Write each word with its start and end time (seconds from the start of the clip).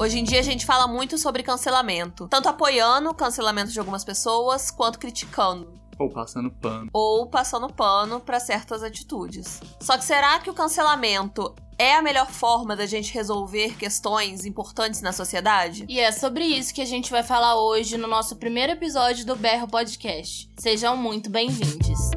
Hoje 0.00 0.18
em 0.18 0.24
dia 0.24 0.40
a 0.40 0.42
gente 0.42 0.64
fala 0.64 0.88
muito 0.88 1.18
sobre 1.18 1.42
cancelamento, 1.42 2.26
tanto 2.26 2.48
apoiando 2.48 3.10
o 3.10 3.14
cancelamento 3.14 3.70
de 3.70 3.78
algumas 3.78 4.02
pessoas 4.02 4.70
quanto 4.70 4.98
criticando. 4.98 5.74
Ou 5.98 6.08
passando 6.08 6.50
pano. 6.50 6.88
Ou 6.90 7.26
passando 7.26 7.70
pano 7.70 8.18
para 8.18 8.40
certas 8.40 8.82
atitudes. 8.82 9.60
Só 9.78 9.98
que 9.98 10.04
será 10.06 10.38
que 10.38 10.48
o 10.48 10.54
cancelamento 10.54 11.54
é 11.76 11.96
a 11.96 12.00
melhor 12.00 12.30
forma 12.30 12.74
da 12.74 12.86
gente 12.86 13.12
resolver 13.12 13.76
questões 13.76 14.46
importantes 14.46 15.02
na 15.02 15.12
sociedade? 15.12 15.84
E 15.86 16.00
é 16.00 16.10
sobre 16.10 16.46
isso 16.46 16.72
que 16.72 16.80
a 16.80 16.86
gente 16.86 17.10
vai 17.10 17.22
falar 17.22 17.56
hoje 17.56 17.98
no 17.98 18.08
nosso 18.08 18.36
primeiro 18.36 18.72
episódio 18.72 19.26
do 19.26 19.36
Berro 19.36 19.68
Podcast. 19.68 20.50
Sejam 20.56 20.96
muito 20.96 21.28
bem-vindos. 21.28 22.10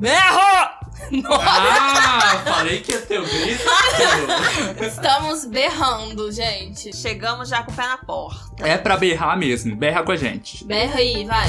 Berro! 0.00 0.79
Ah, 1.42 2.42
falei 2.44 2.80
que 2.80 2.92
ia 2.92 3.00
ter 3.00 3.20
o 3.20 3.24
grito. 3.24 3.62
Estamos 4.86 5.44
berrando, 5.44 6.30
gente. 6.30 6.94
Chegamos 6.94 7.48
já 7.48 7.62
com 7.62 7.72
o 7.72 7.74
pé 7.74 7.82
na 7.86 7.98
porta. 7.98 8.66
É 8.66 8.76
pra 8.78 8.96
berrar 8.96 9.36
mesmo, 9.36 9.74
berra 9.74 10.02
com 10.02 10.12
a 10.12 10.16
gente. 10.16 10.64
Berra 10.64 10.98
aí, 10.98 11.24
vai. 11.24 11.48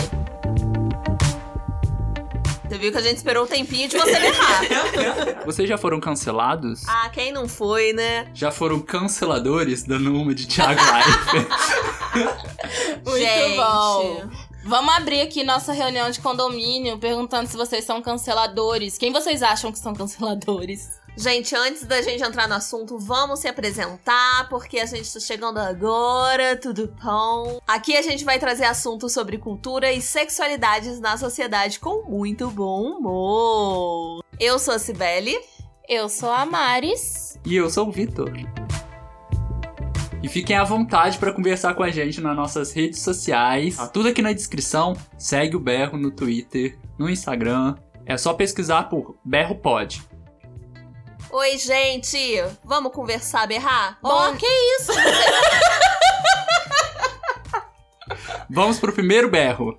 Você 2.68 2.78
viu 2.78 2.92
que 2.92 2.98
a 2.98 3.02
gente 3.02 3.18
esperou 3.18 3.44
um 3.44 3.48
tempinho 3.48 3.90
de 3.90 3.98
você 3.98 4.18
berrar. 4.18 4.62
Vocês 5.46 5.68
já 5.68 5.78
foram 5.78 6.00
cancelados? 6.00 6.88
ah, 6.88 7.10
quem 7.12 7.32
não 7.34 7.46
foi, 7.48 7.92
né? 7.92 8.28
Já 8.34 8.50
foram 8.50 8.80
canceladores 8.80 9.84
dando 9.84 10.16
uma 10.16 10.34
de 10.34 10.48
Thiago 10.48 10.80
Life? 10.80 11.48
Muito 13.06 13.20
Gente. 13.20 13.56
bom. 13.58 14.30
Vamos 14.72 14.96
abrir 14.96 15.20
aqui 15.20 15.44
nossa 15.44 15.74
reunião 15.74 16.10
de 16.10 16.22
condomínio 16.22 16.98
perguntando 16.98 17.46
se 17.46 17.58
vocês 17.58 17.84
são 17.84 18.02
canceladores. 18.02 18.98
Quem 18.98 19.12
vocês 19.12 19.44
acham 19.44 19.70
que 19.70 19.78
são 19.78 19.94
canceladores? 19.94 20.98
Gente, 21.18 21.54
antes 21.54 21.84
da 21.84 22.02
gente 22.02 22.24
entrar 22.24 22.48
no 22.48 22.54
assunto, 22.54 22.98
vamos 22.98 23.42
se 23.42 23.50
apresentar, 23.50 24.48
porque 24.48 24.80
a 24.80 24.86
gente 24.86 25.12
tá 25.12 25.20
chegando 25.20 25.58
agora, 25.58 26.56
tudo 26.56 26.88
bom? 27.04 27.60
Aqui 27.68 27.98
a 27.98 28.02
gente 28.02 28.24
vai 28.24 28.40
trazer 28.40 28.64
assuntos 28.64 29.12
sobre 29.12 29.38
cultura 29.38 29.92
e 29.92 30.02
sexualidades 30.02 31.02
na 31.02 31.18
sociedade 31.18 31.78
com 31.78 32.10
muito 32.10 32.50
bom 32.50 32.94
humor. 32.94 34.24
Eu 34.40 34.58
sou 34.58 34.76
a 34.76 34.80
Cibele. 34.80 35.38
Eu 35.90 36.08
sou 36.08 36.32
a 36.32 36.46
Maris. 36.46 37.38
e 37.46 37.58
eu 37.58 37.70
sou 37.70 37.90
o 37.90 37.92
Vitor. 37.92 38.32
E 40.24 40.30
fiquem 40.30 40.56
à 40.56 40.64
vontade 40.64 41.18
para 41.18 41.34
conversar 41.34 41.74
com 41.74 41.82
a 41.84 41.90
gente 41.90 42.22
nas 42.22 42.36
nossas 42.36 42.72
redes 42.72 43.02
sociais. 43.02 43.78
Tá 43.78 43.88
tudo 43.88 44.10
aqui 44.10 44.22
na 44.22 44.32
descrição. 44.34 44.96
Segue 45.18 45.56
o 45.56 45.60
Berro 45.60 45.98
no 45.98 46.12
Twitter, 46.12 46.78
no 46.98 47.10
Instagram. 47.10 47.76
É 48.06 48.16
só 48.18 48.34
pesquisar 48.34 48.84
por 48.84 49.16
Berro 49.26 49.56
Pod. 49.56 50.02
Oi, 51.32 51.58
gente! 51.58 52.18
Vamos 52.64 52.92
conversar, 52.92 53.48
berrar? 53.48 53.98
Bom- 54.02 54.10
Ó, 54.10 54.34
que 54.34 54.46
isso? 54.46 54.92
Vamos 58.50 58.80
pro 58.80 58.92
primeiro 58.92 59.30
berro. 59.30 59.78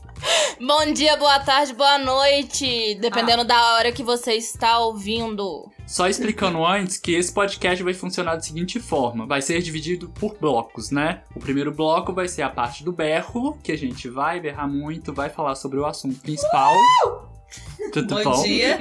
Bom 0.59 0.93
dia, 0.95 1.17
boa 1.17 1.39
tarde, 1.41 1.75
boa 1.75 1.99
noite, 1.99 2.95
dependendo 3.01 3.45
da 3.45 3.75
hora 3.75 3.93
que 3.93 4.03
você 4.03 4.33
está 4.35 4.79
ouvindo. 4.79 5.71
Só 5.93 6.09
explicando 6.09 6.65
antes 6.65 6.97
que 6.97 7.13
esse 7.13 7.31
podcast 7.31 7.85
vai 7.85 7.93
funcionar 7.93 8.37
da 8.37 8.41
seguinte 8.41 8.81
forma: 8.81 9.27
vai 9.27 9.43
ser 9.43 9.61
dividido 9.61 10.09
por 10.09 10.39
blocos, 10.39 10.91
né? 10.91 11.21
O 11.37 11.39
primeiro 11.39 11.71
bloco 11.71 12.15
vai 12.15 12.27
ser 12.27 12.41
a 12.41 12.49
parte 12.49 12.83
do 12.83 12.91
berro, 12.91 13.59
que 13.63 13.71
a 13.71 13.77
gente 13.77 14.09
vai 14.09 14.41
berrar 14.41 14.67
muito, 14.67 15.13
vai 15.13 15.29
falar 15.29 15.55
sobre 15.55 15.79
o 15.79 15.85
assunto 15.85 16.19
principal. 16.21 16.75
Tudo 17.93 18.15
Bom 18.15 18.25
bom? 18.25 18.43
dia. 18.43 18.79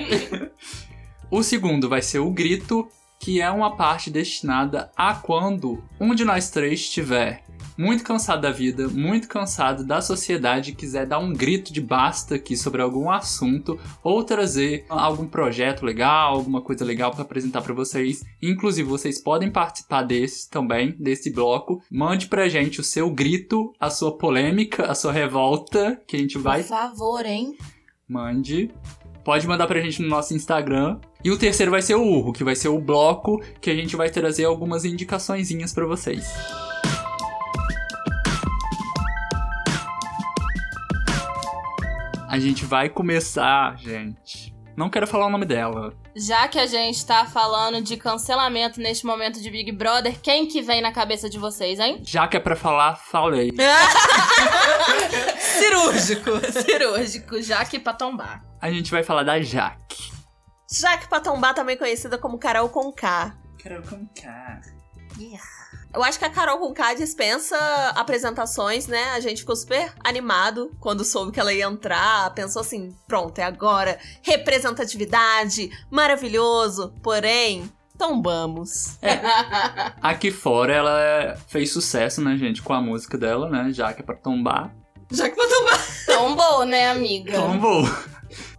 O 1.29 1.43
segundo 1.43 1.89
vai 1.89 2.01
ser 2.01 2.19
o 2.19 2.31
grito, 2.31 2.87
que 3.19 3.41
é 3.41 3.51
uma 3.51 3.75
parte 3.75 4.09
destinada 4.09 4.89
a 4.95 5.13
quando 5.13 5.83
um 5.99 6.15
de 6.15 6.23
nós 6.23 6.49
três 6.49 6.79
estiver 6.79 7.43
muito 7.81 8.03
cansado 8.03 8.43
da 8.43 8.51
vida, 8.51 8.87
muito 8.87 9.27
cansado 9.27 9.83
da 9.83 10.01
sociedade 10.01 10.73
quiser 10.73 11.07
dar 11.07 11.17
um 11.17 11.33
grito 11.33 11.73
de 11.73 11.81
basta 11.81 12.35
aqui 12.35 12.55
sobre 12.55 12.79
algum 12.79 13.09
assunto 13.09 13.79
ou 14.03 14.23
trazer 14.23 14.85
algum 14.87 15.25
projeto 15.25 15.83
legal, 15.83 16.35
alguma 16.35 16.61
coisa 16.61 16.85
legal 16.85 17.09
para 17.09 17.23
apresentar 17.23 17.63
para 17.63 17.73
vocês. 17.73 18.23
Inclusive, 18.39 18.87
vocês 18.87 19.19
podem 19.19 19.49
participar 19.49 20.03
desse 20.03 20.47
também, 20.47 20.95
desse 20.99 21.31
bloco. 21.31 21.81
Mande 21.89 22.27
pra 22.27 22.47
gente 22.47 22.79
o 22.79 22.83
seu 22.83 23.09
grito, 23.09 23.73
a 23.79 23.89
sua 23.89 24.15
polêmica, 24.15 24.85
a 24.85 24.93
sua 24.93 25.11
revolta, 25.11 25.99
que 26.07 26.15
a 26.15 26.19
gente 26.19 26.37
vai 26.37 26.61
Por 26.61 26.69
favor, 26.69 27.25
hein? 27.25 27.57
Mande. 28.07 28.69
Pode 29.25 29.47
mandar 29.47 29.65
pra 29.65 29.81
gente 29.81 30.03
no 30.03 30.07
nosso 30.07 30.35
Instagram. 30.35 30.99
E 31.23 31.31
o 31.31 31.37
terceiro 31.37 31.71
vai 31.71 31.81
ser 31.81 31.95
o 31.95 32.03
Urro, 32.03 32.31
que 32.31 32.43
vai 32.43 32.55
ser 32.55 32.69
o 32.69 32.79
bloco 32.79 33.41
que 33.59 33.71
a 33.71 33.75
gente 33.75 33.95
vai 33.95 34.09
trazer 34.11 34.45
algumas 34.45 34.85
indicaçõezinhas 34.85 35.73
pra 35.73 35.85
vocês. 35.87 36.31
A 42.31 42.39
gente 42.39 42.63
vai 42.63 42.87
começar, 42.87 43.77
gente. 43.77 44.55
Não 44.77 44.89
quero 44.89 45.05
falar 45.05 45.27
o 45.27 45.29
nome 45.29 45.45
dela. 45.45 45.93
Já 46.15 46.47
que 46.47 46.57
a 46.57 46.65
gente 46.65 47.05
tá 47.05 47.25
falando 47.25 47.81
de 47.81 47.97
cancelamento 47.97 48.79
neste 48.79 49.05
momento 49.05 49.41
de 49.41 49.51
Big 49.51 49.69
Brother, 49.73 50.17
quem 50.21 50.47
que 50.47 50.61
vem 50.61 50.81
na 50.81 50.93
cabeça 50.93 51.29
de 51.29 51.37
vocês, 51.37 51.77
hein? 51.77 52.01
Já 52.07 52.29
que 52.29 52.37
é 52.37 52.39
pra 52.39 52.55
falar, 52.55 52.95
falei. 52.95 53.51
Cirúrgico. 55.59 56.31
Cirúrgico, 56.53 57.41
já 57.41 57.65
que 57.65 57.77
pra 57.77 57.91
tombar. 57.91 58.41
A 58.61 58.71
gente 58.71 58.91
vai 58.91 59.03
falar 59.03 59.23
da 59.23 59.41
Jaque. 59.41 60.13
Jaque 60.71 61.09
Patombá, 61.09 61.53
também 61.53 61.75
conhecida 61.75 62.17
como 62.17 62.39
Carol 62.39 62.69
Conká. 62.69 63.35
Quero 63.59 63.83
contar. 63.83 64.61
Eu 65.93 66.03
acho 66.03 66.17
que 66.17 66.25
a 66.25 66.29
Carol 66.29 66.57
Conká 66.57 66.93
dispensa 66.93 67.57
apresentações, 67.95 68.87
né? 68.87 69.11
A 69.11 69.19
gente 69.19 69.41
ficou 69.41 69.55
super 69.55 69.91
animado 70.03 70.71
quando 70.79 71.03
soube 71.03 71.31
que 71.31 71.39
ela 71.39 71.53
ia 71.53 71.65
entrar. 71.65 72.33
Pensou 72.33 72.61
assim: 72.61 72.95
pronto, 73.07 73.37
é 73.39 73.43
agora. 73.43 73.99
Representatividade, 74.21 75.69
maravilhoso. 75.89 76.93
Porém, 77.03 77.69
tombamos. 77.97 78.97
Aqui 80.01 80.31
fora 80.31 80.73
ela 80.73 81.37
fez 81.47 81.71
sucesso, 81.71 82.21
né, 82.21 82.37
gente, 82.37 82.61
com 82.61 82.73
a 82.73 82.81
música 82.81 83.17
dela, 83.17 83.49
né? 83.49 83.71
Já 83.71 83.91
que 83.93 84.01
é 84.01 84.05
pra 84.05 84.15
tombar. 84.15 84.73
Jaque 85.11 85.35
Patombá. 85.35 85.77
Tombou, 86.05 86.65
né, 86.65 86.89
amiga? 86.89 87.33
Tombou. 87.33 87.83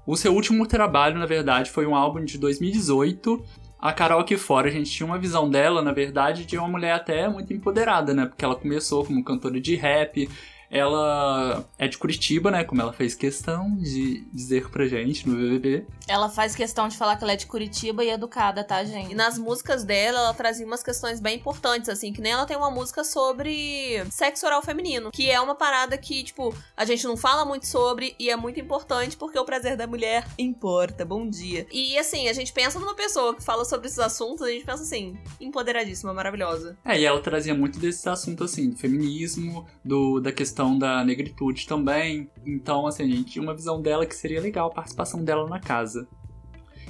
O 0.06 0.16
seu 0.16 0.34
último 0.34 0.66
trabalho, 0.66 1.18
na 1.18 1.26
verdade, 1.26 1.70
foi 1.70 1.86
um 1.86 1.94
álbum 1.94 2.24
de 2.24 2.36
2018. 2.36 3.42
A 3.82 3.92
Carol 3.92 4.20
aqui 4.20 4.36
fora, 4.36 4.68
a 4.68 4.70
gente 4.70 4.88
tinha 4.88 5.04
uma 5.04 5.18
visão 5.18 5.50
dela, 5.50 5.82
na 5.82 5.92
verdade, 5.92 6.46
de 6.46 6.56
uma 6.56 6.68
mulher 6.68 6.92
até 6.92 7.28
muito 7.28 7.52
empoderada, 7.52 8.14
né? 8.14 8.26
Porque 8.26 8.44
ela 8.44 8.54
começou 8.54 9.04
como 9.04 9.24
cantora 9.24 9.60
de 9.60 9.74
rap. 9.74 10.28
Ela 10.72 11.64
é 11.78 11.86
de 11.86 11.98
Curitiba, 11.98 12.50
né? 12.50 12.64
Como 12.64 12.80
ela 12.80 12.94
fez 12.94 13.14
questão 13.14 13.76
de 13.76 14.24
dizer 14.32 14.70
pra 14.70 14.86
gente 14.86 15.28
no 15.28 15.36
BBB. 15.36 15.84
Ela 16.08 16.30
faz 16.30 16.54
questão 16.54 16.88
de 16.88 16.96
falar 16.96 17.16
que 17.16 17.24
ela 17.24 17.34
é 17.34 17.36
de 17.36 17.46
Curitiba 17.46 18.02
e 18.02 18.08
educada, 18.08 18.64
tá, 18.64 18.82
E 18.82 18.86
gente? 18.86 19.14
nas 19.14 19.36
músicas 19.36 19.84
dela, 19.84 20.18
ela 20.18 20.34
trazia 20.34 20.66
umas 20.66 20.82
questões 20.82 21.20
bem 21.20 21.36
importantes, 21.36 21.90
assim, 21.90 22.10
que 22.10 22.22
nem 22.22 22.32
ela 22.32 22.46
tem 22.46 22.56
uma 22.56 22.70
música 22.70 23.04
sobre 23.04 24.02
sexo 24.10 24.46
oral 24.46 24.62
feminino, 24.62 25.10
que 25.10 25.30
é 25.30 25.38
uma 25.40 25.54
parada 25.54 25.98
que, 25.98 26.24
tipo, 26.24 26.54
a 26.74 26.86
gente 26.86 27.04
não 27.04 27.16
fala 27.18 27.44
muito 27.44 27.66
sobre 27.66 28.14
e 28.18 28.30
é 28.30 28.36
muito 28.36 28.58
importante 28.58 29.16
porque 29.16 29.38
o 29.38 29.44
prazer 29.44 29.76
da 29.76 29.86
mulher 29.86 30.26
importa. 30.38 31.04
Bom 31.04 31.28
dia. 31.28 31.66
E 31.70 31.98
assim, 31.98 32.28
a 32.28 32.32
gente 32.32 32.50
pensa 32.52 32.78
numa 32.78 32.94
pessoa 32.94 33.34
que 33.34 33.44
fala 33.44 33.66
sobre 33.66 33.88
esses 33.88 33.98
assuntos, 33.98 34.42
a 34.42 34.50
gente 34.50 34.64
pensa 34.64 34.82
assim, 34.82 35.18
empoderadíssima, 35.38 36.14
maravilhosa. 36.14 36.78
É, 36.82 36.98
e 36.98 37.04
ela 37.04 37.20
trazia 37.20 37.54
muito 37.54 37.78
desses 37.78 38.06
assuntos, 38.06 38.52
assim, 38.52 38.70
do 38.70 38.76
feminismo, 38.76 39.66
do, 39.84 40.18
da 40.18 40.32
questão 40.32 40.61
da 40.78 41.04
negritude 41.04 41.66
também. 41.66 42.30
Então, 42.46 42.86
assim, 42.86 43.02
a 43.04 43.06
gente 43.06 43.32
tinha 43.32 43.42
uma 43.42 43.54
visão 43.54 43.80
dela 43.80 44.06
que 44.06 44.14
seria 44.14 44.40
legal 44.40 44.68
a 44.68 44.74
participação 44.74 45.24
dela 45.24 45.48
na 45.48 45.60
casa. 45.60 46.06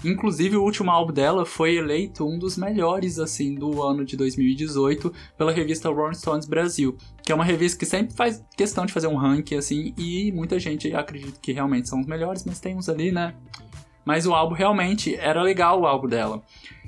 Inclusive, 0.05 0.57
o 0.57 0.63
último 0.63 0.91
álbum 0.91 1.13
dela 1.13 1.47
foi 1.47 1.77
eleito 1.77 2.27
um 2.27 2.37
dos 2.37 2.57
melhores, 2.57 3.21
assim, 3.21 3.55
do 3.55 3.83
ano 3.83 4.05
de 4.05 4.17
2018 4.17 5.13
pela 5.39 5.53
revista 5.53 5.89
Rolling 5.89 6.15
Stones 6.15 6.45
Brasil, 6.45 6.97
que 7.23 7.31
é 7.31 7.35
uma 7.35 7.45
revista 7.45 7.79
que 7.79 7.87
sempre 7.87 8.17
faz 8.17 8.45
questão 8.57 8.85
de 8.85 8.93
fazer 8.93 9.07
um 9.07 9.17
ranking, 9.17 9.55
assim, 9.55 9.95
e 9.97 10.33
muita 10.33 10.59
gente 10.59 10.93
acredita 10.93 11.39
que 11.41 11.53
realmente 11.53 11.89
são 11.89 12.01
os 12.01 12.07
melhores, 12.07 12.45
mas 12.45 12.59
tem 12.59 12.77
uns 12.77 12.89
ali, 12.89 13.13
né? 13.13 13.35
Mas 14.05 14.27
o 14.27 14.35
álbum 14.35 14.55
realmente 14.55 15.15
era 15.15 15.41
legal, 15.41 15.81
o 15.81 15.87
álbum 15.87 16.09
dela. 16.09 16.43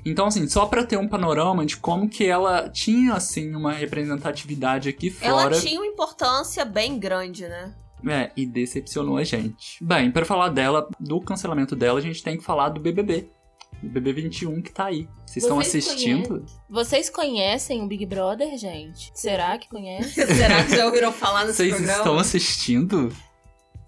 Então, 0.05 0.27
assim, 0.27 0.47
só 0.47 0.67
pra 0.67 0.85
ter 0.85 0.97
um 0.97 1.07
panorama 1.07 1.65
de 1.65 1.77
como 1.77 2.07
que 2.07 2.23
ela 2.25 2.69
tinha, 2.69 3.13
assim, 3.13 3.55
uma 3.55 3.73
representatividade 3.73 4.87
aqui 4.87 5.09
fora. 5.09 5.55
Ela 5.55 5.61
tinha 5.61 5.79
uma 5.79 5.87
importância 5.87 6.63
bem 6.63 6.99
grande, 6.99 7.47
né? 7.47 7.73
É, 8.07 8.31
e 8.37 8.45
decepcionou 8.45 9.17
a 9.17 9.23
gente. 9.23 9.83
Bem, 9.83 10.11
pra 10.11 10.23
falar 10.23 10.49
dela, 10.49 10.87
do 10.99 11.19
cancelamento 11.19 11.75
dela, 11.75 11.97
a 11.97 12.01
gente 12.01 12.21
tem 12.21 12.37
que 12.37 12.43
falar 12.43 12.69
do 12.69 12.79
BBB. 12.79 13.31
O 13.81 13.87
BBB 13.87 14.13
21 14.21 14.61
que 14.61 14.71
tá 14.71 14.85
aí. 14.85 15.07
Vocês 15.25 15.43
estão 15.43 15.57
Vocês 15.57 15.87
assistindo? 15.87 16.45
Vocês 16.69 17.09
conhecem 17.09 17.81
o 17.81 17.87
Big 17.87 18.05
Brother, 18.05 18.55
gente? 18.57 19.11
Será 19.15 19.57
que 19.57 19.67
conhecem? 19.67 20.25
Será 20.27 20.63
que 20.63 20.75
já 20.75 20.85
ouviram 20.85 21.11
falar 21.11 21.45
nesse 21.45 21.57
Vocês 21.57 21.73
programa? 21.73 21.97
estão 21.97 22.19
assistindo? 22.19 23.11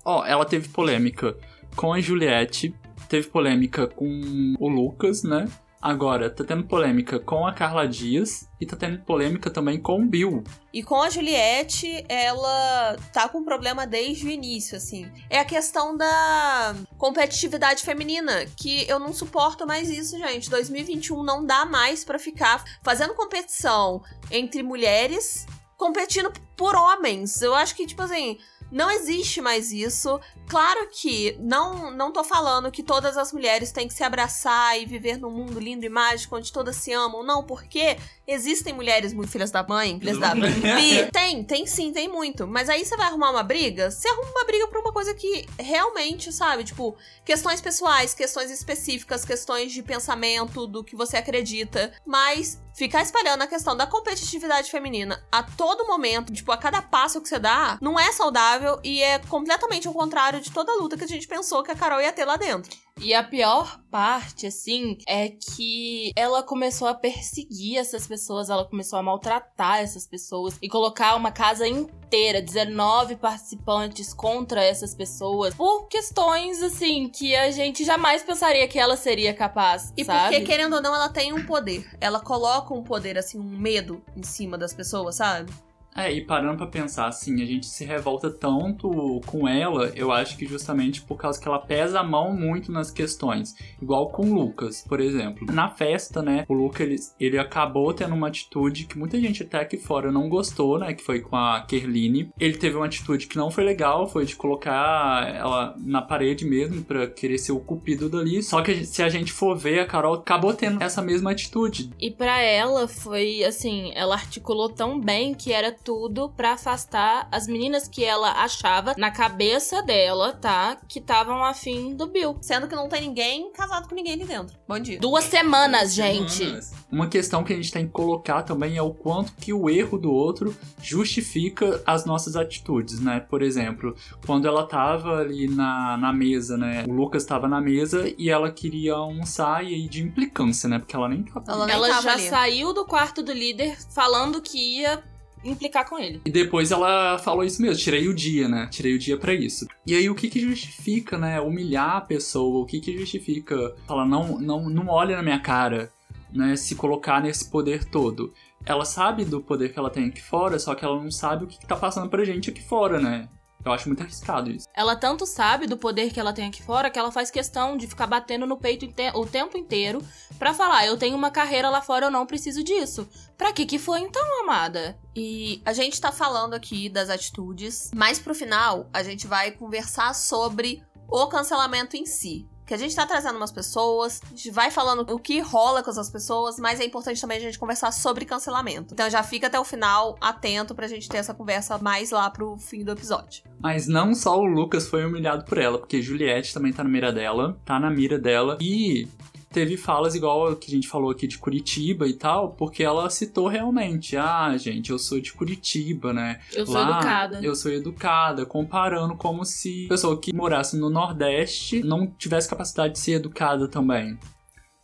Ó, 0.04 0.26
ela 0.26 0.46
teve 0.46 0.68
polêmica 0.70 1.38
com 1.76 1.94
a 1.94 2.02
Juliette, 2.02 2.74
teve 3.08 3.28
polêmica 3.28 3.88
com 3.88 4.56
o 4.60 4.68
Lucas, 4.68 5.24
né? 5.24 5.48
Agora, 5.82 6.30
tá 6.30 6.44
tendo 6.44 6.64
polêmica 6.64 7.20
com 7.20 7.46
a 7.46 7.54
Carla 7.54 7.88
Dias 7.88 8.50
e 8.60 8.66
tá 8.66 8.76
tendo 8.76 9.00
polêmica 9.04 9.50
também 9.50 9.80
com 9.80 10.02
o 10.02 10.06
Bill. 10.06 10.44
E 10.74 10.82
com 10.82 11.02
a 11.02 11.10
Juliette, 11.10 12.04
ela 12.10 12.98
tá 13.14 13.30
com 13.30 13.44
problema 13.44 13.86
desde 13.86 14.26
o 14.26 14.30
início, 14.30 14.76
assim. 14.76 15.10
É 15.30 15.40
a 15.40 15.46
questão 15.46 15.96
da 15.96 16.76
competitividade 16.98 17.84
feminina, 17.84 18.46
que 18.58 18.90
eu 18.90 18.98
não 18.98 19.14
suporto 19.14 19.68
mais 19.68 19.90
isso, 19.90 20.18
gente. 20.18 20.50
2021 20.50 21.24
não 21.24 21.46
dá 21.46 21.64
mais 21.66 22.04
pra 22.04 22.18
ficar 22.18 22.64
fazendo 22.82 23.14
competição 23.14 24.02
entre 24.32 24.64
mulheres 24.64 25.46
competindo 25.78 26.34
por 26.56 26.76
homens. 26.76 27.42
Eu 27.42 27.54
acho 27.54 27.76
que, 27.76 27.86
tipo 27.86 28.02
assim, 28.02 28.40
não 28.72 28.92
existe 28.92 29.42
mais 29.42 29.72
isso. 29.72 30.20
Claro 30.48 30.88
que 30.92 31.38
não 31.40 31.92
não 31.92 32.12
tô 32.12 32.24
falando 32.24 32.72
que 32.72 32.84
todas 32.84 33.18
as 33.18 33.32
mulheres 33.34 33.72
têm 33.72 33.88
que 33.88 33.94
se 33.94 34.04
abraçar 34.04 34.80
e 34.80 34.86
viver 34.86 35.18
num 35.18 35.32
mundo 35.32 35.60
lindo 35.60 35.86
e 35.86 35.90
mágico 35.90 36.36
onde 36.36 36.52
todas 36.52 36.76
se 36.76 36.92
amam, 36.94 37.24
não, 37.24 37.44
porque 37.44 37.98
existem 38.26 38.74
mulheres 38.74 39.14
muito 39.14 39.32
filhas 39.32 39.52
da 39.52 39.64
mãe, 39.64 40.00
filhas 40.00 40.18
da 40.18 40.34
Bi. 40.36 41.12
Tem, 41.12 41.44
tem 41.44 41.66
sim, 41.66 41.92
tem 41.92 42.08
muito. 42.08 42.48
Mas 42.48 42.70
aí 42.70 42.86
você 42.86 42.96
vai 42.96 43.08
arrumar 43.08 43.32
uma 43.32 43.44
briga, 43.44 43.90
você 43.92 44.08
arruma 44.08 44.30
uma 44.32 44.46
briga 44.46 44.68
por 44.68 44.80
uma 44.80 44.94
coisa 44.94 45.14
que 45.14 45.48
realmente, 45.60 46.32
sabe, 46.32 46.64
tipo, 46.64 46.96
questões 47.26 47.62
pessoais, 47.62 48.14
questões 48.14 48.52
específicas, 48.52 49.26
questões 49.26 49.72
de 49.72 49.82
pensamento, 49.82 50.68
do 50.68 50.84
que 50.84 50.96
você 50.96 51.18
acredita. 51.18 51.92
Mas 52.06 52.60
ficar 52.78 53.02
espalhando 53.02 53.42
a 53.42 53.48
questão 53.48 53.76
da 53.76 53.88
competitividade 53.88 54.70
feminina 54.70 55.20
a 55.32 55.42
todo 55.42 55.88
momento, 55.88 56.32
tipo, 56.32 56.52
a 56.52 56.58
cada 56.58 56.80
passo 56.80 57.20
que 57.20 57.28
você 57.28 57.40
dá, 57.40 57.76
não 57.82 58.00
é 58.00 58.12
saudável 58.12 58.80
e 58.84 59.02
é 59.02 59.18
completamente 59.18 59.90
o 59.90 59.94
contrário 59.94 60.40
de 60.40 60.52
toda 60.52 60.72
a 60.72 60.76
luta 60.76 60.96
que 60.96 61.04
a 61.04 61.08
gente 61.08 61.28
pensou 61.28 61.64
que 61.64 61.72
a 61.72 61.76
Carol 61.76 62.00
ia 62.00 62.14
ter 62.14 62.24
lá 62.24 62.38
dentro. 62.38 62.78
E 63.00 63.14
a 63.14 63.24
pior 63.24 63.80
parte, 63.92 64.48
assim, 64.48 64.98
é 65.08 65.30
que 65.30 66.12
ela 66.16 66.44
começou 66.44 66.88
a 66.88 66.94
perseguir 66.94 67.78
essas 67.78 68.08
pessoas, 68.08 68.50
ela 68.50 68.66
começou 68.66 68.98
a 68.98 69.04
maltratar 69.04 69.80
essas 69.80 70.06
pessoas 70.06 70.58
e 70.62 70.68
colocar 70.68 71.16
uma 71.16 71.32
casa 71.32 71.68
inteira, 71.68 72.42
19 72.42 73.16
participantes 73.16 74.14
contra 74.14 74.64
essas 74.64 74.96
pessoas, 74.96 75.54
por 75.54 75.88
questões, 75.88 76.62
assim, 76.62 77.08
que 77.08 77.36
a 77.36 77.52
gente 77.52 77.86
jamais 77.86 78.24
pensaria 78.24 78.68
que 78.68 78.80
ela 78.80 78.98
seria 78.98 79.34
capaz. 79.34 79.94
E 79.96 80.04
sabe? 80.04 80.36
porque, 80.36 80.46
querendo 80.46 80.76
ou 80.76 80.82
não, 80.82 80.94
ela 80.94 81.10
tem 81.10 81.34
um 81.34 81.46
poder. 81.46 81.88
Ela 82.02 82.20
coloca 82.20 82.74
um 82.74 82.84
poder, 82.84 83.18
assim, 83.18 83.40
um 83.40 83.58
medo 83.58 84.04
em 84.16 84.24
cima 84.24 84.58
das 84.58 84.74
pessoas, 84.74 85.16
sabe? 85.16 85.52
É, 85.98 86.12
e 86.14 86.22
parando 86.22 86.58
pra 86.58 86.68
pensar 86.68 87.08
assim, 87.08 87.42
a 87.42 87.46
gente 87.46 87.66
se 87.66 87.84
revolta 87.84 88.30
tanto 88.30 89.20
com 89.26 89.48
ela, 89.48 89.92
eu 89.96 90.12
acho 90.12 90.38
que 90.38 90.46
justamente 90.46 91.02
por 91.02 91.18
causa 91.18 91.42
que 91.42 91.48
ela 91.48 91.58
pesa 91.60 92.00
a 92.00 92.04
mão 92.04 92.34
muito 92.34 92.72
nas 92.72 92.92
questões. 92.92 93.56
Igual 93.82 94.10
com 94.10 94.30
o 94.30 94.34
Lucas, 94.34 94.86
por 94.88 95.00
exemplo. 95.00 95.48
Na 95.52 95.70
festa, 95.70 96.22
né, 96.22 96.46
o 96.48 96.54
Lucas, 96.54 96.82
ele, 96.82 96.98
ele 97.20 97.40
acabou 97.40 97.94
tendo 97.94 98.14
uma 98.14 98.28
atitude 98.28 98.86
que 98.86 98.98
muita 98.98 99.20
gente 99.20 99.42
até 99.42 99.60
aqui 99.60 99.78
fora 99.78 100.12
não 100.12 100.30
gostou, 100.30 100.78
né, 100.78 100.94
que 100.94 101.04
foi 101.04 101.20
com 101.20 101.36
a 101.36 101.62
Kerline. 101.62 102.30
Ele 102.40 102.58
teve 102.58 102.76
uma 102.76 102.86
atitude 102.86 103.28
que 103.28 103.38
não 103.38 103.50
foi 103.50 103.64
legal, 103.64 104.08
foi 104.08 104.26
de 104.26 104.36
colocar 104.36 105.28
ela 105.36 105.76
na 105.78 106.02
parede 106.02 106.46
mesmo, 106.46 106.84
pra 106.84 107.08
querer 107.08 107.40
ser 107.40 107.54
o 107.54 107.60
cupido 107.60 108.08
dali. 108.08 108.44
Só 108.44 108.62
que 108.62 108.86
se 108.86 109.02
a 109.02 109.10
gente 109.10 109.32
for 109.32 109.58
ver, 109.58 109.80
a 109.80 109.86
Carol 109.86 110.14
acabou 110.14 110.54
tendo 110.54 110.82
essa 110.84 111.02
mesma 111.02 111.32
atitude. 111.32 111.90
E 112.00 112.12
pra 112.12 112.40
ela 112.40 112.88
foi 112.88 113.44
assim, 113.44 113.92
ela 113.96 114.14
articulou 114.14 114.70
tão 114.70 115.00
bem 115.00 115.34
que 115.34 115.52
era 115.52 115.72
tudo 115.88 116.28
pra 116.36 116.52
afastar 116.52 117.30
as 117.32 117.48
meninas 117.48 117.88
que 117.88 118.04
ela 118.04 118.44
achava 118.44 118.94
na 118.98 119.10
cabeça 119.10 119.82
dela, 119.82 120.34
tá? 120.34 120.76
Que 120.86 121.00
estavam 121.00 121.46
afim 121.46 121.96
do 121.96 122.06
Bill. 122.08 122.38
Sendo 122.42 122.68
que 122.68 122.76
não 122.76 122.90
tem 122.90 123.00
ninguém 123.04 123.50
casado 123.54 123.88
com 123.88 123.96
ninguém 123.96 124.16
ali 124.16 124.26
dentro. 124.26 124.54
Bom 124.68 124.78
dia. 124.78 125.00
Duas 125.00 125.24
semanas, 125.24 125.94
gente. 125.94 126.44
Semanas. 126.44 126.74
Uma 126.92 127.08
questão 127.08 127.42
que 127.42 127.54
a 127.54 127.56
gente 127.56 127.72
tem 127.72 127.86
que 127.86 127.94
colocar 127.94 128.44
também 128.44 128.76
é 128.76 128.82
o 128.82 128.94
quanto 128.94 129.32
que 129.36 129.54
o 129.54 129.70
erro 129.70 129.98
do 129.98 130.12
outro 130.12 130.54
justifica 130.82 131.82
as 131.86 132.04
nossas 132.04 132.36
atitudes, 132.36 133.00
né? 133.00 133.22
Por 133.22 133.42
exemplo, 133.42 133.96
quando 134.26 134.46
ela 134.46 134.66
tava 134.68 135.20
ali 135.20 135.48
na, 135.48 135.96
na 135.96 136.12
mesa, 136.12 136.58
né? 136.58 136.84
O 136.86 136.92
Lucas 136.92 137.24
tava 137.24 137.48
na 137.48 137.62
mesa 137.62 138.14
e 138.18 138.30
ela 138.30 138.52
queria 138.52 138.96
almoçar 138.96 139.64
e 139.64 139.74
aí 139.74 139.88
de 139.88 140.04
implicância, 140.04 140.68
né? 140.68 140.80
Porque 140.80 140.98
ela 140.98 141.08
nem 141.08 141.24
tava. 141.24 141.46
Ela 141.48 141.66
nem 141.66 141.76
Ela 141.76 141.88
tava 141.88 142.02
já 142.02 142.14
ali. 142.14 142.28
saiu 142.28 142.74
do 142.74 142.84
quarto 142.86 143.24
do 143.24 143.32
líder 143.32 143.78
falando 143.90 144.42
que 144.42 144.80
ia 144.82 145.02
implicar 145.44 145.88
com 145.88 146.00
ele. 146.00 146.22
E 146.26 146.32
depois 146.32 146.72
ela 146.72 147.18
falou 147.20 147.44
isso 147.44 147.62
mesmo, 147.62 147.82
tirei 147.82 148.08
o 148.08 148.14
dia, 148.14 148.48
né? 148.48 148.68
Tirei 148.70 148.96
o 148.96 149.00
dia 149.00 149.18
pra 149.18 149.34
isso. 149.34 149.68
E 149.86 149.96
aí 149.96 150.10
o 150.10 150.16
que 150.16 150.30
que 150.30 150.40
justifica, 150.40 151.18
né? 151.18 151.40
Humilhar 151.40 151.98
a 151.98 152.02
pessoa, 152.02 152.64
o 152.64 152.66
que 152.66 152.80
que 152.80 152.98
justifica 152.98 153.76
falar 153.88 154.06
não 154.06 154.40
não 154.40 154.70
não 154.70 154.88
olha 154.88 155.16
na 155.16 155.24
minha 155.24 155.40
cara, 155.40 155.92
né? 156.32 156.56
Se 156.56 156.76
colocar 156.76 157.22
nesse 157.22 157.50
poder 157.50 157.86
todo. 157.86 158.34
Ela 158.66 158.84
sabe 158.84 159.24
do 159.24 159.42
poder 159.42 159.72
que 159.72 159.80
ela 159.80 159.90
tem 159.90 160.08
aqui 160.08 160.22
fora, 160.22 160.60
só 160.60 160.76
que 160.76 160.84
ela 160.84 161.02
não 161.02 161.10
sabe 161.10 161.46
o 161.46 161.48
que, 161.48 161.58
que 161.58 161.66
tá 161.66 161.76
passando 161.76 162.10
pra 162.10 162.26
gente 162.26 162.50
aqui 162.50 162.62
fora, 162.62 163.00
né? 163.00 163.30
Eu 163.68 163.74
acho 163.74 163.90
muito 163.90 164.02
arriscado 164.02 164.50
isso. 164.50 164.68
Ela 164.74 164.96
tanto 164.96 165.26
sabe 165.26 165.68
do 165.68 165.78
poder 165.78 166.12
que 166.12 166.20
ela 166.20 166.34
tem 166.34 166.48
aqui 166.48 166.64
fora 166.64 166.90
que 166.90 166.98
ela 166.98 167.12
faz 167.12 167.30
questão 167.30 167.76
de 167.78 167.88
ficar 167.88 168.08
batendo 168.08 168.46
no 168.46 168.58
peito 168.58 168.88
o 169.14 169.26
tempo 169.26 169.58
inteiro 169.58 170.02
pra 170.40 170.54
falar: 170.54 170.86
eu 170.86 170.98
tenho 170.98 171.16
uma 171.16 171.30
carreira 171.30 171.70
lá 171.70 171.82
fora, 171.82 172.06
eu 172.06 172.12
não 172.12 172.26
preciso 172.26 172.64
disso. 172.64 173.08
Pra 173.38 173.52
que 173.52 173.66
que 173.66 173.78
foi 173.78 174.00
então, 174.00 174.42
amada? 174.42 174.98
E 175.16 175.62
a 175.66 175.74
gente 175.74 176.00
tá 176.00 176.12
falando 176.12 176.54
aqui 176.54 176.90
das 176.90 177.10
atitudes, 177.10 177.92
mas 177.94 178.20
pro 178.20 178.34
final 178.34 178.90
a 178.94 179.04
gente 179.04 179.28
vai 179.28 179.52
conversar 179.52 180.14
sobre 180.16 180.84
o 181.08 181.28
cancelamento 181.28 181.96
em 181.96 182.06
si. 182.06 182.48
Que 182.68 182.74
a 182.74 182.78
gente 182.78 182.94
tá 182.94 183.08
trazendo 183.08 183.38
umas 183.38 183.52
pessoas, 183.52 184.22
a 184.26 184.30
gente 184.36 184.52
vai 184.52 184.70
falando 184.70 185.10
o 185.10 185.18
que 185.18 185.40
rola 185.40 185.82
com 185.82 185.90
essas 185.90 186.10
pessoas, 186.10 186.60
mas 186.60 186.82
é 186.82 186.86
importante 186.86 187.22
também 187.22 187.38
a 187.38 187.42
gente 187.42 187.58
conversar 187.58 187.94
sobre 187.94 188.26
cancelamento. 188.26 188.94
Então 188.94 189.10
já 189.10 189.24
fica 189.24 189.48
até 189.48 189.58
o 189.58 189.64
final 189.64 190.18
atento 190.20 190.76
pra 190.76 190.86
gente 190.86 191.08
ter 191.08 191.18
essa 191.18 191.34
conversa 191.34 191.78
mais 191.78 192.12
lá 192.12 192.30
pro 192.30 192.58
fim 192.58 192.84
do 192.84 192.92
episódio. 192.92 193.44
Mas 193.60 193.88
não 193.88 194.14
só 194.14 194.38
o 194.38 194.46
Lucas 194.46 194.86
foi 194.86 195.06
humilhado 195.06 195.46
por 195.46 195.58
ela, 195.58 195.80
porque 195.80 196.02
Juliette 196.02 196.54
também 196.54 196.74
tá 196.74 196.84
na 196.84 196.90
mira 196.90 197.14
dela, 197.14 197.58
tá 197.64 197.80
na 197.80 197.90
mira 197.90 198.20
dela. 198.20 198.58
E 198.60 199.08
teve 199.50 199.78
falas 199.78 200.16
igual 200.16 200.56
que 200.56 200.68
a 200.72 200.76
gente 200.76 200.88
falou 200.88 201.12
aqui 201.12 201.28
de 201.28 201.38
Curitiba 201.38 202.08
e 202.08 202.14
tal, 202.14 202.52
porque 202.52 202.84
ela 202.84 203.10
citou 203.10 203.48
realmente, 203.48 204.18
ah, 204.18 204.56
gente, 204.58 204.92
eu 204.92 205.00
sou 205.00 205.20
de 205.20 205.34
Curitiba, 205.34 206.14
né? 206.14 206.40
Eu 206.54 206.66
sou 206.66 206.76
Lá, 206.76 206.98
educada. 206.98 207.40
Eu 207.42 207.56
sou 207.56 207.72
educada, 207.72 208.46
comparando 208.46 209.16
como 209.16 209.46
se 209.46 209.86
a 209.86 209.90
pessoa 209.90 210.20
que 210.20 210.34
morasse 210.34 210.78
no 210.78 210.90
Nordeste 210.90 211.82
não 211.84 212.08
tivesse 212.08 212.50
capacidade 212.50 212.94
de 212.94 213.00
ser 213.00 213.14
educada 213.14 213.68
também. 213.68 214.18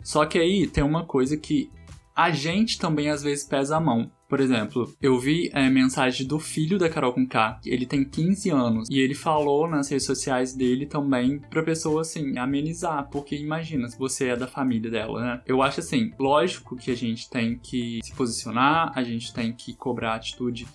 Só 0.02 0.26
que 0.26 0.38
aí 0.38 0.68
tem 0.68 0.84
uma 0.84 1.06
coisa 1.06 1.38
que 1.38 1.70
a 2.16 2.32
gente 2.32 2.78
também 2.78 3.10
às 3.10 3.24
vezes 3.24 3.44
pesa 3.46 3.78
a 3.78 3.80
mão. 3.80 4.12
Por 4.30 4.40
exemplo, 4.40 4.92
eu 5.00 5.20
vi 5.20 5.52
é, 5.54 5.70
mensagem 5.70 6.26
do 6.26 6.40
filho 6.40 6.80
da 6.80 6.90
Carol 6.90 7.14
com 7.14 7.28
K, 7.28 7.60
ele 7.64 7.86
tem 7.86 8.04
15 8.04 8.50
anos, 8.50 8.90
e 8.90 8.98
ele 9.00 9.14
falou 9.14 9.68
nas 9.70 9.90
redes 9.90 10.08
sociais 10.08 10.56
dele 10.56 10.88
também 10.88 11.40
pra 11.52 11.62
pessoa 11.62 12.02
assim, 12.02 12.36
amenizar, 12.40 13.08
porque 13.12 13.36
imagina 13.36 13.88
se 13.88 13.98
você 13.98 14.30
é 14.30 14.36
da 14.36 14.48
família 14.48 14.90
dela, 14.90 15.22
né? 15.22 15.42
Eu 15.46 15.62
acho 15.62 15.82
assim, 15.82 16.12
lógico 16.20 16.76
que 16.76 16.90
a 16.90 16.96
gente 16.96 17.30
tem 17.30 17.60
que 17.60 18.00
se 18.04 18.12
posicionar, 18.14 18.92
a 18.96 19.04
gente 19.04 19.32
tem 19.34 19.54
que 19.54 19.76
cobrar 19.76 20.14
a 20.14 20.16
atitude 20.16 20.66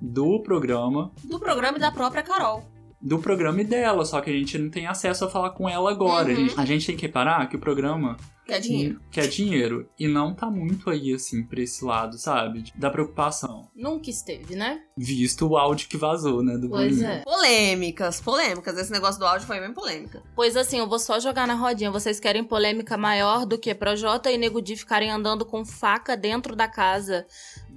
do 0.00 0.40
programa, 0.42 1.12
Do 1.24 1.38
programa 1.38 1.78
e 1.78 1.80
da 1.80 1.92
própria 1.92 2.22
Carol. 2.22 2.64
do 3.00 3.18
programa 3.20 3.60
e 3.60 3.64
dela, 3.64 4.04
só 4.04 4.20
que 4.20 4.30
a 4.30 4.32
gente 4.32 4.58
não 4.58 4.70
tem 4.70 4.86
acesso 4.86 5.24
a 5.24 5.30
falar 5.30 5.50
com 5.50 5.68
ela 5.68 5.88
agora. 5.90 6.26
A, 6.26 6.34
Uhum. 6.34 6.36
gente, 6.48 6.60
a 6.60 6.64
gente 6.64 6.86
tem 6.86 6.96
que 6.96 7.02
reparar 7.06 7.46
que 7.48 7.54
o 7.54 7.60
programa 7.60 8.16
Quer 8.46 8.60
dinheiro. 8.60 9.00
quer 9.10 9.26
dinheiro 9.26 9.88
e 9.98 10.06
não 10.06 10.34
tá 10.34 10.50
muito 10.50 10.90
aí 10.90 11.14
assim 11.14 11.42
pra 11.42 11.60
esse 11.62 11.84
lado, 11.84 12.18
sabe? 12.18 12.64
Da 12.74 12.90
preocupação. 12.90 13.68
Nunca 13.74 14.10
esteve, 14.10 14.54
né? 14.54 14.82
Visto 14.96 15.46
o 15.48 15.56
áudio 15.56 15.88
que 15.88 15.96
vazou, 15.96 16.42
né, 16.42 16.56
do 16.58 16.68
Pois 16.68 16.96
Boninho. 16.96 17.08
é. 17.10 17.20
Polêmicas, 17.22 18.20
polêmicas. 18.20 18.76
Esse 18.78 18.92
negócio 18.92 19.18
do 19.18 19.26
áudio 19.26 19.46
foi 19.46 19.60
bem 19.60 19.72
polêmica. 19.72 20.22
Pois 20.34 20.56
assim, 20.56 20.78
eu 20.78 20.88
vou 20.88 20.98
só 20.98 21.18
jogar 21.18 21.46
na 21.46 21.54
rodinha. 21.54 21.90
Vocês 21.90 22.20
querem 22.20 22.44
polêmica 22.44 22.96
maior 22.96 23.46
do 23.46 23.58
que 23.58 23.74
Projota 23.74 24.30
e 24.30 24.36
Nego 24.38 24.60
Di 24.60 24.76
ficarem 24.76 25.10
andando 25.10 25.44
com 25.44 25.64
faca 25.64 26.16
dentro 26.16 26.54
da 26.54 26.68
casa 26.68 27.26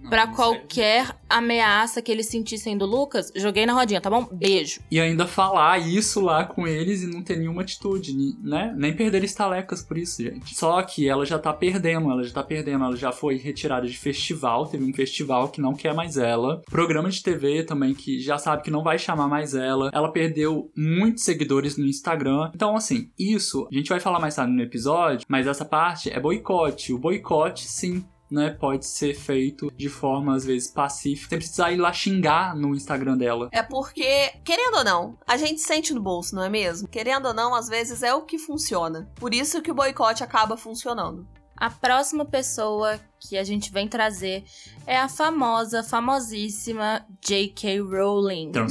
Não 0.09 0.33
qualquer 0.33 1.17
ameaça 1.29 2.01
que 2.01 2.11
eles 2.11 2.27
sentissem 2.27 2.77
do 2.77 2.85
Lucas? 2.85 3.31
Joguei 3.35 3.65
na 3.65 3.73
rodinha, 3.73 3.99
tá 3.99 4.09
bom? 4.09 4.27
Beijo. 4.31 4.79
E 4.89 4.99
ainda 4.99 5.27
falar 5.27 5.79
isso 5.79 6.21
lá 6.21 6.45
com 6.45 6.67
eles 6.67 7.01
e 7.01 7.07
não 7.07 7.21
ter 7.21 7.37
nenhuma 7.37 7.61
atitude, 7.61 8.13
né? 8.41 8.73
Nem 8.77 8.95
perder 8.95 9.23
estalecas 9.23 9.81
por 9.81 9.97
isso, 9.97 10.23
gente. 10.23 10.55
Só 10.55 10.81
que 10.83 11.07
ela 11.07 11.25
já 11.25 11.37
tá 11.39 11.51
perdendo, 11.53 12.11
ela 12.11 12.23
já 12.23 12.33
tá 12.33 12.43
perdendo, 12.43 12.85
ela 12.85 12.95
já 12.95 13.11
foi 13.11 13.37
retirada 13.37 13.87
de 13.87 13.97
festival, 13.97 14.67
teve 14.67 14.83
um 14.83 14.93
festival 14.93 15.49
que 15.49 15.61
não 15.61 15.73
quer 15.73 15.93
mais 15.93 16.17
ela. 16.17 16.61
Programa 16.69 17.09
de 17.09 17.21
TV 17.21 17.63
também 17.63 17.93
que 17.93 18.19
já 18.19 18.37
sabe 18.37 18.63
que 18.63 18.71
não 18.71 18.83
vai 18.83 18.97
chamar 18.97 19.27
mais 19.27 19.53
ela. 19.53 19.89
Ela 19.93 20.11
perdeu 20.11 20.71
muitos 20.75 21.23
seguidores 21.23 21.77
no 21.77 21.85
Instagram. 21.85 22.51
Então, 22.53 22.75
assim, 22.75 23.11
isso 23.17 23.67
a 23.71 23.75
gente 23.75 23.89
vai 23.89 23.99
falar 23.99 24.19
mais 24.19 24.35
tarde 24.35 24.53
no 24.53 24.61
episódio, 24.61 25.25
mas 25.27 25.47
essa 25.47 25.65
parte 25.65 26.09
é 26.09 26.19
boicote. 26.19 26.93
O 26.93 26.99
boicote, 26.99 27.67
sim, 27.67 28.05
né, 28.29 28.49
pode 28.49 28.85
ser 28.85 29.13
feito 29.13 29.71
de 29.75 29.89
forma 29.89 30.35
às 30.35 30.45
vezes 30.45 30.69
pacífica, 30.69 31.29
sem 31.29 31.37
precisar 31.39 31.71
ir 31.71 31.77
lá 31.77 31.91
xingar 31.93 32.55
no 32.55 32.75
Instagram 32.75 33.17
dela. 33.17 33.49
É 33.51 33.63
porque, 33.63 34.33
querendo 34.43 34.77
ou 34.77 34.83
não, 34.83 35.17
a 35.25 35.37
gente 35.37 35.61
sente 35.61 35.93
no 35.93 36.01
bolso, 36.01 36.35
não 36.35 36.43
é 36.43 36.49
mesmo? 36.49 36.87
Querendo 36.87 37.27
ou 37.27 37.33
não, 37.33 37.55
às 37.55 37.67
vezes 37.67 38.03
é 38.03 38.13
o 38.13 38.23
que 38.23 38.37
funciona. 38.37 39.09
Por 39.15 39.33
isso 39.33 39.61
que 39.61 39.71
o 39.71 39.75
boicote 39.75 40.23
acaba 40.23 40.57
funcionando. 40.57 41.27
A 41.55 41.71
próxima 41.71 42.23
pessoa 42.23 42.99
que 43.19 43.35
a 43.35 43.43
gente 43.43 43.71
vem 43.71 43.87
trazer 43.87 44.43
é 44.85 44.95
a 44.95 45.09
famosa, 45.09 45.81
famosíssima 45.81 47.03
J.K. 47.19 47.79
Rowling. 47.79 48.51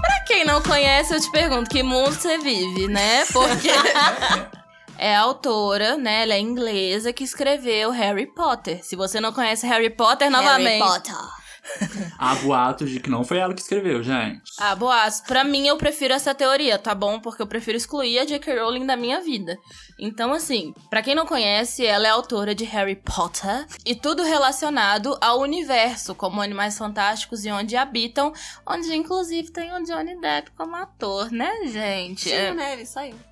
Pra 0.00 0.20
quem 0.26 0.46
não 0.46 0.62
conhece, 0.62 1.12
eu 1.14 1.20
te 1.20 1.30
pergunto 1.30 1.68
que 1.68 1.82
mundo 1.82 2.12
você 2.12 2.38
vive, 2.38 2.88
né? 2.88 3.26
Porque 3.26 3.68
é 4.98 5.16
a 5.16 5.20
autora, 5.20 5.96
né? 5.96 6.22
Ela 6.22 6.34
é 6.34 6.40
inglesa 6.40 7.12
que 7.12 7.24
escreveu 7.24 7.90
Harry 7.90 8.26
Potter. 8.26 8.84
Se 8.84 8.96
você 8.96 9.20
não 9.20 9.32
conhece 9.32 9.66
Harry 9.66 9.90
Potter, 9.90 10.30
novamente. 10.30 10.82
Harry 10.82 10.92
Potter. 10.92 11.38
Há 12.18 12.34
boatos 12.36 12.90
de 12.90 13.00
que 13.00 13.10
não 13.10 13.24
foi 13.24 13.38
ela 13.38 13.54
que 13.54 13.60
escreveu, 13.60 14.02
gente. 14.02 14.42
Ah, 14.58 14.74
boas. 14.74 15.20
Pra 15.20 15.44
mim, 15.44 15.66
eu 15.66 15.76
prefiro 15.76 16.14
essa 16.14 16.34
teoria, 16.34 16.78
tá 16.78 16.94
bom? 16.94 17.20
Porque 17.20 17.42
eu 17.42 17.46
prefiro 17.46 17.76
excluir 17.76 18.18
a 18.18 18.24
J.K. 18.24 18.58
Rowling 18.58 18.86
da 18.86 18.96
minha 18.96 19.20
vida. 19.20 19.56
Então, 19.98 20.32
assim, 20.32 20.72
pra 20.88 21.02
quem 21.02 21.14
não 21.14 21.26
conhece, 21.26 21.84
ela 21.84 22.06
é 22.06 22.10
autora 22.10 22.54
de 22.54 22.64
Harry 22.64 22.96
Potter 22.96 23.66
e 23.84 23.94
tudo 23.94 24.22
relacionado 24.22 25.16
ao 25.20 25.40
universo, 25.40 26.14
como 26.14 26.40
Animais 26.40 26.78
Fantásticos 26.78 27.44
e 27.44 27.50
Onde 27.50 27.76
Habitam, 27.76 28.32
onde 28.66 28.94
inclusive 28.94 29.50
tem 29.50 29.72
o 29.72 29.84
Johnny 29.84 30.20
Depp 30.20 30.50
como 30.52 30.76
ator, 30.76 31.30
né, 31.30 31.52
gente? 31.66 32.28
Sim, 32.30 32.52
né? 32.52 32.74
Ele 32.74 32.86
saiu. 32.86 33.27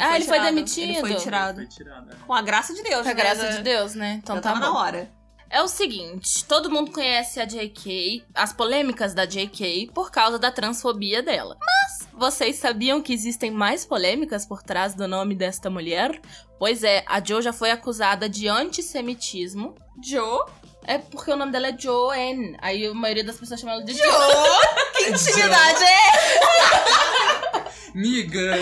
Ah, 0.00 0.16
ele 0.16 0.24
foi 0.24 0.38
tirado. 0.38 0.54
demitido? 0.54 0.90
Ele 0.90 1.00
foi 1.00 1.14
tirado. 1.16 1.56
Foi 1.56 1.66
tirada. 1.66 2.16
Com 2.26 2.32
a 2.34 2.42
graça 2.42 2.74
de 2.74 2.82
Deus, 2.82 3.02
Com 3.02 3.08
a 3.08 3.14
né? 3.14 3.14
graça 3.14 3.48
de 3.52 3.62
Deus, 3.62 3.94
né? 3.94 4.20
Então 4.22 4.36
já 4.36 4.42
tá 4.42 4.52
tava 4.52 4.66
bom. 4.66 4.72
na 4.72 4.78
hora. 4.80 5.10
É 5.48 5.62
o 5.62 5.68
seguinte, 5.68 6.44
todo 6.44 6.68
mundo 6.68 6.90
conhece 6.90 7.38
a 7.40 7.44
JK, 7.44 8.24
as 8.34 8.52
polêmicas 8.52 9.14
da 9.14 9.24
JK 9.24 9.92
por 9.94 10.10
causa 10.10 10.40
da 10.40 10.50
transfobia 10.50 11.22
dela. 11.22 11.56
Mas 11.60 12.08
vocês 12.12 12.56
sabiam 12.56 13.00
que 13.00 13.12
existem 13.14 13.52
mais 13.52 13.84
polêmicas 13.84 14.44
por 14.44 14.60
trás 14.60 14.92
do 14.94 15.06
nome 15.06 15.36
desta 15.36 15.70
mulher? 15.70 16.20
Pois 16.58 16.82
é, 16.82 17.04
a 17.06 17.20
Jo 17.24 17.40
já 17.40 17.52
foi 17.52 17.70
acusada 17.70 18.28
de 18.28 18.48
antissemitismo. 18.48 19.76
Joe? 20.02 20.44
É 20.84 20.98
porque 20.98 21.30
o 21.30 21.36
nome 21.36 21.52
dela 21.52 21.68
é 21.68 21.76
Joanne. 21.78 22.56
Aí 22.60 22.84
a 22.84 22.92
maioria 22.94 23.22
das 23.24 23.36
pessoas 23.36 23.60
chamam 23.60 23.76
ela 23.76 23.84
de 23.84 23.92
Jo. 23.94 24.02
Que 24.96 25.10
intimidade 25.10 25.84
é? 25.84 27.66
Miga! 27.94 28.56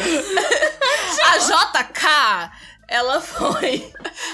A 1.25 1.39
JK, 1.39 2.53
ela 2.87 3.21
foi. 3.21 3.91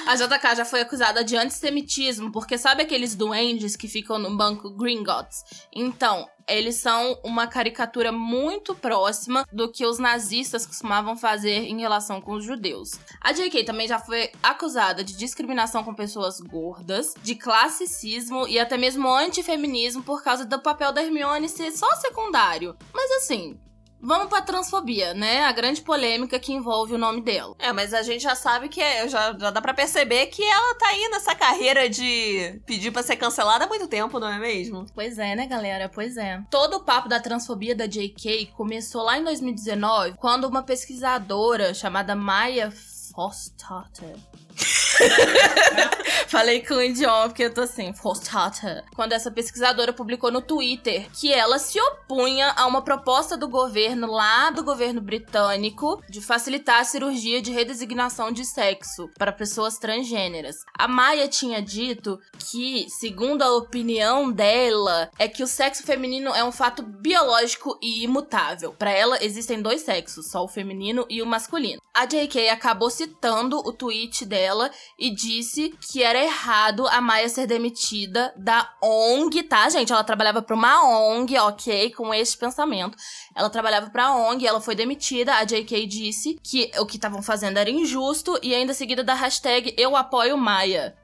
A 0.06 0.16
JK 0.16 0.56
já 0.56 0.64
foi 0.64 0.80
acusada 0.80 1.22
de 1.22 1.36
antissemitismo, 1.36 2.32
porque 2.32 2.58
sabe 2.58 2.82
aqueles 2.82 3.14
duendes 3.14 3.76
que 3.76 3.86
ficam 3.86 4.18
no 4.18 4.36
banco 4.36 4.70
Gringotts? 4.70 5.44
Então, 5.72 6.28
eles 6.48 6.74
são 6.76 7.16
uma 7.24 7.46
caricatura 7.46 8.10
muito 8.10 8.74
próxima 8.74 9.46
do 9.52 9.70
que 9.70 9.86
os 9.86 9.98
nazistas 10.00 10.66
costumavam 10.66 11.16
fazer 11.16 11.64
em 11.64 11.80
relação 11.80 12.20
com 12.20 12.32
os 12.32 12.44
judeus. 12.44 12.98
A 13.20 13.32
JK 13.32 13.62
também 13.62 13.86
já 13.86 14.00
foi 14.00 14.32
acusada 14.42 15.04
de 15.04 15.16
discriminação 15.16 15.84
com 15.84 15.94
pessoas 15.94 16.40
gordas, 16.40 17.14
de 17.22 17.36
classicismo 17.36 18.48
e 18.48 18.58
até 18.58 18.76
mesmo 18.76 19.08
antifeminismo 19.08 20.02
por 20.02 20.24
causa 20.24 20.44
do 20.44 20.60
papel 20.60 20.92
da 20.92 21.02
Hermione 21.02 21.48
ser 21.48 21.70
só 21.70 21.88
secundário. 21.94 22.76
Mas 22.92 23.10
assim, 23.12 23.58
Vamos 24.02 24.28
pra 24.28 24.40
transfobia, 24.40 25.12
né? 25.14 25.44
A 25.44 25.52
grande 25.52 25.82
polêmica 25.82 26.38
que 26.38 26.52
envolve 26.52 26.94
o 26.94 26.98
nome 26.98 27.20
dela. 27.20 27.54
É, 27.58 27.72
mas 27.72 27.92
a 27.92 28.02
gente 28.02 28.22
já 28.22 28.34
sabe 28.34 28.68
que 28.68 28.80
é, 28.80 29.06
já, 29.08 29.36
já 29.38 29.50
dá 29.50 29.60
pra 29.60 29.74
perceber 29.74 30.26
que 30.26 30.42
ela 30.42 30.74
tá 30.76 30.86
aí 30.88 31.08
nessa 31.10 31.34
carreira 31.34 31.88
de 31.88 32.60
pedir 32.64 32.90
pra 32.90 33.02
ser 33.02 33.16
cancelada 33.16 33.64
há 33.64 33.68
muito 33.68 33.86
tempo, 33.86 34.18
não 34.18 34.28
é 34.28 34.38
mesmo? 34.38 34.86
Pois 34.94 35.18
é, 35.18 35.36
né, 35.36 35.46
galera? 35.46 35.88
Pois 35.88 36.16
é. 36.16 36.42
Todo 36.50 36.78
o 36.78 36.84
papo 36.84 37.08
da 37.08 37.20
transfobia 37.20 37.74
da 37.74 37.86
JK 37.86 38.52
começou 38.56 39.02
lá 39.02 39.18
em 39.18 39.24
2019, 39.24 40.16
quando 40.16 40.44
uma 40.44 40.62
pesquisadora 40.62 41.74
chamada 41.74 42.16
Maya 42.16 42.72
Foster. 43.14 44.16
Falei 46.28 46.64
com 46.64 46.74
o 46.74 46.82
idioma 46.82 47.28
porque 47.28 47.42
eu 47.42 47.52
tô 47.52 47.62
assim, 47.62 47.92
Foster. 47.92 48.84
Quando 48.94 49.12
essa 49.12 49.30
pesquisadora 49.30 49.92
publicou 49.92 50.30
no 50.30 50.40
Twitter 50.40 51.08
que 51.12 51.32
ela 51.32 51.58
se 51.58 51.80
opunha 51.80 52.52
a 52.56 52.66
uma 52.66 52.82
proposta 52.82 53.36
do 53.36 53.48
governo 53.48 54.06
lá 54.06 54.50
do 54.50 54.62
governo 54.62 55.00
britânico 55.00 56.00
de 56.08 56.20
facilitar 56.20 56.80
a 56.80 56.84
cirurgia 56.84 57.42
de 57.42 57.50
redesignação 57.50 58.30
de 58.30 58.44
sexo 58.44 59.10
para 59.18 59.32
pessoas 59.32 59.76
transgêneras. 59.78 60.56
A 60.78 60.86
Maia 60.86 61.26
tinha 61.26 61.60
dito 61.60 62.20
que, 62.50 62.86
segundo 62.88 63.42
a 63.42 63.56
opinião 63.56 64.30
dela, 64.30 65.10
é 65.18 65.26
que 65.26 65.42
o 65.42 65.48
sexo 65.48 65.82
feminino 65.82 66.32
é 66.34 66.44
um 66.44 66.52
fato 66.52 66.82
biológico 66.82 67.76
e 67.82 68.04
imutável. 68.04 68.72
Para 68.78 68.92
ela 68.92 69.22
existem 69.24 69.60
dois 69.60 69.80
sexos, 69.80 70.30
só 70.30 70.44
o 70.44 70.48
feminino 70.48 71.06
e 71.10 71.20
o 71.22 71.26
masculino. 71.26 71.80
A 71.92 72.06
JK 72.06 72.50
acabou 72.50 72.88
citando 72.88 73.58
o 73.58 73.72
tweet 73.72 74.24
dela 74.24 74.49
e 74.98 75.14
disse 75.14 75.74
que 75.80 76.02
era 76.02 76.22
errado 76.22 76.86
a 76.88 77.00
Maia 77.00 77.28
ser 77.28 77.46
demitida 77.46 78.32
da 78.36 78.72
ONG, 78.82 79.42
tá, 79.44 79.68
gente? 79.68 79.92
Ela 79.92 80.04
trabalhava 80.04 80.42
para 80.42 80.56
uma 80.56 80.82
ONG, 80.84 81.36
ok, 81.38 81.90
com 81.90 82.12
este 82.12 82.38
pensamento. 82.38 82.96
Ela 83.34 83.50
trabalhava 83.50 83.90
pra 83.90 84.14
ONG, 84.14 84.46
ela 84.46 84.60
foi 84.60 84.74
demitida. 84.74 85.34
A 85.34 85.44
JK 85.44 85.86
disse 85.86 86.38
que 86.42 86.70
o 86.78 86.86
que 86.86 86.96
estavam 86.96 87.22
fazendo 87.22 87.58
era 87.58 87.70
injusto 87.70 88.38
e 88.42 88.54
ainda 88.54 88.74
seguida 88.74 89.04
da 89.04 89.14
hashtag 89.14 89.74
Eu 89.76 89.96
apoio 89.96 90.36
Maia. 90.36 90.96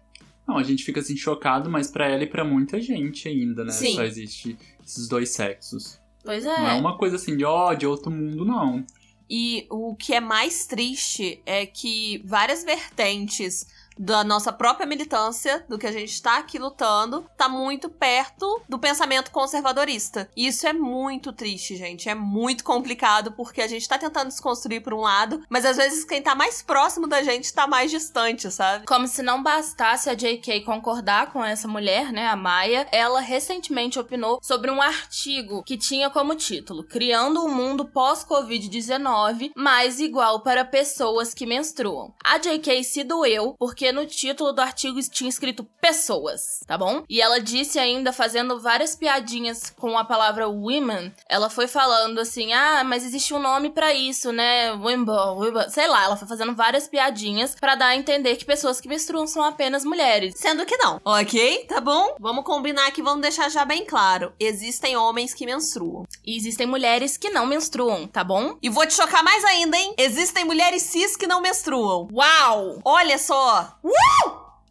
Não, 0.47 0.57
a 0.59 0.63
gente 0.63 0.85
fica 0.85 1.01
assim 1.01 1.17
chocado, 1.17 1.69
mas 1.69 1.91
pra 1.91 2.07
ela 2.09 2.23
e 2.23 2.27
pra 2.27 2.45
muita 2.45 2.81
gente 2.81 3.29
ainda, 3.29 3.65
né? 3.65 3.73
Sim. 3.73 3.95
Só 3.95 4.05
existe 4.05 4.57
esses 4.85 5.09
dois 5.09 5.31
sexos. 5.31 5.99
Pois 6.25 6.45
Não 6.45 6.53
é 6.53 6.77
é. 6.77 6.81
uma 6.81 6.97
coisa 6.97 7.17
assim 7.17 7.37
de 7.37 7.45
ó, 7.45 7.73
de 7.73 7.87
outro 7.87 8.11
mundo, 8.11 8.45
não. 8.45 8.85
E 9.29 9.67
o 9.71 9.95
que 9.97 10.15
é 10.15 10.21
mais 10.21 10.67
triste 10.67 11.41
é 11.45 11.67
que 11.67 12.23
várias 12.25 12.63
vertentes 12.63 13.67
da 13.99 14.23
nossa 14.23 14.53
própria 14.53 14.87
militância, 14.87 15.65
do 15.69 15.79
que 15.79 15.87
a 15.87 15.93
gente 15.93 16.21
tá 16.21 16.39
aqui 16.39 16.59
lutando, 16.59 17.25
tá 17.37 17.49
muito 17.49 17.89
perto 17.89 18.63
do 18.69 18.79
pensamento 18.79 19.31
conservadorista. 19.31 20.29
Isso 20.37 20.67
é 20.67 20.73
muito 20.73 21.33
triste, 21.33 21.77
gente. 21.77 22.09
É 22.09 22.15
muito 22.15 22.65
complicado 22.65 23.33
porque 23.33 23.63
a 23.63 23.69
gente 23.69 23.89
tá 23.89 23.99
tentando 23.99 24.29
desconstruir 24.29 24.83
por 24.83 24.95
um 24.95 25.01
lado, 25.01 25.43
mas 25.49 25.65
às 25.65 25.77
vezes 25.77 26.05
quem 26.05 26.23
tá 26.23 26.35
mais 26.35 26.63
próximo 26.63 27.07
da 27.07 27.23
gente 27.23 27.53
tá 27.53 27.67
mais 27.67 27.91
distante, 27.91 28.51
sabe? 28.51 28.87
Como 28.87 29.07
se 29.07 29.23
não 29.23 29.43
bastasse 29.43 30.11
a 30.11 30.15
JK 30.15 30.63
concordar 30.65 31.33
com 31.33 31.45
essa 31.45 31.69
mulher, 31.69 32.13
né, 32.13 32.27
a 32.27 32.37
Maia, 32.37 32.87
ela 32.93 33.21
recentemente 33.21 33.99
opinou 33.99 34.39
sobre 34.43 34.71
um 34.71 34.83
artigo 34.83 35.63
que 35.63 35.77
tinha 35.77 36.11
como 36.11 36.35
título 36.35 36.85
Criando 36.85 37.45
um 37.45 37.49
mundo 37.49 37.87
pós-Covid-19 37.87 39.53
mais 39.57 40.01
igual 40.01 40.41
para 40.41 40.65
pessoas 40.65 41.33
que 41.33 41.47
menstruam. 41.47 42.15
A 42.25 42.39
JK 42.39 42.85
se 42.85 43.05
doeu 43.05 43.55
porque 43.59 43.86
no 43.93 44.07
título 44.07 44.53
do 44.53 44.61
artigo 44.61 45.01
tinha 45.03 45.29
escrito 45.29 45.65
pessoas, 45.81 46.61
tá 46.67 46.77
bom? 46.77 47.05
E 47.09 47.21
ela 47.21 47.41
disse 47.41 47.79
ainda, 47.79 48.13
fazendo 48.13 48.61
várias 48.61 48.97
piadinhas 48.97 49.71
com 49.71 49.97
a 49.99 50.05
palavra 50.05 50.49
women, 50.49 51.13
ela 51.29 51.49
foi 51.49 51.67
falando 51.67 52.19
assim: 52.21 52.53
ah, 52.53 52.83
mas 52.85 53.05
existe 53.05 53.35
um 53.35 53.39
nome 53.39 53.71
pra 53.71 53.93
isso, 53.93 54.33
né? 54.33 54.73
Wimble, 54.73 55.37
wimble. 55.37 55.71
Sei 55.71 55.87
lá, 55.87 56.05
ela 56.05 56.17
foi 56.17 56.29
fazendo 56.29 56.55
várias 56.55 56.89
piadinhas 56.89 57.55
pra 57.55 57.75
dar 57.75 57.89
a 57.89 57.97
entender 57.97 58.37
que 58.37 58.45
pessoas 58.45 58.81
que 58.81 58.89
menstruam 58.89 59.27
são 59.27 59.43
apenas 59.45 59.85
mulheres. 59.85 60.35
Sendo 60.37 60.67
que 60.67 60.77
não, 60.77 61.01
ok? 61.05 61.65
Tá 61.69 61.81
bom? 61.81 62.17
Vamos 62.19 62.45
combinar 62.45 62.87
aqui, 62.87 63.03
vamos 63.03 63.23
deixar 63.23 63.49
já 63.51 63.65
bem 63.65 63.85
claro. 63.85 64.33
Existem 64.39 64.97
homens 64.97 65.35
que 65.35 65.47
menstruam. 65.47 66.05
E 66.25 66.37
existem 66.37 66.67
mulheres 66.67 67.17
que 67.17 67.31
não 67.31 67.47
menstruam, 67.47 68.07
tá 68.07 68.25
bom? 68.25 68.57
E 68.63 68.69
vou 68.69 68.87
te 68.87 68.95
chocar 68.95 69.23
mais 69.23 69.45
ainda, 69.45 69.77
hein? 69.77 69.95
Existem 69.99 70.45
mulheres 70.45 70.83
cis 70.83 71.17
que 71.17 71.27
não 71.27 71.41
menstruam. 71.41 72.09
Uau! 72.13 72.81
Olha 72.85 73.19
só! 73.19 73.76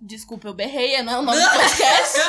Desculpa, 0.01 0.47
eu 0.47 0.53
berrei, 0.53 1.01
não 1.01 1.13
é 1.13 1.19
o 1.19 1.21
nome 1.21 1.41
do 1.41 1.49
podcast. 1.49 2.19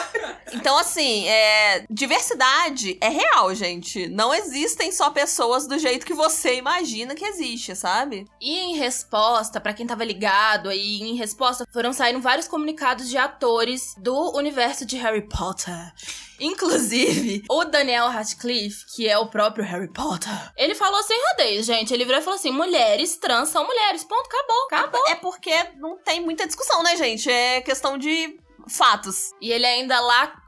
Então, 0.56 0.76
assim, 0.78 1.28
é... 1.28 1.84
diversidade 1.90 2.98
é 3.00 3.08
real, 3.08 3.54
gente. 3.54 4.08
Não 4.08 4.34
existem 4.34 4.90
só 4.90 5.10
pessoas 5.10 5.66
do 5.66 5.78
jeito 5.78 6.06
que 6.06 6.14
você 6.14 6.56
imagina 6.56 7.14
que 7.14 7.24
existe, 7.24 7.74
sabe? 7.76 8.24
E 8.40 8.58
em 8.58 8.76
resposta, 8.76 9.60
pra 9.60 9.72
quem 9.72 9.86
tava 9.86 10.04
ligado 10.04 10.68
aí, 10.68 11.00
em 11.02 11.14
resposta 11.14 11.66
foram 11.72 11.92
saindo 11.92 12.20
vários 12.20 12.48
comunicados 12.48 13.08
de 13.08 13.16
atores 13.16 13.94
do 13.98 14.36
universo 14.36 14.84
de 14.84 14.96
Harry 14.96 15.28
Potter. 15.28 15.92
Inclusive, 16.40 17.44
o 17.48 17.64
Daniel 17.64 18.08
Radcliffe, 18.08 18.84
que 18.94 19.08
é 19.08 19.18
o 19.18 19.26
próprio 19.26 19.64
Harry 19.64 19.88
Potter, 19.88 20.52
ele 20.56 20.74
falou 20.74 21.02
sem 21.02 21.18
rodeios, 21.30 21.66
gente. 21.66 21.92
Ele 21.92 22.04
virou 22.04 22.20
e 22.20 22.24
falou 22.24 22.38
assim: 22.38 22.50
mulheres 22.50 23.16
trans 23.16 23.48
são 23.48 23.66
mulheres. 23.66 24.04
Ponto, 24.04 24.26
acabou, 24.26 24.64
acabou. 24.66 25.08
É 25.08 25.14
porque 25.14 25.54
não 25.76 25.96
tem 25.96 26.20
muita 26.20 26.46
discussão, 26.46 26.82
né, 26.82 26.96
gente? 26.96 27.30
É 27.30 27.60
questão 27.60 27.96
de 27.96 28.38
fatos. 28.68 29.30
E 29.40 29.50
ele 29.50 29.66
ainda 29.66 30.00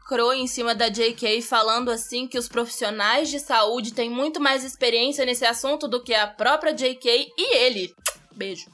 lacrou 0.08 0.32
em 0.32 0.46
cima 0.46 0.74
da 0.74 0.88
JK, 0.88 1.42
falando 1.42 1.90
assim 1.90 2.26
que 2.26 2.38
os 2.38 2.48
profissionais 2.48 3.28
de 3.28 3.38
saúde 3.38 3.92
têm 3.92 4.08
muito 4.08 4.40
mais 4.40 4.64
experiência 4.64 5.22
nesse 5.26 5.44
assunto 5.44 5.86
do 5.86 6.02
que 6.02 6.14
a 6.14 6.26
própria 6.26 6.72
JK 6.72 7.30
e 7.36 7.56
ele. 7.58 7.94
Beijo. 8.34 8.70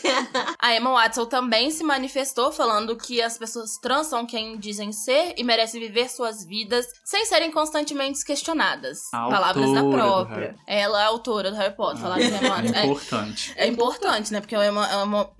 a 0.58 0.74
Emma 0.74 0.90
Watson 0.90 1.26
também 1.26 1.70
se 1.70 1.84
manifestou 1.84 2.50
falando 2.50 2.96
que 2.96 3.22
as 3.22 3.38
pessoas 3.38 3.76
trans 3.80 4.08
são 4.08 4.26
quem 4.26 4.58
dizem 4.58 4.90
ser 4.90 5.34
e 5.36 5.44
merecem 5.44 5.80
viver 5.80 6.08
suas 6.10 6.44
vidas 6.44 6.86
sem 7.04 7.24
serem 7.26 7.52
constantemente 7.52 8.24
questionadas. 8.24 9.02
A 9.12 9.28
Palavras 9.28 9.72
da 9.72 9.84
própria. 9.84 10.46
Harry. 10.46 10.56
Ela 10.66 11.00
é 11.00 11.04
a 11.04 11.08
autora 11.08 11.50
do 11.52 11.56
Harry 11.58 11.76
Potter. 11.76 12.00
Falar 12.02 12.18
de 12.18 12.24
Emma 12.26 12.40
Watson. 12.40 12.74
É 12.74 12.80
É, 12.80 12.86
importante. 12.86 13.52
é 13.56 13.66
importante, 13.68 14.32
né? 14.32 14.40
Porque 14.40 14.54
é 14.56 14.70
uma, 14.70 14.88
é 14.90 14.96
uma- 15.04 15.30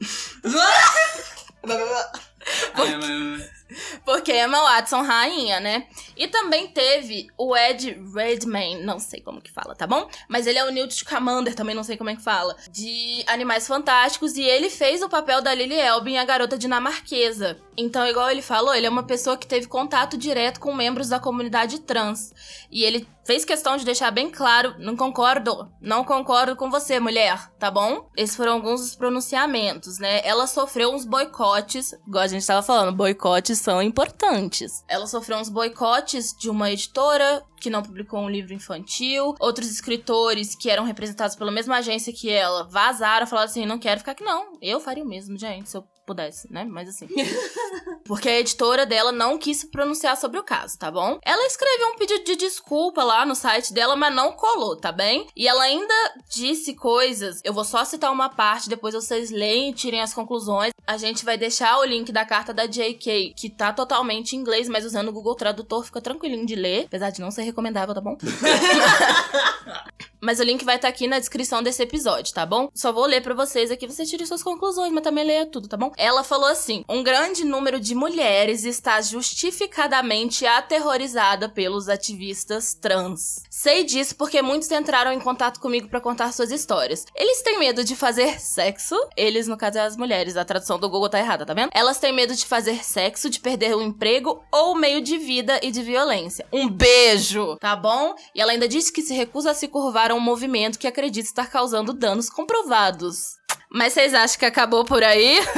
Porque 4.05 4.33
Emma 4.33 4.62
Watson, 4.62 5.02
rainha, 5.02 5.61
né? 5.61 5.87
E 6.17 6.29
também 6.29 6.69
teve 6.69 7.29
o 7.37 7.57
Ed 7.57 8.00
Redmayne, 8.14 8.83
não 8.83 8.99
sei 8.99 9.21
como 9.21 9.41
que 9.41 9.50
fala, 9.50 9.75
tá 9.75 9.87
bom? 9.87 10.09
Mas 10.29 10.47
ele 10.47 10.59
é 10.59 10.64
o 10.64 10.71
Newt 10.71 10.95
Scamander, 10.95 11.55
também 11.55 11.75
não 11.75 11.85
sei 11.85 11.97
como 11.97 12.11
é 12.11 12.17
que 12.17 12.23
fala, 12.23 12.57
de 12.71 13.23
Animais 13.26 13.67
Fantásticos, 13.67 14.37
e 14.37 14.43
ele 14.43 14.71
fez 14.71 15.02
o 15.02 15.09
papel 15.09 15.41
da 15.43 15.55
Lily 15.55 15.79
Elbin, 15.79 16.17
a 16.17 16.25
garota 16.25 16.59
dinamarquesa. 16.59 17.61
Então, 17.76 18.07
igual 18.07 18.31
ele 18.31 18.43
falou, 18.43 18.75
ele 18.75 18.87
é 18.87 18.91
uma 18.91 19.02
pessoa 19.02 19.37
que 19.37 19.47
teve 19.47 19.67
contato 19.67 20.17
direto 20.17 20.61
com 20.61 20.75
membros 20.75 21.09
da 21.09 21.19
comunidade 21.19 21.81
trans. 21.81 22.33
E 22.71 22.85
ele 22.85 23.07
fez 23.25 23.45
questão 23.45 23.76
de 23.76 23.85
deixar 23.85 24.11
bem 24.11 24.31
claro, 24.31 24.75
não 24.79 24.97
concordo, 24.97 25.71
não 25.81 26.05
concordo 26.05 26.57
com 26.57 26.71
você, 26.71 26.99
mulher, 26.99 27.50
tá 27.59 27.71
bom? 27.71 28.09
Esses 28.17 28.37
foram 28.37 28.55
alguns 28.55 28.81
dos 28.81 28.95
pronunciamentos, 28.95 29.99
né? 29.99 30.21
Ela 30.25 30.47
sofreu 30.47 30.93
uns 30.93 31.05
boicotes, 31.05 31.93
igual 32.07 32.25
a 32.25 32.29
gente 32.29 32.47
tava 32.47 32.62
falando, 32.62 32.97
boicotes 32.97 33.59
são 33.59 33.83
importantes. 33.83 34.85
Ela 34.88 35.07
sofreu 35.07 35.38
uns 35.38 35.49
boicotes 35.49 36.35
de 36.37 36.50
uma 36.50 36.71
editora 36.71 37.45
que 37.61 37.71
não 37.71 37.83
publicou 37.83 38.21
um 38.21 38.29
livro 38.29 38.52
infantil, 38.52 39.37
outros 39.38 39.71
escritores 39.71 40.57
que 40.57 40.69
eram 40.69 40.85
representados 40.85 41.37
pela 41.37 41.52
mesma 41.52 41.76
agência 41.76 42.12
que 42.12 42.29
ela 42.29 42.69
vazaram, 42.69 43.26
falaram 43.26 43.49
assim, 43.49 43.64
não 43.64 43.79
quero 43.79 44.00
ficar 44.00 44.12
aqui 44.12 44.25
não. 44.25 44.59
Eu 44.61 44.81
faria 44.81 45.05
o 45.05 45.09
mesmo, 45.09 45.38
gente, 45.38 45.71
se 45.71 45.76
eu 45.76 45.85
pudesse, 46.05 46.52
né? 46.52 46.64
Mas 46.64 46.88
assim. 46.88 47.07
Porque 48.12 48.28
a 48.28 48.40
editora 48.40 48.85
dela 48.85 49.11
não 49.11 49.38
quis 49.38 49.57
se 49.57 49.71
pronunciar 49.71 50.19
sobre 50.19 50.38
o 50.38 50.42
caso, 50.42 50.78
tá 50.78 50.90
bom? 50.90 51.19
Ela 51.25 51.47
escreveu 51.47 51.88
um 51.88 51.97
pedido 51.97 52.23
de 52.25 52.37
desculpa 52.37 53.02
lá 53.02 53.25
no 53.25 53.35
site 53.35 53.73
dela, 53.73 53.97
mas 53.97 54.14
não 54.14 54.33
colou, 54.33 54.76
tá 54.76 54.92
bem? 54.92 55.26
E 55.35 55.49
ela 55.49 55.62
ainda 55.62 55.95
disse 56.28 56.75
coisas. 56.75 57.40
Eu 57.42 57.54
vou 57.54 57.64
só 57.64 57.87
citar 57.87 58.12
uma 58.12 58.28
parte, 58.28 58.69
depois 58.69 58.92
vocês 58.92 59.31
leem 59.31 59.71
e 59.71 59.73
tirem 59.73 60.02
as 60.02 60.12
conclusões. 60.12 60.75
A 60.87 60.99
gente 60.99 61.25
vai 61.25 61.38
deixar 61.38 61.78
o 61.78 61.87
link 61.87 62.12
da 62.12 62.26
carta 62.26 62.52
da 62.52 62.66
JK, 62.66 63.33
que 63.35 63.49
tá 63.49 63.73
totalmente 63.73 64.37
em 64.37 64.40
inglês, 64.40 64.69
mas 64.69 64.85
usando 64.85 65.09
o 65.09 65.12
Google 65.12 65.35
Tradutor 65.35 65.83
fica 65.83 66.02
tranquilinho 66.02 66.45
de 66.45 66.54
ler, 66.54 66.85
apesar 66.85 67.09
de 67.09 67.23
não 67.23 67.31
ser 67.31 67.45
recomendável, 67.45 67.95
tá 67.95 68.00
bom? 68.02 68.19
Mas 70.25 70.38
o 70.38 70.45
link 70.45 70.64
vai 70.64 70.76
estar 70.76 70.87
aqui 70.87 71.09
na 71.09 71.19
descrição 71.19 71.64
desse 71.64 71.83
episódio, 71.83 72.33
tá 72.33 72.47
bom? 72.47 72.69
Só 72.73 72.93
vou 72.93 73.07
ler 73.07 73.21
pra 73.23 73.35
vocês 73.35 73.73
aqui, 73.73 73.88
você 73.88 74.07
tire 74.07 74.25
suas 74.25 74.41
conclusões, 74.41 74.93
mas 74.93 75.02
também 75.02 75.25
leia 75.25 75.45
tudo, 75.45 75.67
tá 75.67 75.76
bom? 75.76 75.91
Ela 75.97 76.23
falou 76.23 76.47
assim: 76.47 76.85
um 76.88 77.02
grande 77.02 77.45
número 77.45 77.81
de 77.81 77.93
mulheres 77.93 78.64
está 78.64 79.00
justificadamente 79.00 80.47
aterrorizada 80.47 81.49
pelos 81.49 81.88
ativistas 81.88 82.73
trans. 82.73 83.43
Sei 83.50 83.83
disso 83.83 84.14
porque 84.14 84.41
muitos 84.41 84.71
entraram 84.71 85.12
em 85.12 85.19
contato 85.19 85.59
comigo 85.59 85.88
pra 85.88 86.00
contar 86.00 86.33
suas 86.33 86.52
histórias. 86.52 87.05
Eles 87.17 87.43
têm 87.43 87.59
medo 87.59 87.83
de 87.83 87.97
fazer 87.97 88.41
sexo. 88.41 88.95
Eles, 89.17 89.49
no 89.49 89.57
caso, 89.57 89.79
é 89.79 89.81
as 89.81 89.97
mulheres. 89.97 90.37
A 90.37 90.45
tradução 90.45 90.79
do 90.79 90.88
Google 90.88 91.09
tá 91.09 91.19
errada, 91.19 91.45
tá 91.45 91.52
vendo? 91.52 91.71
Elas 91.75 91.99
têm 91.99 92.12
medo 92.12 92.37
de 92.37 92.47
fazer 92.47 92.85
sexo, 92.85 93.29
de 93.29 93.41
perder 93.41 93.75
o 93.75 93.83
emprego 93.83 94.41
ou 94.52 94.76
meio 94.76 95.00
de 95.00 95.19
vida 95.19 95.59
e 95.64 95.73
de 95.73 95.83
violência. 95.83 96.47
Um 96.52 96.69
beijo, 96.69 97.57
tá 97.57 97.75
bom? 97.75 98.14
E 98.33 98.41
ela 98.41 98.52
ainda 98.52 98.69
disse 98.69 98.93
que 98.93 99.02
se 99.02 99.14
recusa 99.14 99.50
a 99.50 99.55
se 99.55 99.67
curvar 99.67 100.12
um 100.12 100.21
movimento 100.21 100.78
que 100.78 100.87
acredita 100.87 101.28
estar 101.28 101.49
causando 101.49 101.92
danos 101.92 102.28
comprovados. 102.28 103.37
Mas 103.71 103.95
vocês 103.95 104.12
acham 104.12 104.38
que 104.38 104.45
acabou 104.45 104.85
por 104.85 105.02
aí? 105.02 105.40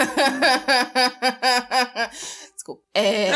Desculpa. 2.54 2.82
É. 2.94 3.32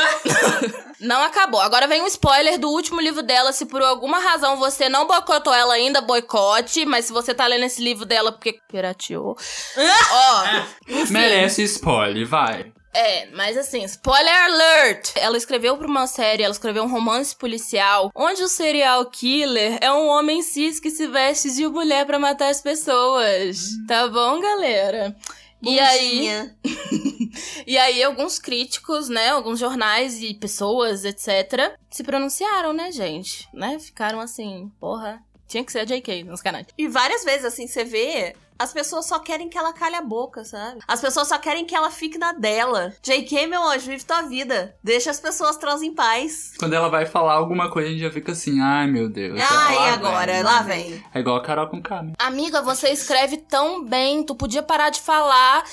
não 1.00 1.22
acabou. 1.22 1.60
Agora 1.60 1.86
vem 1.86 2.00
um 2.00 2.06
spoiler 2.06 2.58
do 2.58 2.70
último 2.70 3.00
livro 3.00 3.22
dela. 3.22 3.52
Se 3.52 3.66
por 3.66 3.82
alguma 3.82 4.20
razão 4.20 4.56
você 4.56 4.88
não 4.88 5.06
boicotou 5.06 5.52
ela 5.52 5.74
ainda, 5.74 6.00
boicote. 6.00 6.86
Mas 6.86 7.06
se 7.06 7.12
você 7.12 7.34
tá 7.34 7.46
lendo 7.46 7.64
esse 7.64 7.82
livro 7.82 8.06
dela 8.06 8.32
porque 8.32 8.58
pirateou. 8.68 9.36
Ó. 10.12 10.44
enfim. 10.88 11.12
Merece 11.12 11.62
spoiler, 11.64 12.26
vai. 12.26 12.72
É, 12.92 13.26
mas 13.32 13.56
assim, 13.56 13.84
spoiler 13.84 14.44
alert! 14.44 15.12
Ela 15.14 15.36
escreveu 15.36 15.76
pra 15.76 15.86
uma 15.86 16.06
série, 16.06 16.42
ela 16.42 16.52
escreveu 16.52 16.84
um 16.84 16.90
romance 16.90 17.36
policial, 17.36 18.10
onde 18.14 18.42
o 18.42 18.48
serial 18.48 19.04
killer 19.10 19.78
é 19.80 19.92
um 19.92 20.08
homem 20.08 20.42
cis 20.42 20.80
que 20.80 20.90
se 20.90 21.06
veste 21.06 21.50
de 21.54 21.66
mulher 21.68 22.06
pra 22.06 22.18
matar 22.18 22.48
as 22.48 22.60
pessoas. 22.60 23.68
Tá 23.86 24.08
bom, 24.08 24.40
galera? 24.40 25.14
E 25.60 25.78
aí, 25.78 26.10
Bundinha. 26.10 26.56
e 27.66 27.76
aí 27.76 28.02
alguns 28.02 28.38
críticos, 28.38 29.08
né, 29.08 29.30
alguns 29.30 29.58
jornais 29.58 30.22
e 30.22 30.34
pessoas, 30.34 31.04
etc, 31.04 31.76
se 31.90 32.04
pronunciaram, 32.04 32.72
né, 32.72 32.92
gente? 32.92 33.48
Né? 33.52 33.78
Ficaram 33.78 34.20
assim, 34.20 34.70
porra, 34.78 35.20
tinha 35.48 35.64
que 35.64 35.72
ser 35.72 35.80
a 35.80 35.84
JK 35.84 36.24
nos 36.24 36.40
canais. 36.40 36.66
E 36.76 36.86
várias 36.86 37.24
vezes, 37.24 37.44
assim, 37.44 37.66
você 37.66 37.82
vê, 37.82 38.36
as 38.58 38.72
pessoas 38.72 39.06
só 39.06 39.18
querem 39.18 39.48
que 39.48 39.56
ela 39.56 39.72
calhe 39.72 39.94
a 39.94 40.02
boca, 40.02 40.44
sabe? 40.44 40.80
As 40.86 41.00
pessoas 41.00 41.28
só 41.28 41.38
querem 41.38 41.64
que 41.64 41.74
ela 41.74 41.90
fique 41.90 42.18
na 42.18 42.32
dela. 42.32 42.92
JK, 43.02 43.46
meu 43.46 43.62
anjo, 43.62 43.86
vive 43.86 44.04
tua 44.04 44.22
vida. 44.22 44.74
Deixa 44.82 45.10
as 45.10 45.20
pessoas 45.20 45.56
trans 45.56 45.82
em 45.82 45.94
paz. 45.94 46.52
Quando 46.58 46.72
ela 46.74 46.88
vai 46.88 47.06
falar 47.06 47.34
alguma 47.34 47.70
coisa, 47.70 47.88
a 47.88 47.92
gente 47.92 48.02
já 48.02 48.10
fica 48.10 48.32
assim, 48.32 48.60
ai 48.60 48.86
meu 48.86 49.08
Deus. 49.08 49.38
Ai, 49.40 49.74
lá 49.76 49.92
agora, 49.92 50.32
vem. 50.32 50.42
lá 50.42 50.62
vem. 50.62 51.04
É 51.14 51.20
igual 51.20 51.36
a 51.36 51.42
Carol 51.42 51.68
com 51.68 51.80
K, 51.82 52.02
né? 52.02 52.12
Amiga, 52.18 52.60
você 52.62 52.88
escreve 52.90 53.36
tão 53.38 53.84
bem, 53.84 54.22
tu 54.24 54.34
podia 54.34 54.62
parar 54.62 54.90
de 54.90 55.00
falar 55.00 55.64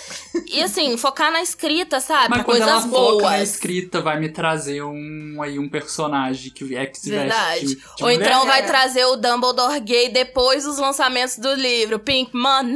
e 0.52 0.62
assim, 0.62 0.96
focar 0.98 1.32
na 1.32 1.42
escrita, 1.42 2.00
sabe? 2.00 2.30
Mas 2.30 2.44
quando 2.44 2.58
Coisas 2.60 2.68
ela 2.68 2.82
foca 2.82 3.24
na 3.24 3.30
boas. 3.30 3.50
escrita, 3.50 4.02
vai 4.02 4.20
me 4.20 4.30
trazer 4.30 4.84
um, 4.84 5.42
aí, 5.42 5.58
um 5.58 5.68
personagem 5.70 6.52
que 6.52 6.76
é 6.76 6.86
que 6.86 6.98
se 7.00 7.10
Verdade. 7.10 7.62
veste 7.62 7.76
de 7.76 8.04
Ou 8.04 8.10
mulher. 8.12 8.28
então 8.28 8.46
vai 8.46 8.66
trazer 8.66 9.06
o 9.06 9.16
Dumbledore 9.16 9.80
gay 9.80 10.10
depois 10.10 10.64
dos 10.64 10.78
lançamentos 10.78 11.38
do 11.38 11.54
livro. 11.54 12.00
Pink 12.00 12.36
Money. 12.36 12.75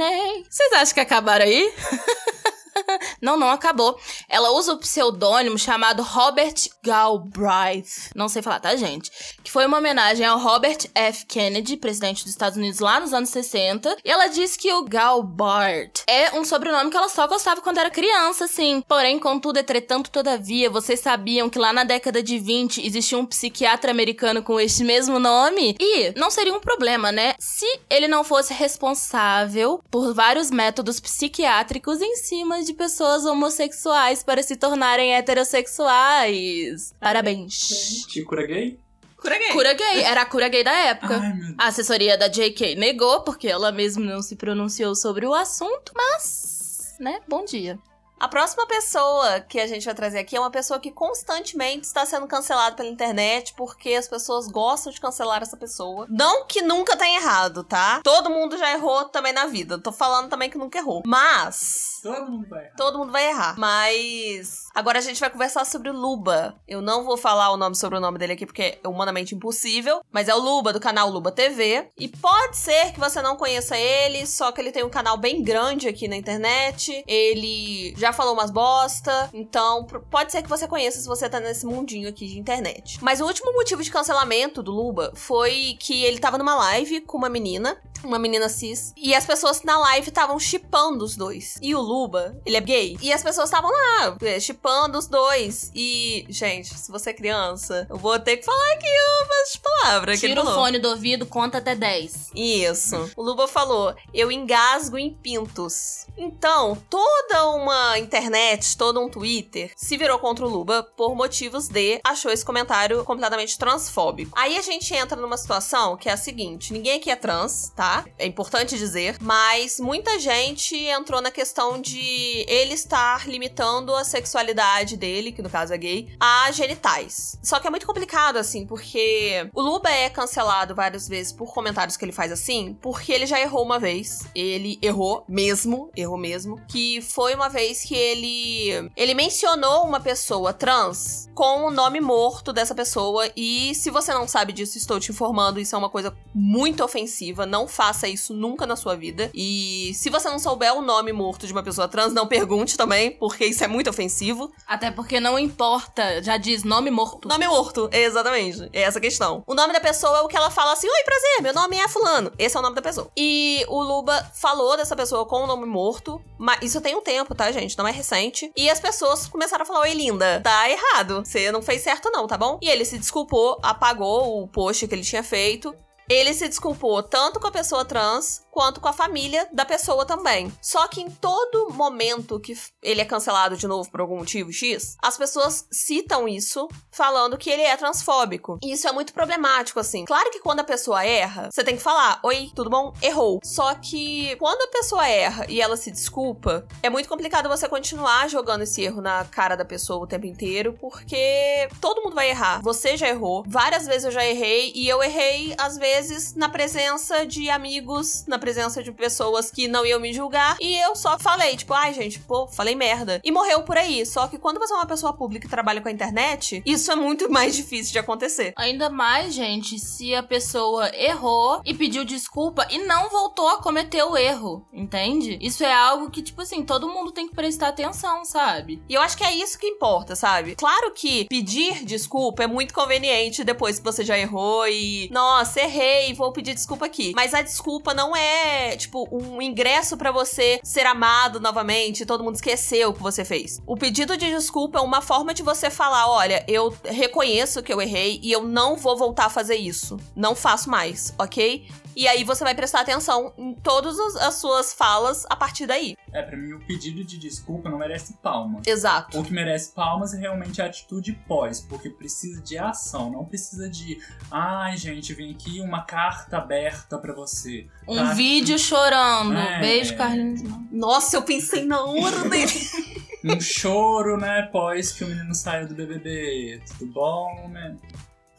Vocês 0.50 0.74
acham 0.74 0.94
que 0.94 1.00
acabaram 1.00 1.46
aí? 1.46 1.74
Não, 3.22 3.38
não 3.38 3.50
acabou. 3.50 4.00
Ela 4.28 4.52
usa 4.52 4.74
o 4.74 4.78
pseudônimo 4.78 5.58
chamado 5.58 6.04
Robert 6.04 6.56
Galbraith. 6.84 8.12
Não 8.16 8.30
sei 8.30 8.42
falar, 8.42 8.60
tá, 8.60 8.76
gente? 8.76 9.12
Que 9.44 9.52
foi 9.52 9.66
uma 9.66 9.78
homenagem 9.78 10.26
ao 10.26 10.40
Robert 10.40 10.78
F. 10.96 11.26
Kennedy, 11.26 11.78
presidente 11.78 12.24
dos 12.24 12.32
Estados 12.32 12.58
Unidos 12.58 12.80
lá 12.80 13.00
nos 13.00 13.14
anos 13.14 13.30
60. 13.30 13.98
E 14.04 14.10
ela 14.10 14.28
diz 14.28 14.56
que 14.56 14.72
o 14.74 14.84
Galbart 14.84 16.02
é 16.08 16.38
um 16.38 16.46
sobrenome 16.46 16.90
que 16.90 16.98
ela 16.98 17.10
só 17.10 17.28
gostava 17.28 17.62
quando 17.62 17.80
era 17.80 17.90
criança, 17.90 18.46
assim. 18.46 18.82
Porém, 18.88 19.20
contudo, 19.20 19.60
entretanto, 19.60 20.10
todavia, 20.10 20.70
vocês 20.70 21.00
sabiam 21.00 21.50
que 21.50 21.60
lá 21.60 21.74
na 21.74 21.84
década 21.84 22.24
de 22.24 22.38
20 22.40 22.86
existia 22.86 23.18
um 23.18 23.26
psiquiatra 23.26 23.92
americano 23.92 24.42
com 24.42 24.60
este 24.60 24.84
mesmo 24.84 25.20
nome? 25.20 25.76
E 25.80 26.14
não 26.18 26.30
seria 26.30 26.54
um 26.54 26.60
problema, 26.60 27.12
né? 27.12 27.34
Se 27.40 27.66
ele 27.90 28.08
não 28.08 28.24
fosse 28.24 28.54
responsável 28.54 29.82
por 29.90 30.14
vários 30.14 30.50
métodos 30.52 31.00
psiquiátricos 31.00 32.02
em 32.02 32.16
cima 32.16 32.62
de 32.64 32.69
pessoas 32.74 33.26
homossexuais 33.26 34.24
para 34.24 34.44
se 34.44 34.56
tornarem 34.56 35.16
heterossexuais. 35.16 36.94
Parabéns. 37.00 38.06
Te 38.08 38.24
cura 38.24 38.46
gay? 38.46 38.80
Cura 39.18 39.38
gay. 39.38 39.52
Cura 39.52 39.74
gay, 39.74 40.02
era 40.04 40.22
a 40.22 40.26
cura 40.26 40.48
gay 40.48 40.64
da 40.64 40.72
época. 40.72 41.18
Ai, 41.18 41.34
meu 41.34 41.46
Deus. 41.48 41.56
A 41.58 41.68
assessoria 41.68 42.18
da 42.18 42.28
JK 42.28 42.76
negou, 42.76 43.22
porque 43.22 43.48
ela 43.48 43.72
mesma 43.72 44.06
não 44.06 44.22
se 44.22 44.36
pronunciou 44.36 44.96
sobre 44.96 45.26
o 45.26 45.34
assunto, 45.34 45.92
mas, 45.96 46.96
né, 47.00 47.20
bom 47.28 47.44
dia. 47.44 47.78
A 48.20 48.28
próxima 48.28 48.68
pessoa 48.68 49.40
que 49.40 49.62
a 49.62 49.66
gente 49.66 49.86
vai 49.86 49.96
trazer 49.96 50.20
aqui 50.20 50.36
é 50.36 50.40
uma 50.40 50.52
pessoa 50.52 50.78
que 50.78 50.92
constantemente 50.92 51.88
está 51.88 52.06
sendo 52.06 52.28
cancelada 52.28 52.76
pela 52.76 52.90
internet 52.90 53.54
porque 53.56 53.94
as 53.94 54.10
pessoas 54.10 54.48
gostam 54.48 54.92
de 54.92 55.00
cancelar 55.00 55.42
essa 55.42 55.56
pessoa. 55.56 56.06
Não 56.10 56.46
que 56.46 56.62
nunca 56.62 56.98
tenha 56.98 57.22
errado, 57.22 57.64
tá? 57.64 58.02
Todo 58.04 58.30
mundo 58.30 58.58
já 58.58 58.74
errou 58.74 59.06
também 59.06 59.32
na 59.32 59.46
vida. 59.46 59.80
Tô 59.80 59.94
falando 59.94 60.30
também 60.30 60.50
que 60.50 60.58
nunca 60.58 60.78
errou. 60.80 61.02
Mas. 61.06 62.00
Todo 62.04 62.30
mundo 62.30 62.48
vai 62.50 62.66
errar. 62.66 62.76
Todo 62.76 62.98
mundo 62.98 63.12
vai 63.12 63.30
errar. 63.30 63.56
Mas. 63.58 64.68
Agora 64.76 65.00
a 65.00 65.02
gente 65.02 65.20
vai 65.20 65.30
conversar 65.30 65.66
sobre 65.66 65.90
o 65.90 65.94
Luba. 65.94 66.60
Eu 66.68 66.82
não 66.82 67.06
vou 67.06 67.16
falar 67.16 67.52
o 67.52 67.58
nome 67.58 67.76
sobre 67.76 67.98
o 67.98 68.02
nome 68.02 68.18
dele 68.18 68.34
aqui 68.34 68.46
porque 68.46 68.80
é 68.84 68.88
humanamente 68.88 69.34
impossível. 69.34 70.02
Mas 70.12 70.28
é 70.28 70.36
o 70.36 70.40
Luba 70.40 70.74
do 70.74 70.80
canal 70.80 71.10
Luba 71.10 71.32
TV. 71.32 71.88
E 71.98 72.10
pode 72.10 72.58
ser 72.58 72.92
que 72.92 73.00
você 73.00 73.22
não 73.22 73.38
conheça 73.38 73.78
ele, 73.78 74.28
só 74.28 74.52
que 74.52 74.60
ele 74.60 74.74
tem 74.74 74.84
um 74.84 74.90
canal 74.90 75.16
bem 75.16 75.42
grande 75.42 75.88
aqui 75.88 76.08
na 76.08 76.18
internet. 76.18 77.04
Ele 77.08 77.94
já 77.98 78.09
já 78.10 78.14
falou 78.14 78.34
umas 78.34 78.52
bosta, 78.52 79.30
então 79.34 79.86
pode 80.10 80.32
ser 80.32 80.42
que 80.42 80.50
você 80.50 80.68
conheça 80.68 81.00
se 81.00 81.08
você 81.08 81.30
tá 81.30 81.40
nesse 81.40 81.66
mundinho 81.66 82.10
aqui 82.10 82.28
de 82.28 82.40
internet. 82.40 82.98
Mas 83.02 83.22
o 83.22 83.26
último 83.26 83.54
motivo 83.54 83.84
de 83.84 83.92
cancelamento 83.92 84.64
do 84.64 84.72
Luba 84.72 85.12
foi 85.16 85.78
que 85.80 86.04
ele 86.04 86.20
tava 86.20 86.38
numa 86.38 86.56
live 86.56 87.02
com 87.02 87.18
uma 87.18 87.30
menina 87.30 87.80
uma 88.04 88.20
menina 88.20 88.48
cis. 88.50 88.94
E 88.96 89.14
as 89.14 89.26
pessoas 89.26 89.62
na 89.64 89.78
live 89.78 90.08
estavam 90.08 90.40
chipando 90.40 91.04
os 91.04 91.16
dois. 91.16 91.58
E 91.62 91.76
o 91.76 91.82
Luba, 91.82 92.40
ele 92.46 92.58
é 92.58 92.62
gay. 92.62 92.98
E 93.02 93.12
as 93.12 93.24
pessoas 93.24 93.50
estavam 93.50 93.72
lá, 93.72 94.18
é, 94.22 94.40
chipando 94.40 94.98
os 94.98 95.08
dois. 95.08 95.72
E, 95.76 96.26
gente, 96.30 96.78
se 96.78 96.92
você 96.92 97.10
é 97.10 97.14
criança, 97.14 97.88
eu 97.90 97.98
vou 97.98 98.18
ter 98.20 98.38
que 98.38 98.46
falar 98.46 98.74
aqui 98.74 98.88
umas 99.26 99.56
palavras. 99.58 100.20
Tira 100.20 100.42
o 100.42 100.54
fone 100.54 100.80
do 100.80 100.90
ouvido, 100.90 101.26
conta 101.26 101.58
até 101.58 101.76
10. 101.76 102.32
Isso. 102.36 103.12
O 103.16 103.22
Luba 103.24 103.48
falou: 103.48 103.94
eu 104.14 104.32
engasgo 104.32 104.98
em 104.98 105.14
pintos. 105.14 106.06
Então, 106.18 106.78
toda 106.90 107.50
uma 107.50 107.98
internet, 108.00 108.78
todo 108.78 109.00
um 109.00 109.10
Twitter 109.10 109.72
se 109.76 109.98
virou 109.98 110.20
contra 110.20 110.46
o 110.46 110.50
Luba 110.50 110.84
por 110.96 111.16
motivos 111.16 111.68
de 111.68 112.00
achou 112.04 112.32
esse 112.32 112.46
comentário 112.46 113.04
completamente 113.04 113.58
transfóbico. 113.58 114.32
Aí 114.36 114.58
a 114.58 114.62
gente 114.62 114.94
entra 114.94 115.20
numa 115.20 115.38
situação 115.38 115.98
que 115.98 116.10
é 116.10 116.14
a 116.14 116.18
seguinte: 116.18 116.74
ninguém 116.74 116.98
aqui 116.98 117.12
é 117.12 117.16
trans, 117.16 117.72
tá? 117.76 118.06
É 118.18 118.26
importante 118.26 118.78
dizer. 118.78 119.18
Mas 119.22 119.80
muita 119.80 120.20
gente 120.20 120.76
entrou 120.76 121.22
na 121.22 121.32
questão 121.32 121.80
de 121.80 122.46
ele 122.48 122.74
estar 122.74 123.28
limitando 123.28 123.94
a 123.94 124.04
sexualidade 124.04 124.98
dele, 124.98 125.32
que 125.32 125.42
no 125.42 125.50
caso 125.50 125.74
é 125.74 125.78
gay, 125.78 126.16
a 126.20 126.52
genitais. 126.52 127.38
Só 127.44 127.60
que 127.60 127.68
é 127.68 127.70
muito 127.70 127.86
complicado, 127.86 128.38
assim, 128.38 128.66
porque 128.66 129.50
o 129.54 129.62
Luba 129.62 129.90
é 129.90 130.10
cancelado 130.10 130.76
várias 130.76 131.08
vezes 131.08 131.32
por 131.32 131.54
comentários 131.54 131.98
que 131.98 132.06
ele 132.06 132.12
faz 132.12 132.32
assim, 132.32 132.78
porque 132.82 133.12
ele 133.12 133.26
já 133.26 133.40
errou 133.40 133.64
uma 133.64 133.80
vez. 133.80 134.28
Ele 134.34 134.78
errou 134.82 135.24
mesmo, 135.28 135.92
errou 135.96 136.18
mesmo. 136.18 136.60
Que 136.68 137.02
foi 137.02 137.36
uma 137.36 137.50
vez 137.50 137.82
que 137.90 137.96
ele. 137.96 138.92
Ele 138.96 139.16
mencionou 139.16 139.84
uma 139.84 140.00
pessoa 140.00 140.54
trans 140.54 141.28
com 141.34 141.64
o 141.64 141.72
nome 141.72 142.00
morto 142.00 142.54
dessa 142.54 142.76
pessoa. 142.76 143.32
E 143.36 143.74
se 143.74 143.90
você 143.90 144.14
não 144.14 144.28
sabe 144.28 144.54
disso, 144.54 144.78
estou 144.78 145.00
te 145.00 145.12
informando, 145.12 145.60
isso 145.60 145.74
é 145.74 145.78
uma 145.80 145.90
coisa 145.90 146.16
muito 146.36 146.84
ofensiva. 146.84 147.48
Não 147.48 147.68
faça 147.68 148.08
isso 148.08 148.32
nunca 148.32 148.68
na 148.68 148.76
sua 148.76 148.96
vida. 148.96 149.32
E 149.34 149.92
se 149.96 150.12
você 150.12 150.30
não 150.30 150.38
souber 150.38 150.76
o 150.76 150.84
nome 150.84 151.12
morto 151.12 151.48
de 151.48 151.52
uma 151.52 151.64
pessoa 151.64 151.88
trans, 151.88 152.14
não 152.14 152.28
pergunte 152.28 152.78
também, 152.78 153.10
porque 153.10 153.46
isso 153.46 153.64
é 153.64 153.68
muito 153.68 153.90
ofensivo. 153.90 154.52
Até 154.68 154.92
porque 154.92 155.20
não 155.20 155.40
importa, 155.40 156.22
já 156.22 156.38
diz 156.38 156.64
nome 156.64 156.92
morto. 156.92 157.28
Nome 157.28 157.48
morto, 157.48 157.90
exatamente. 157.92 158.70
É 158.72 158.82
essa 158.82 159.00
a 159.00 159.02
questão. 159.02 159.44
O 159.48 159.56
nome 159.56 159.74
da 159.74 159.80
pessoa 159.80 160.20
é 160.20 160.22
o 160.22 160.28
que 160.28 160.38
ela 160.38 160.52
fala 160.52 160.74
assim: 160.74 160.88
Oi, 160.88 161.04
prazer, 161.04 161.42
meu 161.42 161.54
nome 161.56 161.78
é 161.78 161.88
Fulano. 161.88 162.32
Esse 162.38 162.56
é 162.56 162.60
o 162.60 162.64
nome 162.64 162.76
da 162.76 162.84
pessoa. 162.84 163.10
E 163.18 163.66
o 163.68 163.82
Luba 163.82 164.30
falou 164.36 164.78
dessa 164.78 164.96
pessoa 164.96 165.26
com 165.26 165.44
o 165.44 165.48
nome 165.48 165.66
morto, 165.66 166.22
mas 166.38 166.60
isso 166.62 166.80
tem 166.82 166.96
um 166.96 167.02
tempo, 167.02 167.34
tá, 167.34 167.52
gente? 167.52 167.79
Não 167.80 167.88
é 167.88 167.92
recente. 167.92 168.52
E 168.58 168.70
as 168.70 168.78
pessoas 168.78 169.26
começaram 169.26 169.64
a 169.64 169.66
falar: 169.66 169.80
Oi, 169.80 169.94
linda, 169.94 170.42
tá 170.44 170.70
errado. 170.70 171.24
Você 171.24 171.50
não 171.50 171.62
fez 171.62 171.82
certo, 171.82 172.12
não, 172.12 172.28
tá 172.28 172.38
bom? 172.38 172.60
E 172.62 172.70
ele 172.70 172.84
se 172.84 172.98
desculpou, 172.98 173.58
apagou 173.64 174.44
o 174.44 174.48
post 174.50 174.86
que 174.86 174.94
ele 174.94 175.02
tinha 175.02 175.24
feito. 175.24 175.74
Ele 176.10 176.34
se 176.34 176.50
desculpou 176.50 177.02
tanto 177.02 177.40
com 177.40 177.48
a 177.48 177.52
pessoa 177.52 177.86
trans 177.86 178.42
quanto 178.60 178.82
com 178.82 178.90
a 178.90 178.94
família 178.94 179.48
da 179.54 179.64
pessoa 179.64 180.06
também. 180.06 180.52
Só 180.62 180.86
que 180.90 181.00
em 181.00 181.10
todo 181.10 181.70
momento 181.70 182.42
que 182.42 182.54
ele 182.84 183.00
é 183.00 183.06
cancelado 183.06 183.56
de 183.56 183.66
novo 183.66 183.90
por 183.90 184.02
algum 184.02 184.18
motivo 184.18 184.52
X, 184.52 184.98
as 185.02 185.18
pessoas 185.18 185.66
citam 185.72 186.28
isso 186.28 186.68
falando 186.92 187.38
que 187.38 187.50
ele 187.50 187.62
é 187.62 187.78
transfóbico. 187.78 188.60
E 188.62 188.74
isso 188.74 188.86
é 188.86 188.92
muito 188.92 189.14
problemático, 189.14 189.80
assim. 189.80 190.04
Claro 190.04 190.30
que 190.30 190.42
quando 190.42 190.60
a 190.60 190.66
pessoa 190.66 191.06
erra, 191.06 191.48
você 191.50 191.64
tem 191.64 191.78
que 191.78 191.82
falar: 191.82 192.20
Oi, 192.22 192.52
tudo 192.54 192.70
bom? 192.70 192.94
Errou. 193.02 193.40
Só 193.46 193.74
que 193.76 194.36
quando 194.36 194.62
a 194.64 194.68
pessoa 194.68 195.08
erra 195.08 195.46
e 195.48 195.62
ela 195.62 195.78
se 195.78 195.90
desculpa, 195.90 196.68
é 196.84 196.90
muito 196.90 197.08
complicado 197.08 197.48
você 197.48 197.66
continuar 197.66 198.30
jogando 198.30 198.64
esse 198.64 198.82
erro 198.82 199.00
na 199.00 199.24
cara 199.24 199.56
da 199.56 199.64
pessoa 199.64 200.04
o 200.04 200.08
tempo 200.08 200.26
inteiro, 200.26 200.76
porque 200.82 201.70
todo 201.80 202.02
mundo 202.02 202.16
vai 202.16 202.30
errar. 202.30 202.62
Você 202.62 202.98
já 202.98 203.08
errou. 203.08 203.42
Várias 203.48 203.86
vezes 203.86 204.04
eu 204.04 204.12
já 204.12 204.26
errei 204.26 204.74
e 204.76 204.86
eu 204.86 205.02
errei, 205.02 205.56
às 205.58 205.78
vezes, 205.78 206.36
na 206.36 206.50
presença 206.50 207.26
de 207.26 207.50
amigos, 207.50 208.26
na 208.28 208.38
presença 208.38 208.49
de 208.84 208.92
pessoas 208.92 209.52
que 209.52 209.68
não 209.68 209.86
iam 209.86 210.00
me 210.00 210.14
julgar. 210.14 210.58
E 210.60 210.78
eu 210.78 210.96
só 210.96 211.18
falei, 211.20 211.56
tipo, 211.56 211.74
ai, 211.74 211.94
gente, 211.94 212.20
pô, 212.20 212.48
falei 212.48 212.76
merda. 212.76 213.22
E 213.24 213.32
morreu 213.32 213.64
por 213.64 213.78
aí. 213.78 214.06
Só 214.06 214.28
que 214.28 214.38
quando 214.38 214.60
você 214.60 214.74
é 214.74 214.78
uma 214.78 214.86
pessoa 214.86 215.14
pública 215.14 215.48
e 215.48 215.50
trabalha 215.50 215.82
com 215.82 215.88
a 215.88 215.92
internet, 215.92 216.62
isso 216.66 216.92
é 216.92 216.96
muito 216.96 217.30
mais 217.32 217.56
difícil 217.56 217.92
de 217.92 218.00
acontecer. 218.00 218.54
Ainda 218.56 218.90
mais, 218.90 219.34
gente, 219.34 219.80
se 219.80 220.14
a 220.16 220.24
pessoa 220.24 220.90
errou 220.96 221.62
e 221.66 221.74
pediu 221.74 222.04
desculpa 222.04 222.68
e 222.70 222.80
não 222.80 223.10
voltou 223.10 223.50
a 223.50 223.62
cometer 223.62 224.04
o 224.04 224.18
erro, 224.18 224.66
entende? 224.74 225.38
Isso 225.42 225.64
é 225.64 225.74
algo 225.74 226.10
que, 226.10 226.22
tipo 226.22 226.42
assim, 226.42 226.64
todo 226.64 226.90
mundo 226.90 227.12
tem 227.12 227.28
que 227.28 227.36
prestar 227.36 227.70
atenção, 227.70 228.24
sabe? 228.26 228.82
E 228.88 228.94
eu 228.94 229.02
acho 229.02 229.18
que 229.18 229.24
é 229.24 229.34
isso 229.34 229.58
que 229.58 229.68
importa, 229.68 230.16
sabe? 230.16 230.56
Claro 230.56 230.92
que 230.92 231.26
pedir 231.26 231.84
desculpa 231.86 232.44
é 232.44 232.48
muito 232.48 232.74
conveniente 232.74 233.44
depois 233.44 233.78
que 233.78 233.86
você 233.86 234.04
já 234.04 234.18
errou 234.18 234.68
e, 234.68 235.10
nossa, 235.12 235.60
errei, 235.62 236.14
vou 236.14 236.32
pedir 236.32 236.54
desculpa 236.54 236.86
aqui. 236.86 237.14
Mas 237.16 237.34
a 237.34 237.42
desculpa 237.42 237.94
não 237.94 238.16
é 238.16 238.29
é, 238.30 238.78
tipo, 238.78 239.08
um 239.12 239.42
ingresso 239.42 239.98
para 239.98 240.12
você 240.12 240.60
ser 240.64 240.86
amado 240.86 241.40
novamente, 241.40 242.06
todo 242.06 242.24
mundo 242.24 242.36
esqueceu 242.36 242.90
o 242.90 242.94
que 242.94 243.02
você 243.02 243.26
fez. 243.26 243.62
O 243.66 243.76
pedido 243.76 244.16
de 244.16 244.30
desculpa 244.30 244.80
é 244.80 244.82
uma 244.82 245.02
forma 245.02 245.34
de 245.34 245.42
você 245.42 245.70
falar: 245.70 246.10
olha, 246.10 246.44
eu 246.48 246.74
reconheço 246.86 247.64
que 247.64 247.74
eu 247.74 247.82
errei 247.82 248.20
e 248.22 248.32
eu 248.32 248.44
não 248.44 248.76
vou 248.76 248.98
voltar 248.98 249.26
a 249.26 249.30
fazer 249.30 249.56
isso. 249.56 249.98
Não 250.16 250.36
faço 250.36 250.70
mais, 250.70 251.14
ok? 251.18 251.68
E 252.00 252.08
aí 252.08 252.24
você 252.24 252.46
vai 252.46 252.56
prestar 252.56 252.80
atenção 252.80 253.34
em 253.38 253.54
todas 253.54 254.00
as 254.16 254.36
suas 254.36 254.72
falas 254.74 255.26
a 255.30 255.36
partir 255.36 255.66
daí. 255.66 255.98
É, 256.14 256.22
pra 256.22 256.38
mim 256.38 256.54
o 256.54 256.66
pedido 256.66 257.04
de 257.04 257.18
desculpa 257.18 257.70
não 257.70 257.78
merece 257.78 258.14
palmas. 258.24 258.66
Exato. 258.66 259.20
O 259.20 259.22
que 259.22 259.34
merece 259.34 259.74
palmas 259.74 260.14
é 260.14 260.18
realmente 260.18 260.62
a 260.62 260.66
atitude 260.68 261.12
pós, 261.28 261.60
porque 261.60 261.90
precisa 261.90 262.42
de 262.42 262.58
ação, 262.58 263.12
não 263.12 263.26
precisa 263.26 263.70
de, 263.70 263.98
ai 264.32 264.78
gente, 264.78 265.14
vem 265.14 265.32
aqui 265.32 265.60
uma 265.60 265.82
carta 265.84 266.38
aberta 266.38 266.98
para 266.98 267.14
você. 267.14 267.68
Um 267.86 267.98
tá 267.98 268.14
vídeo 268.14 268.58
chorando. 268.58 269.38
É... 269.38 269.60
Beijo, 269.60 269.98
Carlinhos. 269.98 270.42
Nossa, 270.72 271.18
eu 271.18 271.24
pensei 271.24 271.66
na 271.66 271.84
hora 271.84 272.30
dele. 272.30 272.54
um 273.26 273.42
choro, 273.42 274.16
né, 274.16 274.44
pós 274.54 274.94
que 274.94 275.04
o 275.04 275.08
menino 275.08 275.36
saiu 275.36 275.68
do 275.68 275.76
BBB. 275.76 276.62
Tudo 276.78 276.94
bom, 276.94 277.50
né? 277.50 277.76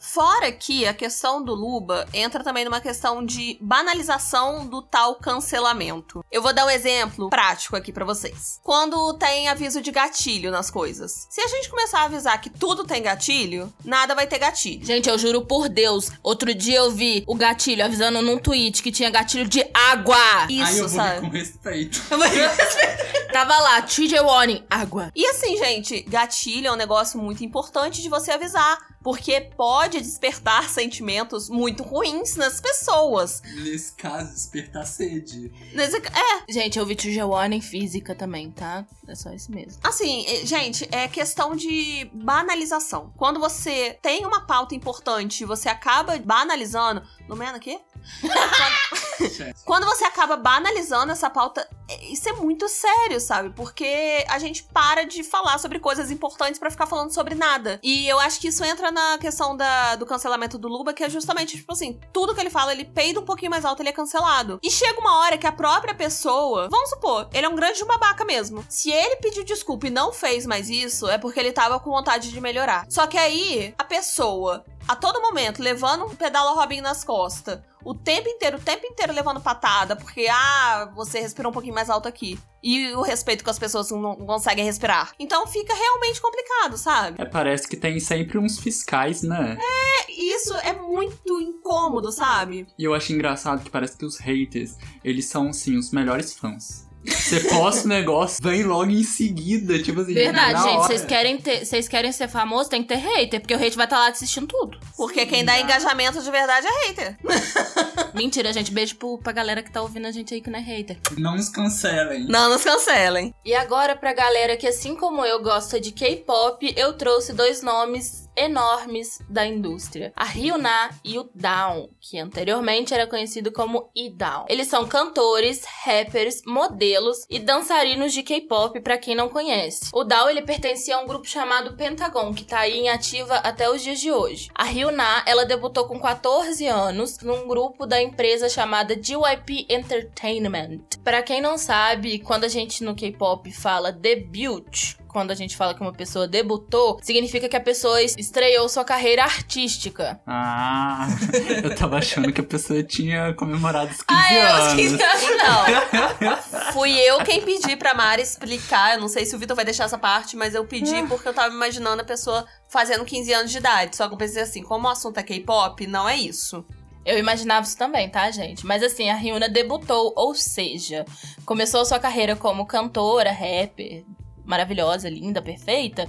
Fora 0.01 0.51
que 0.51 0.87
a 0.87 0.95
questão 0.95 1.43
do 1.43 1.53
Luba 1.53 2.07
entra 2.11 2.43
também 2.43 2.65
numa 2.65 2.81
questão 2.81 3.23
de 3.23 3.55
banalização 3.61 4.65
do 4.65 4.81
tal 4.81 5.13
cancelamento. 5.15 6.25
Eu 6.31 6.41
vou 6.41 6.51
dar 6.51 6.65
um 6.65 6.71
exemplo 6.71 7.29
prático 7.29 7.75
aqui 7.75 7.93
para 7.93 8.03
vocês. 8.03 8.59
Quando 8.63 9.13
tem 9.13 9.47
aviso 9.47 9.79
de 9.79 9.91
gatilho 9.91 10.49
nas 10.49 10.71
coisas. 10.71 11.27
Se 11.29 11.39
a 11.39 11.47
gente 11.47 11.69
começar 11.69 11.99
a 11.99 12.05
avisar 12.05 12.41
que 12.41 12.49
tudo 12.49 12.83
tem 12.83 13.03
gatilho, 13.03 13.71
nada 13.85 14.15
vai 14.15 14.25
ter 14.25 14.39
gatilho. 14.39 14.83
Gente, 14.83 15.07
eu 15.07 15.19
juro 15.19 15.45
por 15.45 15.69
Deus, 15.69 16.09
outro 16.23 16.51
dia 16.55 16.79
eu 16.79 16.89
vi 16.89 17.23
o 17.27 17.35
gatilho 17.35 17.85
avisando 17.85 18.23
num 18.23 18.39
tweet 18.39 18.81
que 18.81 18.91
tinha 18.91 19.11
gatilho 19.11 19.47
de 19.47 19.63
água. 19.71 20.17
Isso, 20.49 20.63
Aí 20.65 20.77
eu 20.79 20.87
vou 20.89 20.97
sabe? 20.97 21.21
com 21.21 21.29
respeito. 21.29 22.01
Tava 23.31 23.55
lá, 23.59 23.81
TJ 23.83 24.19
Warning, 24.19 24.65
água. 24.67 25.11
E 25.15 25.25
assim, 25.27 25.57
gente, 25.57 26.01
gatilho 26.01 26.67
é 26.67 26.71
um 26.71 26.75
negócio 26.75 27.19
muito 27.19 27.45
importante 27.45 28.01
de 28.01 28.09
você 28.09 28.31
avisar 28.31 28.77
porque 29.03 29.41
pode 29.41 29.99
despertar 29.99 30.69
sentimentos 30.69 31.49
muito 31.49 31.83
ruins 31.83 32.35
nas 32.35 32.59
pessoas. 32.61 33.41
Nesse 33.55 33.93
caso, 33.93 34.33
despertar 34.33 34.85
sede. 34.85 35.51
Nesse... 35.73 35.97
É. 35.97 36.51
Gente, 36.51 36.77
eu 36.77 36.85
vi 36.85 36.95
Trigger 36.95 37.27
Warning 37.27 37.61
física 37.61 38.13
também, 38.15 38.51
tá? 38.51 38.85
É 39.07 39.15
só 39.15 39.31
isso 39.33 39.51
mesmo. 39.51 39.79
Assim, 39.83 40.25
gente, 40.45 40.87
é 40.91 41.07
questão 41.07 41.55
de 41.55 42.09
banalização. 42.13 43.11
Quando 43.17 43.39
você 43.39 43.97
tem 44.01 44.25
uma 44.25 44.41
pauta 44.41 44.75
importante 44.75 45.41
e 45.41 45.45
você 45.45 45.67
acaba 45.67 46.17
banalizando. 46.19 47.01
Lumena, 47.27 47.57
aqui? 47.57 47.79
quando... 49.65 49.85
você 49.85 50.05
acaba 50.05 50.37
banalizando 50.37 51.11
essa 51.11 51.29
pauta, 51.29 51.67
é, 51.89 52.05
isso 52.05 52.27
é 52.29 52.33
muito 52.33 52.67
sério, 52.69 53.19
sabe? 53.19 53.49
Porque 53.49 54.25
a 54.29 54.39
gente 54.39 54.63
para 54.63 55.03
de 55.03 55.23
falar 55.23 55.57
sobre 55.57 55.79
coisas 55.79 56.09
importantes 56.09 56.59
para 56.59 56.71
ficar 56.71 56.85
falando 56.85 57.11
sobre 57.11 57.35
nada. 57.35 57.79
E 57.83 58.07
eu 58.07 58.19
acho 58.19 58.39
que 58.39 58.47
isso 58.47 58.63
entra 58.63 58.91
na 58.91 59.17
questão 59.17 59.55
da, 59.55 59.95
do 59.95 60.05
cancelamento 60.05 60.57
do 60.57 60.67
Luba, 60.67 60.93
que 60.93 61.03
é 61.03 61.09
justamente, 61.09 61.57
tipo 61.57 61.73
assim, 61.73 61.99
tudo 62.13 62.33
que 62.33 62.39
ele 62.39 62.49
fala, 62.49 62.71
ele 62.71 62.85
peida 62.85 63.19
um 63.19 63.25
pouquinho 63.25 63.51
mais 63.51 63.65
alto, 63.65 63.81
ele 63.81 63.89
é 63.89 63.93
cancelado. 63.93 64.59
E 64.63 64.71
chega 64.71 64.99
uma 64.99 65.19
hora 65.19 65.37
que 65.37 65.47
a 65.47 65.51
própria 65.51 65.93
pessoa, 65.93 66.69
vamos 66.69 66.89
supor, 66.89 67.29
ele 67.33 67.45
é 67.45 67.49
um 67.49 67.55
grande 67.55 67.83
babaca 67.85 68.23
mesmo. 68.23 68.65
Se 68.69 68.91
ele 68.91 69.17
pediu 69.17 69.43
desculpa 69.43 69.87
e 69.87 69.91
não 69.91 70.13
fez 70.13 70.45
mais 70.45 70.69
isso, 70.69 71.07
é 71.09 71.17
porque 71.17 71.39
ele 71.39 71.51
tava 71.51 71.79
com 71.79 71.91
vontade 71.91 72.31
de 72.31 72.41
melhorar. 72.41 72.85
Só 72.89 73.07
que 73.07 73.17
aí, 73.17 73.73
a 73.77 73.83
pessoa, 73.83 74.63
a 74.87 74.95
todo 74.95 75.21
momento, 75.21 75.61
levando 75.61 76.05
um 76.05 76.15
pedala 76.15 76.51
Robin 76.51 76.81
nas 76.81 77.03
costas, 77.03 77.59
o 77.83 77.93
tempo 77.93 78.27
inteiro, 78.29 78.57
o 78.57 78.61
tempo 78.61 78.85
inteiro 78.85 79.13
levando 79.13 79.41
patada, 79.41 79.95
porque, 79.95 80.27
ah, 80.29 80.91
você 80.95 81.19
respirou 81.19 81.49
um 81.49 81.53
pouquinho 81.53 81.73
mais 81.73 81.89
alto 81.89 82.07
aqui. 82.07 82.39
E 82.63 82.93
o 82.93 83.01
respeito 83.01 83.43
que 83.43 83.49
as 83.49 83.57
pessoas 83.57 83.89
não 83.89 84.15
conseguem 84.15 84.63
respirar. 84.63 85.11
Então 85.17 85.47
fica 85.47 85.73
realmente 85.73 86.21
complicado, 86.21 86.77
sabe? 86.77 87.19
É, 87.19 87.25
parece 87.25 87.67
que 87.67 87.75
tem 87.75 87.99
sempre 87.99 88.37
uns 88.37 88.59
fiscais, 88.59 89.23
né? 89.23 89.57
É, 89.59 90.11
isso 90.11 90.53
é 90.57 90.73
muito 90.73 91.41
incômodo, 91.41 92.11
sabe? 92.11 92.67
E 92.77 92.83
eu 92.83 92.93
acho 92.93 93.13
engraçado 93.13 93.63
que 93.63 93.69
parece 93.69 93.97
que 93.97 94.05
os 94.05 94.17
haters, 94.19 94.77
eles 95.03 95.25
são, 95.25 95.51
sim, 95.51 95.77
os 95.77 95.91
melhores 95.91 96.33
fãs. 96.33 96.90
Você 97.05 97.39
posta 97.41 97.85
o 97.85 97.87
negócio, 97.87 98.37
vem 98.41 98.63
logo 98.63 98.91
em 98.91 99.03
seguida, 99.03 99.81
tipo 99.81 100.01
assim. 100.01 100.13
Verdade, 100.13 100.53
na 100.53 100.61
gente. 100.63 100.77
Vocês 100.87 101.05
querem, 101.05 101.37
ter- 101.37 101.65
vocês 101.65 101.87
querem 101.87 102.11
ser 102.11 102.27
famoso, 102.27 102.69
tem 102.69 102.81
que 102.83 102.89
ter 102.89 102.97
hater, 102.97 103.39
porque 103.41 103.55
o 103.55 103.57
hate 103.57 103.75
vai 103.77 103.85
estar 103.85 103.97
lá 103.97 104.09
assistindo 104.09 104.47
tudo. 104.47 104.77
Porque 104.95 105.25
quem 105.25 105.43
dá 105.45 105.59
engajamento 105.59 106.21
de 106.21 106.29
verdade 106.29 106.67
é 106.67 106.87
hater. 106.87 107.17
Mentira, 108.13 108.51
gente. 108.53 108.71
Beijo 108.71 108.95
pro, 108.97 109.17
pra 109.17 109.31
galera 109.31 109.63
que 109.63 109.71
tá 109.71 109.81
ouvindo 109.81 110.05
a 110.07 110.11
gente 110.11 110.33
aí 110.33 110.41
que 110.41 110.49
não 110.49 110.59
é 110.59 110.61
hater. 110.61 110.97
Não 111.17 111.35
nos 111.35 111.49
cancelem. 111.49 112.25
Não 112.27 112.49
nos 112.49 112.63
cancelem. 112.63 113.33
E 113.45 113.53
agora, 113.55 113.95
pra 113.95 114.13
galera 114.13 114.55
que, 114.57 114.67
assim 114.67 114.95
como 114.95 115.25
eu, 115.25 115.41
gosta 115.41 115.79
de 115.79 115.91
K-pop, 115.91 116.73
eu 116.77 116.93
trouxe 116.93 117.33
dois 117.33 117.61
nomes 117.61 118.29
enormes 118.35 119.19
da 119.29 119.45
indústria. 119.45 120.13
A 120.15 120.25
Hyuna 120.25 120.89
e 121.03 121.17
o 121.17 121.29
Down, 121.33 121.89
que 121.99 122.17
anteriormente 122.17 122.93
era 122.93 123.07
conhecido 123.07 123.51
como 123.51 123.89
E-Down. 123.95 124.45
Eles 124.49 124.67
são 124.67 124.87
cantores, 124.87 125.63
rappers, 125.83 126.41
modelos 126.45 127.25
e 127.29 127.39
dançarinos 127.39 128.13
de 128.13 128.23
K-pop, 128.23 128.79
pra 128.79 128.97
quem 128.97 129.15
não 129.15 129.29
conhece. 129.29 129.89
O 129.93 130.03
Down, 130.03 130.29
ele 130.29 130.41
pertencia 130.41 130.95
a 130.95 130.99
um 130.99 131.07
grupo 131.07 131.27
chamado 131.27 131.75
Pentagon, 131.75 132.33
que 132.33 132.45
tá 132.45 132.59
aí 132.59 132.79
em 132.79 132.89
ativa 132.89 133.35
até 133.35 133.69
os 133.69 133.81
dias 133.81 133.99
de 133.99 134.11
hoje. 134.11 134.49
A 134.55 134.65
Hyuna, 134.65 135.23
ela 135.25 135.45
debutou 135.45 135.85
com 135.85 135.99
14 135.99 136.65
anos 136.67 137.19
num 137.19 137.47
grupo 137.47 137.85
da 137.85 138.01
empresa 138.01 138.49
chamada 138.49 138.95
JYP 138.95 139.67
Entertainment. 139.69 140.81
Pra 141.03 141.21
quem 141.21 141.41
não 141.41 141.57
sabe, 141.57 142.19
quando 142.19 142.45
a 142.45 142.47
gente 142.47 142.83
no 142.83 142.95
K-pop 142.95 143.51
fala 143.51 143.91
debut, 143.91 144.95
quando 145.11 145.31
a 145.31 145.35
gente 145.35 145.57
fala 145.57 145.73
que 145.73 145.81
uma 145.81 145.91
pessoa 145.93 146.27
debutou, 146.27 146.99
significa 147.01 147.49
que 147.49 147.55
a 147.55 147.61
pessoa 147.61 148.01
es- 148.01 148.15
estreou 148.17 148.67
sua 148.69 148.83
carreira 148.85 149.23
artística. 149.23 150.19
Ah, 150.25 151.07
eu 151.63 151.75
tava 151.75 151.97
achando 151.97 152.31
que 152.31 152.41
a 152.41 152.43
pessoa 152.43 152.81
tinha 152.83 153.33
comemorado 153.33 153.91
os 153.91 154.01
15 154.01 154.05
Ah, 154.07 154.33
é, 154.33 154.45
os 154.45 154.59
anos. 154.61 154.73
15 154.73 155.03
anos. 155.03 155.23
Então, 155.23 156.71
fui 156.73 156.91
eu 156.99 157.19
quem 157.23 157.41
pedi 157.41 157.75
pra 157.75 157.93
Mari 157.93 158.21
explicar. 158.21 158.95
Eu 158.95 159.01
não 159.01 159.07
sei 159.07 159.25
se 159.25 159.35
o 159.35 159.39
Vitor 159.39 159.55
vai 159.55 159.65
deixar 159.65 159.85
essa 159.85 159.97
parte, 159.97 160.35
mas 160.35 160.55
eu 160.55 160.65
pedi 160.65 161.03
porque 161.07 161.27
eu 161.27 161.33
tava 161.33 161.53
imaginando 161.53 162.01
a 162.01 162.05
pessoa 162.05 162.45
fazendo 162.69 163.03
15 163.05 163.33
anos 163.33 163.51
de 163.51 163.57
idade. 163.57 163.95
Só 163.95 164.07
que 164.07 164.13
eu 164.13 164.17
pensei 164.17 164.41
assim, 164.41 164.63
como 164.63 164.87
o 164.87 164.91
assunto 164.91 165.17
é 165.17 165.23
K-pop, 165.23 165.85
não 165.87 166.07
é 166.07 166.15
isso. 166.15 166.63
Eu 167.03 167.17
imaginava 167.17 167.65
isso 167.65 167.75
também, 167.77 168.07
tá, 168.09 168.29
gente? 168.29 168.63
Mas 168.65 168.83
assim, 168.83 169.09
a 169.09 169.15
Ryuna 169.15 169.49
debutou, 169.49 170.13
ou 170.15 170.35
seja, 170.35 171.03
começou 171.45 171.83
sua 171.83 171.99
carreira 171.99 172.35
como 172.35 172.65
cantora, 172.65 173.31
rapper, 173.31 174.03
maravilhosa, 174.51 175.09
linda, 175.09 175.41
perfeita. 175.41 176.05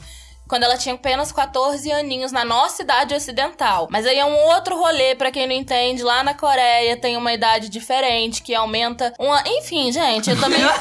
Quando 0.48 0.64
ela 0.64 0.76
tinha 0.76 0.94
apenas 0.94 1.32
14 1.32 1.90
aninhos 1.92 2.32
na 2.32 2.44
nossa 2.44 2.82
idade 2.82 3.14
ocidental. 3.14 3.88
Mas 3.90 4.06
aí 4.06 4.18
é 4.18 4.24
um 4.24 4.36
outro 4.48 4.76
rolê, 4.76 5.14
pra 5.14 5.30
quem 5.30 5.46
não 5.46 5.54
entende. 5.54 6.02
Lá 6.02 6.22
na 6.22 6.34
Coreia 6.34 6.96
tem 6.96 7.16
uma 7.16 7.32
idade 7.32 7.68
diferente 7.68 8.42
que 8.42 8.54
aumenta 8.54 9.14
uma. 9.18 9.42
Enfim, 9.46 9.90
gente, 9.92 10.30
eu 10.30 10.38
também. 10.38 10.60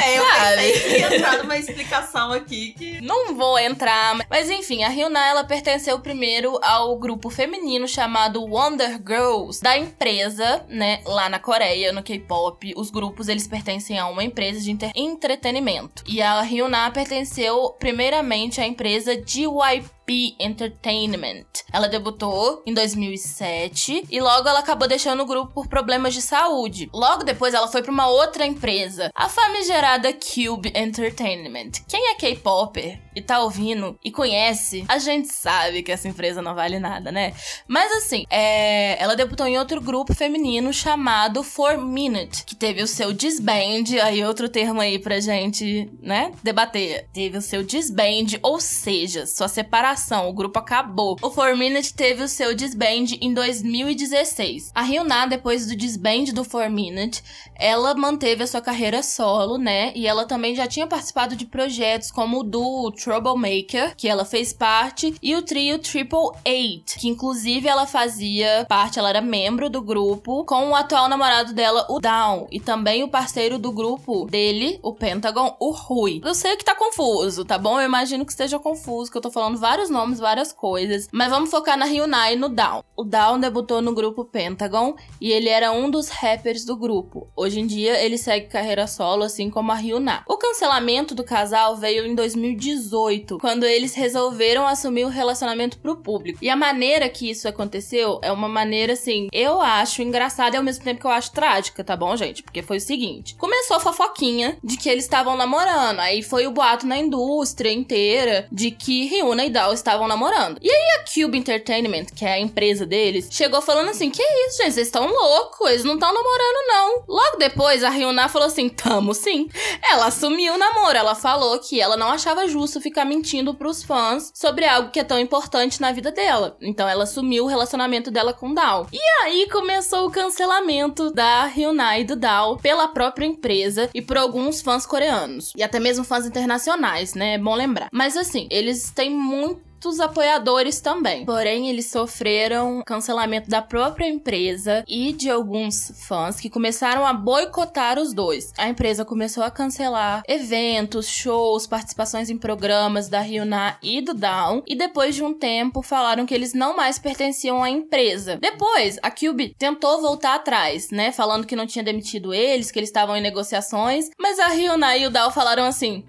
É, 0.00 0.18
eu 0.18 0.24
Sabe? 0.24 0.72
pensei 0.72 1.08
que 1.08 1.14
entrar 1.16 1.38
numa 1.38 1.56
explicação 1.56 2.32
aqui 2.32 2.72
que. 2.76 3.00
Não 3.00 3.34
vou 3.34 3.58
entrar, 3.58 4.16
mas 4.30 4.48
enfim, 4.48 4.84
a 4.84 4.88
Hyuna 4.88 5.26
ela 5.26 5.44
pertenceu 5.44 5.98
primeiro 5.98 6.58
ao 6.62 6.96
grupo 6.96 7.28
feminino 7.30 7.86
chamado 7.88 8.42
Wonder 8.44 9.00
Girls 9.06 9.60
da 9.60 9.76
empresa, 9.76 10.64
né, 10.68 11.00
lá 11.04 11.28
na 11.28 11.38
Coreia, 11.38 11.92
no 11.92 12.02
K-pop. 12.02 12.72
Os 12.76 12.90
grupos 12.90 13.28
eles 13.28 13.46
pertencem 13.46 13.98
a 13.98 14.06
uma 14.06 14.24
empresa 14.24 14.60
de 14.60 14.76
entretenimento. 14.94 16.02
E 16.06 16.22
a 16.22 16.40
Hyuna 16.42 16.90
pertenceu 16.90 17.70
primeiramente 17.78 18.60
à 18.60 18.66
empresa 18.66 18.89
JYP 18.98 20.36
Entertainment. 20.40 21.46
Ela 21.72 21.88
debutou 21.88 22.62
em 22.66 22.74
2007 22.74 24.06
e 24.10 24.20
logo 24.20 24.48
ela 24.48 24.58
acabou 24.58 24.88
deixando 24.88 25.22
o 25.22 25.26
grupo 25.26 25.52
por 25.54 25.68
problemas 25.68 26.14
de 26.14 26.22
saúde. 26.22 26.90
Logo 26.92 27.22
depois 27.22 27.54
ela 27.54 27.68
foi 27.68 27.82
para 27.82 27.92
uma 27.92 28.08
outra 28.08 28.44
empresa, 28.44 29.10
a 29.14 29.28
famigerada 29.28 30.12
Cube 30.12 30.72
Entertainment. 30.74 31.72
Quem 31.88 32.10
é 32.10 32.14
K-popper 32.14 33.00
e 33.14 33.20
tá 33.22 33.40
ouvindo 33.40 33.98
e 34.04 34.10
conhece, 34.10 34.84
a 34.88 34.98
gente 34.98 35.32
sabe 35.32 35.82
que 35.82 35.92
essa 35.92 36.08
empresa 36.08 36.40
não 36.42 36.54
vale 36.54 36.78
nada, 36.78 37.10
né? 37.12 37.32
Mas 37.66 37.90
assim, 37.92 38.24
é, 38.30 39.00
ela 39.02 39.16
debutou 39.16 39.46
em 39.46 39.58
outro 39.58 39.80
grupo 39.80 40.14
feminino 40.14 40.72
chamado 40.72 41.44
4 41.44 41.80
Minute, 41.80 42.44
que 42.44 42.54
teve 42.54 42.82
o 42.82 42.86
seu 42.86 43.12
disband, 43.12 44.00
aí 44.02 44.24
outro 44.24 44.48
termo 44.48 44.80
aí 44.80 44.98
pra 44.98 45.20
gente, 45.20 45.90
né, 46.00 46.32
debater. 46.42 47.08
Teve 47.12 47.38
o 47.38 47.42
seu 47.42 47.62
disband, 47.62 48.38
ou 48.42 48.60
seja, 48.80 49.26
sua 49.26 49.48
separação, 49.48 50.28
o 50.28 50.32
grupo 50.32 50.58
acabou. 50.58 51.16
O 51.20 51.30
4 51.30 51.56
Minute 51.56 51.92
teve 51.92 52.22
o 52.22 52.28
seu 52.28 52.54
disband 52.54 53.16
em 53.20 53.32
2016. 53.34 54.72
A 54.74 54.82
Hyuna, 54.82 55.26
depois 55.26 55.66
do 55.66 55.76
disband 55.76 56.32
do 56.32 56.44
4 56.44 56.70
Minute, 56.70 57.22
ela 57.54 57.94
manteve 57.94 58.42
a 58.42 58.46
sua 58.46 58.60
carreira 58.60 59.02
solo, 59.02 59.58
né? 59.58 59.92
E 59.94 60.06
ela 60.06 60.24
também 60.24 60.54
já 60.54 60.66
tinha 60.66 60.86
participado 60.86 61.36
de 61.36 61.44
projetos 61.44 62.10
como 62.10 62.40
o 62.40 62.42
do 62.42 62.90
Troublemaker, 62.92 63.94
que 63.96 64.08
ela 64.08 64.24
fez 64.24 64.52
parte, 64.52 65.14
e 65.22 65.36
o 65.36 65.42
trio 65.42 65.78
Triple 65.78 66.30
Eight, 66.44 66.98
que 66.98 67.08
inclusive 67.08 67.68
ela 67.68 67.86
fazia 67.86 68.64
parte, 68.68 68.98
ela 68.98 69.10
era 69.10 69.20
membro 69.20 69.68
do 69.68 69.82
grupo, 69.82 70.44
com 70.44 70.70
o 70.70 70.74
atual 70.74 71.08
namorado 71.08 71.52
dela, 71.52 71.86
o 71.90 72.00
Down, 72.00 72.46
e 72.50 72.58
também 72.58 73.02
o 73.02 73.08
parceiro 73.08 73.58
do 73.58 73.70
grupo 73.70 74.26
dele, 74.26 74.80
o 74.82 74.94
Pentagon, 74.94 75.54
o 75.60 75.70
Rui. 75.70 76.20
Eu 76.24 76.34
sei 76.34 76.56
que 76.56 76.64
tá 76.64 76.74
confuso, 76.74 77.44
tá 77.44 77.58
bom? 77.58 77.78
Eu 77.78 77.86
imagino 77.86 78.24
que 78.24 78.32
esteja 78.32 78.58
confuso, 78.58 78.69
que 79.10 79.16
eu 79.16 79.20
tô 79.20 79.30
falando 79.30 79.58
vários 79.58 79.90
nomes, 79.90 80.18
várias 80.18 80.52
coisas, 80.52 81.08
mas 81.12 81.30
vamos 81.30 81.50
focar 81.50 81.76
na 81.76 81.86
Hyuna 81.86 82.32
e 82.32 82.36
no 82.36 82.48
Down. 82.48 82.82
O 82.96 83.04
Down 83.04 83.40
debutou 83.40 83.80
no 83.80 83.94
grupo 83.94 84.24
Pentagon 84.24 84.94
e 85.20 85.32
ele 85.32 85.48
era 85.48 85.72
um 85.72 85.90
dos 85.90 86.08
rappers 86.08 86.64
do 86.64 86.76
grupo. 86.76 87.28
Hoje 87.36 87.60
em 87.60 87.66
dia 87.66 88.02
ele 88.02 88.18
segue 88.18 88.46
carreira 88.46 88.86
solo, 88.86 89.24
assim 89.24 89.50
como 89.50 89.72
a 89.72 89.76
Hyuna. 89.76 90.22
O 90.28 90.36
cancelamento 90.36 91.14
do 91.14 91.24
casal 91.24 91.76
veio 91.76 92.06
em 92.06 92.14
2018, 92.14 93.38
quando 93.38 93.64
eles 93.64 93.94
resolveram 93.94 94.66
assumir 94.66 95.04
o 95.04 95.08
relacionamento 95.08 95.78
pro 95.78 95.96
público. 95.96 96.38
E 96.42 96.48
a 96.48 96.56
maneira 96.56 97.08
que 97.08 97.30
isso 97.30 97.48
aconteceu 97.48 98.18
é 98.22 98.30
uma 98.32 98.48
maneira 98.48 98.92
assim, 98.92 99.28
eu 99.32 99.60
acho 99.60 100.02
engraçada 100.02 100.56
e 100.56 100.58
ao 100.58 100.64
mesmo 100.64 100.84
tempo 100.84 101.00
que 101.00 101.06
eu 101.06 101.10
acho 101.10 101.32
trágica, 101.32 101.84
tá 101.84 101.96
bom, 101.96 102.16
gente? 102.16 102.42
Porque 102.42 102.62
foi 102.62 102.76
o 102.78 102.80
seguinte: 102.80 103.34
começou 103.36 103.76
a 103.76 103.80
fofoquinha 103.80 104.58
de 104.62 104.76
que 104.76 104.88
eles 104.88 105.04
estavam 105.04 105.36
namorando, 105.36 106.00
aí 106.00 106.22
foi 106.22 106.46
o 106.46 106.52
boato 106.52 106.86
na 106.86 106.98
indústria 106.98 107.72
inteira 107.72 108.46
de 108.60 108.70
que 108.70 109.06
Ryuna 109.06 109.46
e 109.46 109.50
Down 109.50 109.72
estavam 109.72 110.06
namorando. 110.06 110.58
E 110.60 110.70
aí 110.70 111.00
a 111.00 111.04
Cube 111.04 111.38
Entertainment, 111.38 112.06
que 112.14 112.26
é 112.26 112.34
a 112.34 112.38
empresa 112.38 112.84
deles, 112.84 113.28
chegou 113.30 113.62
falando 113.62 113.88
assim: 113.88 114.10
Que 114.10 114.22
isso, 114.22 114.58
gente? 114.58 114.74
Vocês 114.74 114.86
estão 114.86 115.06
loucos, 115.06 115.70
eles 115.70 115.84
não 115.84 115.94
estão 115.94 116.12
namorando, 116.12 116.68
não. 116.68 117.04
Logo 117.08 117.38
depois, 117.38 117.82
a 117.82 117.88
Ryuna 117.88 118.28
falou 118.28 118.48
assim: 118.48 118.68
Tamo 118.68 119.14
sim. 119.14 119.48
Ela 119.90 120.06
assumiu 120.06 120.54
o 120.54 120.58
namoro. 120.58 120.98
Ela 120.98 121.14
falou 121.14 121.58
que 121.58 121.80
ela 121.80 121.96
não 121.96 122.08
achava 122.08 122.46
justo 122.46 122.82
ficar 122.82 123.06
mentindo 123.06 123.54
pros 123.54 123.82
fãs 123.82 124.30
sobre 124.34 124.66
algo 124.66 124.90
que 124.90 125.00
é 125.00 125.04
tão 125.04 125.18
importante 125.18 125.80
na 125.80 125.90
vida 125.90 126.12
dela. 126.12 126.58
Então 126.60 126.86
ela 126.86 127.04
assumiu 127.04 127.44
o 127.44 127.48
relacionamento 127.48 128.10
dela 128.10 128.34
com 128.34 128.52
Down. 128.52 128.88
E 128.92 129.00
aí 129.24 129.48
começou 129.48 130.06
o 130.06 130.10
cancelamento 130.10 131.10
da 131.10 131.46
Hyuna 131.46 131.98
e 131.98 132.04
do 132.04 132.14
Down 132.14 132.58
pela 132.58 132.88
própria 132.88 133.24
empresa 133.24 133.88
e 133.94 134.02
por 134.02 134.18
alguns 134.18 134.60
fãs 134.60 134.84
coreanos. 134.84 135.54
E 135.56 135.62
até 135.62 135.80
mesmo 135.80 136.04
fãs 136.04 136.26
internacionais, 136.26 137.14
né? 137.14 137.34
É 137.34 137.38
bom 137.38 137.54
lembrar. 137.54 137.88
Mas 137.90 138.16
assim, 138.16 138.49
eles 138.50 138.90
têm 138.90 139.10
muito 139.10 139.70
muitos 139.80 139.98
apoiadores 139.98 140.78
também. 140.78 141.24
Porém, 141.24 141.70
eles 141.70 141.90
sofreram 141.90 142.82
cancelamento 142.84 143.48
da 143.48 143.62
própria 143.62 144.06
empresa 144.06 144.84
e 144.86 145.12
de 145.14 145.30
alguns 145.30 145.90
fãs 146.06 146.38
que 146.38 146.50
começaram 146.50 147.06
a 147.06 147.14
boicotar 147.14 147.98
os 147.98 148.12
dois. 148.12 148.52
A 148.58 148.68
empresa 148.68 149.06
começou 149.06 149.42
a 149.42 149.50
cancelar 149.50 150.22
eventos, 150.28 151.06
shows, 151.06 151.66
participações 151.66 152.28
em 152.28 152.36
programas 152.36 153.08
da 153.08 153.20
Hyuna 153.20 153.78
e 153.82 154.02
do 154.02 154.12
Down, 154.12 154.62
e 154.66 154.76
depois 154.76 155.14
de 155.14 155.24
um 155.24 155.32
tempo 155.32 155.80
falaram 155.80 156.26
que 156.26 156.34
eles 156.34 156.52
não 156.52 156.76
mais 156.76 156.98
pertenciam 156.98 157.62
à 157.62 157.70
empresa. 157.70 158.36
Depois, 158.36 158.98
a 159.02 159.10
Cube 159.10 159.54
tentou 159.58 160.02
voltar 160.02 160.34
atrás, 160.34 160.90
né, 160.90 161.10
falando 161.10 161.46
que 161.46 161.56
não 161.56 161.66
tinha 161.66 161.82
demitido 161.82 162.34
eles, 162.34 162.70
que 162.70 162.78
eles 162.78 162.90
estavam 162.90 163.16
em 163.16 163.22
negociações, 163.22 164.10
mas 164.18 164.38
a 164.38 164.48
Hyuna 164.48 164.94
e 164.98 165.06
o 165.06 165.10
Down 165.10 165.30
falaram 165.30 165.64
assim: 165.64 166.04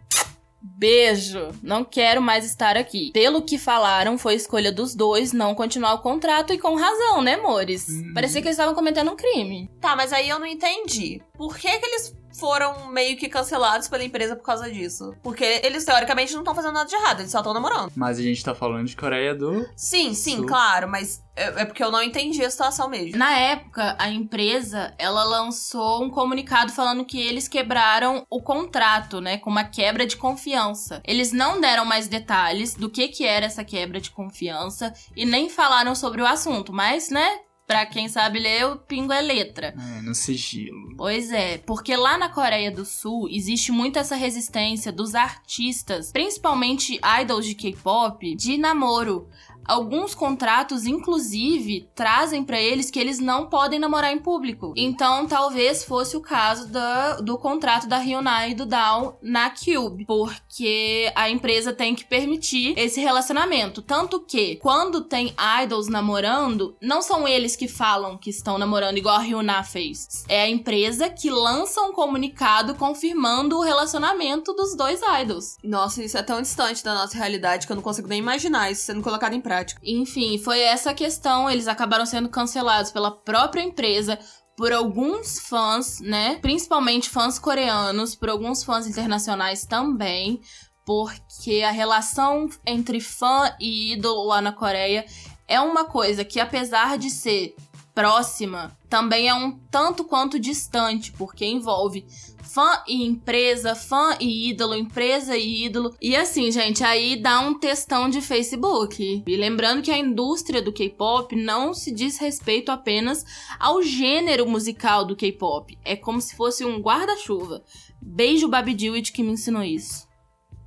Beijo, 0.62 1.50
não 1.64 1.84
quero 1.84 2.22
mais 2.22 2.46
estar 2.46 2.78
aqui. 2.78 3.12
Pelo 3.12 3.42
que 3.42 3.58
falaram, 3.58 4.18
foi 4.18 4.36
escolha 4.36 4.72
dos 4.72 4.94
dois 4.94 5.34
não 5.34 5.56
continuar 5.56 5.94
o 5.94 6.02
contrato 6.02 6.54
e 6.54 6.60
com 6.60 6.76
razão, 6.76 7.22
né, 7.22 7.34
amores? 7.34 7.88
Uhum. 7.88 8.14
Parecia 8.14 8.42
que 8.42 8.48
eles 8.48 8.58
estavam 8.58 8.76
cometendo 8.76 9.12
um 9.12 9.16
crime. 9.16 9.70
Tá, 9.80 9.96
mas 9.96 10.14
aí 10.14 10.30
eu 10.30 10.40
não 10.40 10.46
entendi. 10.46 11.22
Por 11.34 11.58
que, 11.58 11.80
que 11.80 11.86
eles 11.86 12.16
foram 12.34 12.88
meio 12.88 13.18
que 13.18 13.30
cancelados 13.30 13.88
pela 13.88 14.04
empresa 14.04 14.36
por 14.36 14.44
causa 14.44 14.72
disso? 14.72 15.14
Porque 15.22 15.62
eles, 15.64 15.86
teoricamente, 15.86 16.34
não 16.34 16.42
estão 16.42 16.56
fazendo 16.56 16.74
nada 16.74 16.90
de 16.90 16.96
errado, 16.96 17.20
eles 17.22 17.32
só 17.32 17.40
estão 17.40 17.54
namorando. 17.54 17.92
Mas 17.96 18.20
a 18.20 18.22
gente 18.22 18.44
tá 18.44 18.54
falando 18.56 18.88
de 18.88 18.96
Coreia 18.96 19.36
do. 19.36 19.68
Sim, 19.76 20.14
sim, 20.14 20.38
Sul. 20.38 20.46
claro, 20.46 20.88
mas 20.88 21.24
é, 21.36 21.62
é 21.62 21.66
porque 21.66 21.84
eu 21.84 21.92
não 21.92 22.04
entendi 22.04 22.44
a 22.44 22.50
situação 22.50 22.90
mesmo. 22.90 23.18
Na 23.18 23.38
época, 23.38 23.96
a 23.98 24.10
empresa, 24.10 24.94
ela 24.98 25.24
lançou 25.24 26.04
um 26.04 26.10
comunicado 26.10 26.72
falando 26.72 27.06
que 27.06 27.20
eles 27.20 27.48
quebraram 27.48 28.26
o 28.30 28.42
contrato, 28.42 29.22
né, 29.22 29.38
com 29.38 29.50
uma 29.50 29.64
quebra 29.64 30.06
de 30.06 30.18
confiança. 30.18 31.02
Eles 31.06 31.32
não 31.32 31.60
deram 31.60 31.86
mais 31.86 32.08
detalhes 32.08 32.76
do 32.76 32.90
que 32.90 33.08
que 33.08 33.26
era 33.26 33.46
essa 33.46 33.64
quebra 33.64 34.00
de 34.00 34.12
confiança 34.12 34.94
e 35.16 35.26
nem 35.26 35.50
falaram 35.50 35.96
sobre 35.96 36.22
o 36.22 36.28
assunto, 36.28 36.74
mas, 36.74 37.10
né, 37.10 37.40
Pra 37.72 37.86
quem 37.86 38.10
sabe 38.10 38.38
ler, 38.38 38.66
o 38.66 38.76
pingo 38.76 39.14
é 39.14 39.22
letra. 39.22 39.74
É, 39.78 40.02
no 40.02 40.14
sigilo. 40.14 40.94
Pois 40.98 41.32
é, 41.32 41.58
porque 41.60 41.96
lá 41.96 42.18
na 42.18 42.28
Coreia 42.28 42.70
do 42.70 42.84
Sul 42.84 43.30
existe 43.30 43.72
muito 43.72 43.98
essa 43.98 44.14
resistência 44.14 44.92
dos 44.92 45.16
artistas, 45.16 46.12
principalmente 46.12 47.00
idols 47.22 47.46
de 47.46 47.56
K-pop, 47.56 48.36
de 48.36 48.58
namoro. 48.58 49.30
Alguns 49.66 50.14
contratos, 50.14 50.86
inclusive, 50.86 51.90
trazem 51.96 52.44
pra 52.44 52.60
eles 52.60 52.90
que 52.90 53.00
eles 53.00 53.20
não 53.20 53.48
podem 53.48 53.80
namorar 53.80 54.12
em 54.12 54.20
público. 54.20 54.74
Então, 54.76 55.28
talvez 55.28 55.84
fosse 55.84 56.18
o 56.18 56.22
caso 56.22 56.68
do, 56.68 57.24
do 57.24 57.38
contrato 57.38 57.88
da 57.88 57.98
Hyunai 57.98 58.52
e 58.52 58.56
do 58.56 58.66
Down 58.66 59.16
na 59.22 59.50
Cube, 59.50 60.06
porque 60.06 61.12
a 61.16 61.30
empresa 61.30 61.72
tem 61.72 61.96
que 61.96 62.06
permitir 62.06 62.74
esse 62.78 63.00
relacionamento. 63.00 63.82
Tanto 63.82 64.20
que, 64.20 64.58
quando 64.58 65.02
tem 65.02 65.34
idols 65.64 65.88
namorando, 65.88 66.76
não 66.82 67.02
são 67.02 67.28
eles 67.28 67.56
que 67.56 67.68
falam 67.68 68.18
que 68.18 68.30
estão 68.30 68.58
namorando, 68.58 68.98
igual 68.98 69.18
a 69.18 69.24
Hyuna 69.24 69.64
fez. 69.64 70.26
É 70.28 70.42
a 70.42 70.50
empresa 70.50 71.10
que 71.10 71.30
lança 71.30 71.82
um 71.82 71.94
comunicado 71.94 72.76
confirmando 72.76 73.58
o 73.58 73.62
relacionamento 73.62 74.54
dos 74.54 74.76
dois 74.76 75.00
idols. 75.22 75.58
Nossa, 75.64 76.04
isso 76.04 76.18
é 76.18 76.24
tão 76.24 76.42
distante 76.42 76.84
da 76.84 76.94
nossa 76.94 77.18
realidade 77.18 77.66
que 77.66 77.72
eu 77.72 77.76
não 77.76 77.84
consigo 77.84 78.08
nem 78.08 78.20
imaginar 78.20 78.72
isso 78.72 78.84
sendo 78.84 79.02
colocado 79.02 79.34
em 79.34 79.42
prática. 79.42 79.51
Enfim, 79.84 80.38
foi 80.38 80.60
essa 80.62 80.94
questão. 80.94 81.50
Eles 81.50 81.68
acabaram 81.68 82.06
sendo 82.06 82.30
cancelados 82.30 82.92
pela 82.92 83.12
própria 83.12 83.62
empresa. 83.62 84.18
Por 84.58 84.72
alguns 84.72 85.40
fãs, 85.40 86.00
né? 86.02 86.38
Principalmente 86.42 87.10
fãs 87.10 87.40
coreanos, 87.40 88.16
por 88.16 88.30
alguns 88.30 88.64
fãs 88.64 88.86
internacionais 88.86 89.66
também, 89.66 90.42
porque 90.86 91.64
a 91.64 91.72
relação 91.72 92.50
entre 92.66 93.00
fã 93.00 93.56
e 93.60 93.94
ídolo 93.94 94.28
lá 94.28 94.42
na 94.42 94.52
Coreia 94.52 95.06
é 95.48 95.60
uma 95.60 95.86
coisa 95.86 96.24
que, 96.24 96.40
apesar 96.40 96.98
de 96.98 97.10
ser 97.10 97.56
próxima, 98.02 98.76
também 98.90 99.30
é 99.30 99.34
um 99.34 99.52
tanto 99.70 100.04
quanto 100.04 100.40
distante, 100.40 101.12
porque 101.12 101.46
envolve 101.46 102.04
fã 102.42 102.82
e 102.88 103.06
empresa, 103.06 103.76
fã 103.76 104.18
e 104.20 104.50
ídolo, 104.50 104.74
empresa 104.74 105.38
e 105.38 105.66
ídolo. 105.66 105.96
E 106.02 106.16
assim, 106.16 106.52
gente, 106.52 106.84
aí 106.84 107.16
dá 107.16 107.40
um 107.42 107.54
textão 107.54 108.10
de 108.10 108.20
Facebook. 108.20 109.24
E 109.26 109.38
lembrando 109.38 109.84
que 109.84 109.92
a 109.92 109.98
indústria 110.00 110.64
do 110.64 110.74
K-pop 110.74 111.36
não 111.36 111.76
se 111.76 111.92
diz 111.92 112.18
respeito 112.18 112.72
apenas 112.72 113.24
ao 113.60 113.84
gênero 113.84 114.48
musical 114.48 115.06
do 115.06 115.16
K-pop. 115.16 115.78
É 115.86 115.96
como 115.96 116.20
se 116.20 116.36
fosse 116.36 116.66
um 116.66 116.80
guarda-chuva. 116.80 117.64
Beijo 118.02 118.48
Baby 118.48 118.74
Dewitt 118.74 119.12
que 119.12 119.22
me 119.22 119.34
ensinou 119.34 119.64
isso. 119.64 120.08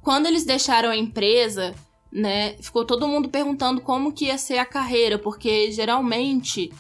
Quando 0.01 0.27
eles 0.27 0.44
deixaram 0.44 0.90
a 0.90 0.97
empresa, 0.97 1.75
né, 2.12 2.55
ficou 2.61 2.85
todo 2.85 3.09
mundo 3.09 3.29
perguntando 3.29 3.81
como 3.81 4.12
que 4.12 4.27
ia 4.27 4.38
ser 4.38 4.59
a 4.59 4.64
carreira, 4.64 5.18
porque 5.18 5.73
geralmente 5.73 6.70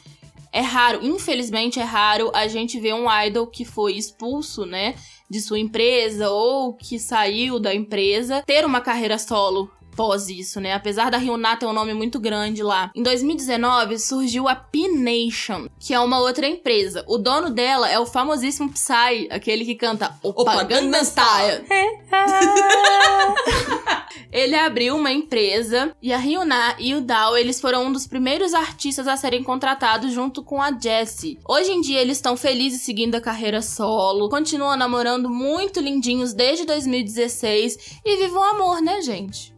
é 0.54 0.60
raro, 0.60 1.00
infelizmente 1.04 1.80
é 1.80 1.82
raro 1.82 2.30
a 2.32 2.46
gente 2.46 2.78
ver 2.78 2.94
um 2.94 3.06
idol 3.26 3.44
que 3.44 3.64
foi 3.64 3.94
expulso, 3.94 4.64
né, 4.64 4.94
de 5.28 5.40
sua 5.40 5.58
empresa 5.58 6.30
ou 6.30 6.74
que 6.74 6.96
saiu 6.96 7.58
da 7.58 7.74
empresa 7.74 8.40
ter 8.46 8.64
uma 8.64 8.80
carreira 8.80 9.18
solo 9.18 9.68
pós 9.94 10.28
isso, 10.28 10.60
né? 10.60 10.74
Apesar 10.74 11.10
da 11.10 11.18
Ryuna 11.18 11.56
ter 11.56 11.66
um 11.66 11.72
nome 11.72 11.94
muito 11.94 12.18
grande 12.18 12.62
lá. 12.62 12.90
Em 12.94 13.02
2019 13.02 13.98
surgiu 13.98 14.48
a 14.48 14.54
P-Nation, 14.54 15.68
que 15.78 15.94
é 15.94 16.00
uma 16.00 16.20
outra 16.20 16.46
empresa. 16.46 17.04
O 17.06 17.18
dono 17.18 17.50
dela 17.50 17.90
é 17.90 17.98
o 17.98 18.06
famosíssimo 18.06 18.72
Psy, 18.72 19.28
aquele 19.30 19.64
que 19.64 19.74
canta 19.74 20.14
Opa, 20.22 20.62
Gangnam 20.64 21.04
Style. 21.04 21.64
Ele 24.34 24.56
abriu 24.56 24.96
uma 24.96 25.12
empresa 25.12 25.94
e 26.02 26.12
a 26.12 26.18
Ryuna 26.18 26.74
e 26.80 26.92
o 26.92 27.00
Dao, 27.00 27.36
eles 27.36 27.60
foram 27.60 27.86
um 27.86 27.92
dos 27.92 28.04
primeiros 28.04 28.52
artistas 28.52 29.06
a 29.06 29.16
serem 29.16 29.44
contratados 29.44 30.12
junto 30.12 30.42
com 30.42 30.60
a 30.60 30.76
Jessie. 30.76 31.38
Hoje 31.48 31.70
em 31.70 31.80
dia 31.80 32.00
eles 32.00 32.16
estão 32.16 32.36
felizes 32.36 32.82
seguindo 32.82 33.14
a 33.14 33.20
carreira 33.20 33.62
solo, 33.62 34.28
continuam 34.28 34.76
namorando 34.76 35.30
muito 35.30 35.78
lindinhos 35.78 36.32
desde 36.32 36.66
2016 36.66 38.00
e 38.04 38.16
vivem 38.16 38.36
um 38.36 38.42
amor, 38.42 38.82
né, 38.82 39.00
gente? 39.02 39.53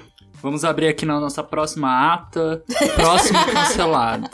Vamos 0.47 0.65
abrir 0.65 0.87
aqui 0.87 1.05
na 1.05 1.19
nossa 1.19 1.43
próxima 1.43 2.15
ata. 2.15 2.63
Próximo 2.95 3.37
cancelado. 3.53 4.31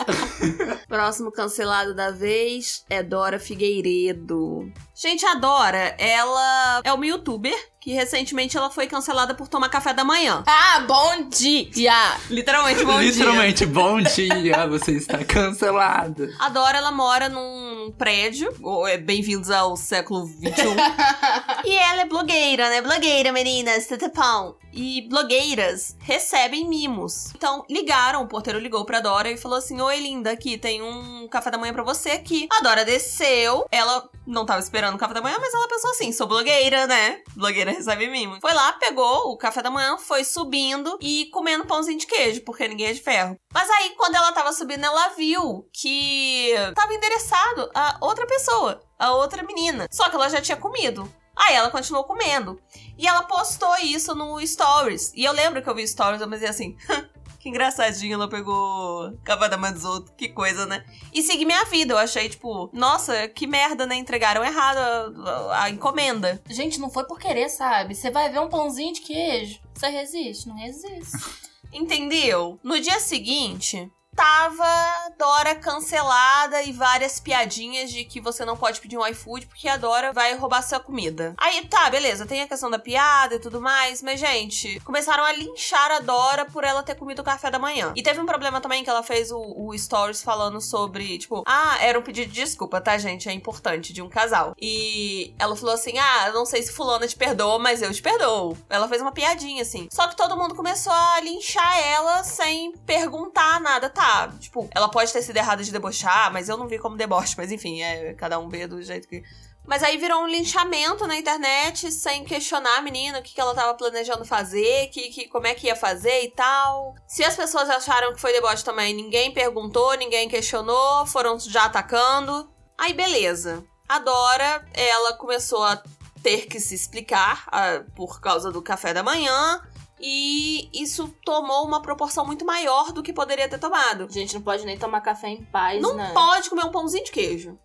Próximo 0.87 1.33
cancelado 1.33 1.95
da 1.95 2.11
vez 2.11 2.85
é 2.91 3.03
Dora 3.03 3.39
Figueiredo. 3.39 4.71
Gente, 4.95 5.25
a 5.25 5.35
Dora, 5.35 5.95
ela 5.99 6.83
é 6.85 6.93
uma 6.93 7.07
youtuber 7.07 7.57
que 7.83 7.91
recentemente 7.93 8.57
ela 8.57 8.71
foi 8.71 8.87
cancelada 8.87 9.35
por 9.35 9.49
tomar 9.49 9.69
café 9.69 9.93
da 9.93 10.05
manhã. 10.05 10.45
Ah, 10.47 10.85
bom 10.87 11.29
dia! 11.29 11.93
Literalmente, 12.31 12.85
bom 12.85 13.01
Literalmente, 13.01 13.65
dia. 13.65 13.67
bom 13.67 14.01
dia, 14.01 14.67
você 14.69 14.93
está 14.93 15.25
cancelada. 15.25 16.31
A 16.39 16.49
Dora, 16.49 16.79
ela 16.79 16.93
mora 16.93 17.29
num 17.29 17.93
prédio, 17.99 18.55
ou 18.63 18.87
é 18.87 18.97
bem-vindos 18.99 19.51
ao 19.51 19.77
século 19.77 20.27
XXI. 20.27 20.77
e 21.65 21.75
ela 21.75 22.03
é 22.03 22.05
blogueira, 22.05 22.69
né? 22.69 22.81
Blogueira, 22.83 23.33
meninas, 23.33 23.89
tutupão. 23.89 24.55
E 24.73 25.07
blogueiras 25.09 25.97
recebem 26.01 26.67
mimos. 26.69 27.31
Então, 27.35 27.65
ligaram, 27.69 28.23
o 28.23 28.29
porteiro 28.29 28.61
ligou 28.61 28.85
pra 28.87 29.01
Dora 29.01 29.31
e 29.31 29.37
falou 29.37 29.59
assim: 29.59 29.81
Oi, 29.81 30.01
linda, 30.01 30.31
aqui 30.31 30.57
tem 30.57 30.81
um 30.81 31.27
café 31.29 31.51
da 31.51 31.59
manhã 31.59 31.75
pra 31.75 31.83
você 31.83 32.11
aqui. 32.11 32.49
A 32.51 32.63
Dora 32.63 32.85
desceu, 32.85 33.67
ela 33.71 34.09
não 34.27 34.47
tava 34.47 34.61
esperando 34.61 34.92
o 34.95 34.99
café 34.99 35.15
da 35.15 35.21
manhã, 35.21 35.37
mas 35.41 35.53
ela 35.55 35.69
pensou 35.69 35.91
assim: 35.91 36.13
sou 36.13 36.27
blogueira, 36.27 36.87
né? 36.87 37.23
Blogueira 37.35 37.71
recebe 37.71 38.09
mimo. 38.09 38.39
Foi 38.41 38.53
lá, 38.53 38.73
pegou 38.75 39.33
o 39.33 39.37
café 39.37 39.63
da 39.63 39.71
manhã, 39.71 39.97
foi 39.99 40.25
subindo 40.25 40.99
e 41.01 41.27
comendo 41.33 41.67
pãozinho 41.67 41.99
de 41.99 42.07
queijo, 42.07 42.43
porque 42.43 42.69
ninguém 42.69 42.89
é 42.89 42.93
de 42.93 43.01
ferro. 43.01 43.37
Mas 43.53 43.69
aí, 43.71 43.91
quando 43.97 44.15
ela 44.15 44.33
tava 44.33 44.53
subindo, 44.53 44.85
ela 44.85 45.09
viu 45.11 45.69
que 45.73 46.53
tava 46.75 46.95
endereçado 46.95 47.71
a 47.75 47.99
outra 48.01 48.27
pessoa, 48.27 48.83
a 48.99 49.15
outra 49.15 49.43
menina. 49.43 49.87
Só 49.91 50.09
que 50.09 50.17
ela 50.17 50.29
já 50.29 50.41
tinha 50.41 50.57
comido. 50.57 51.11
Aí 51.35 51.55
ela 51.55 51.71
continuou 51.71 52.05
comendo. 52.05 52.61
E 52.97 53.07
ela 53.07 53.23
postou 53.23 53.75
isso 53.79 54.15
no 54.15 54.45
Stories. 54.47 55.13
E 55.15 55.25
eu 55.25 55.33
lembro 55.33 55.63
que 55.63 55.69
eu 55.69 55.75
vi 55.75 55.87
Stories, 55.87 56.21
eu 56.21 56.29
pensei 56.29 56.49
assim. 56.49 56.77
que 57.43 57.49
engraçadinho, 57.49 58.15
ela 58.15 58.29
pegou 58.29 59.19
café 59.25 59.49
da 59.49 59.57
manhã 59.57 59.73
dos 59.73 59.85
outros, 59.85 60.15
que 60.17 60.29
coisa, 60.29 60.65
né? 60.65 60.85
E 61.13 61.23
segui 61.23 61.45
minha 61.45 61.65
vida, 61.65 61.93
eu 61.93 61.99
achei, 61.99 62.29
tipo, 62.29 62.71
nossa, 62.73 63.27
que 63.27 63.49
merda, 63.49 63.85
né? 63.85 63.97
Entregaram 63.97 64.45
errado 64.45 64.79
a, 65.27 65.65
a 65.65 65.71
encomenda. 65.71 66.41
Gente, 66.49 66.79
não 66.79 66.89
foi 66.89 67.05
por 67.05 67.19
querer, 67.19 67.49
sabe? 67.49 67.97
Você 67.97 68.13
vai 68.13 68.31
ver 68.31 68.39
um 68.39 68.49
pãozinho 68.49 68.95
de 68.95 69.01
queijo. 69.01 69.59
Você 69.75 69.89
resiste? 69.89 70.47
Não 70.47 70.55
resiste. 70.55 71.19
Entendeu? 71.73 72.61
No 72.63 72.79
dia 72.79 73.01
seguinte, 73.01 73.91
tava 74.15 75.13
Dora 75.19 75.55
cancelada 75.55 76.63
e 76.63 76.73
várias 76.73 77.19
piadinhas 77.19 77.91
de 77.91 78.05
que 78.05 78.21
você 78.21 78.45
não 78.45 78.57
pode 78.57 78.81
pedir 78.81 78.99
um 78.99 79.07
iFood 79.07 79.47
porque 79.47 79.69
a 79.69 79.77
Dora 79.77 80.13
vai 80.13 80.35
roubar 80.35 80.63
sua 80.63 80.81
comida. 80.81 81.35
Aí 81.39 81.67
tá, 81.67 81.89
beleza, 81.91 82.27
tem 82.27 82.43
a 82.43 82.49
questão 82.49 82.71
da 82.71 82.79
piada 82.79 83.37
e 83.37 83.39
tudo 83.39 83.61
mais, 83.61 84.03
mas 84.03 84.21
gente, 84.21 84.81
começaram 84.81 85.25
a 85.25 85.33
linchar 85.33 85.91
a 85.93 86.01
Dora 86.01 86.45
por 86.45 86.65
ela 86.65 86.83
ter 86.83 86.95
comido 86.95 87.21
o 87.21 87.25
café 87.25 87.51
da 87.51 87.59
manhã. 87.59 87.93
E 87.97 88.03
teve 88.03 88.21
um 88.21 88.27
problema 88.27 88.61
também 88.61 88.85
que 88.85 88.91
ela 88.91 89.03
fez 89.03 89.31
o, 89.31 89.39
o 89.39 89.77
stories 89.79 90.23
falando 90.23 90.61
sobre, 90.61 91.19
tipo, 91.19 91.43
ah, 91.47 91.79
era 91.81 91.99
um 91.99 92.03
pedido 92.03 92.33
de 92.33 92.41
desculpa, 92.43 92.81
tá, 92.81 92.99
gente? 92.99 93.29
É 93.29 93.33
importante 93.33 93.93
de 93.93 94.03
um 94.03 94.09
casal. 94.09 94.55
E 94.61 95.35
ela 95.39 95.57
falou 95.57 95.75
assim: 95.75 95.99
ah, 95.99 96.31
não 96.33 96.45
sei 96.45 96.63
se 96.63 96.73
fulana 96.73 97.07
te 97.07 97.17
perdoa, 97.17 97.59
mas 97.59 97.81
eu 97.83 97.93
te 97.93 98.03
perdoo. 98.03 98.57
Ela 98.69 98.89
fez 98.89 99.01
uma 99.01 99.13
piadinha 99.13 99.63
assim. 99.63 99.89
Só 99.91 100.09
que 100.09 100.17
todo 100.17 100.37
mundo 100.37 100.55
começou 100.55 100.93
a 100.93 101.21
linchar 101.21 101.79
ela 101.79 102.25
sem 102.25 102.73
perguntar 102.85 103.61
nada, 103.61 103.89
tá? 103.89 104.02
Tipo, 104.39 104.69
ela 104.75 104.89
pode 104.89 105.13
ter 105.13 105.23
sido 105.23 105.37
errada 105.37 105.63
de 105.63 105.73
debochar, 105.73 106.33
mas 106.33 106.49
eu 106.49 106.57
não 106.57 106.67
vi 106.67 106.79
como 106.79 106.97
deboche, 106.97 107.35
mas 107.37 107.51
enfim, 107.53 107.83
é 107.83 108.15
cada 108.15 108.39
um 108.39 108.49
vê 108.49 108.67
do 108.67 108.83
jeito 108.83 109.09
que. 109.09 109.23
Mas 109.65 109.83
aí 109.83 109.97
virou 109.97 110.23
um 110.23 110.27
linchamento 110.27 111.07
na 111.07 111.17
internet, 111.17 111.93
sem 111.93 112.25
questionar 112.25 112.79
a 112.79 112.83
menina, 112.83 113.21
o 113.21 113.23
que, 113.23 113.33
que 113.33 113.41
ela 113.41 113.55
tava 113.55 113.75
planejando 113.75 114.25
fazer, 114.25 114.89
que, 114.89 115.09
que, 115.11 115.29
como 115.29 115.47
é 115.47 115.55
que 115.55 115.69
ia 115.69 115.77
fazer 115.77 116.25
e 116.25 116.31
tal. 116.31 116.97
Se 117.07 117.23
as 117.23 117.37
pessoas 117.37 117.71
acharam 117.71 118.13
que 118.13 118.21
foi 118.21 118.33
deboche 118.33 118.65
também, 118.65 118.93
ninguém 118.93 119.33
perguntou, 119.33 119.95
ninguém 119.95 120.29
questionou, 120.29 121.07
foram 121.07 121.39
já 121.39 121.67
atacando. 121.67 122.51
Aí 122.77 122.93
beleza. 122.93 123.65
A 123.89 124.01
Dora, 124.01 124.67
ela 124.75 125.13
começou 125.13 125.63
a 125.63 125.81
ter 126.23 126.47
que 126.47 126.59
se 126.59 126.75
explicar 126.75 127.45
ah, 127.49 127.83
por 127.95 128.21
causa 128.21 128.51
do 128.51 128.63
café 128.63 128.95
da 128.95 129.03
manhã. 129.03 129.61
E 130.05 130.69
isso 130.75 131.15
tomou 131.25 131.65
uma 131.65 131.81
proporção 131.81 132.27
muito 132.27 132.45
maior 132.45 132.91
do 132.91 133.03
que 133.05 133.13
poderia 133.13 133.49
ter 133.49 133.59
tomado. 133.59 134.09
Gente, 134.11 134.35
não 134.35 134.43
pode 134.43 134.67
nem 134.67 134.77
tomar 134.77 135.01
café 135.01 135.29
em 135.29 135.45
paz, 135.45 135.81
Não 135.81 135.95
né? 135.95 136.11
pode 136.13 136.51
comer 136.51 136.65
um 136.65 136.73
pãozinho 136.73 137.05
de 137.05 137.13
queijo. 137.13 137.57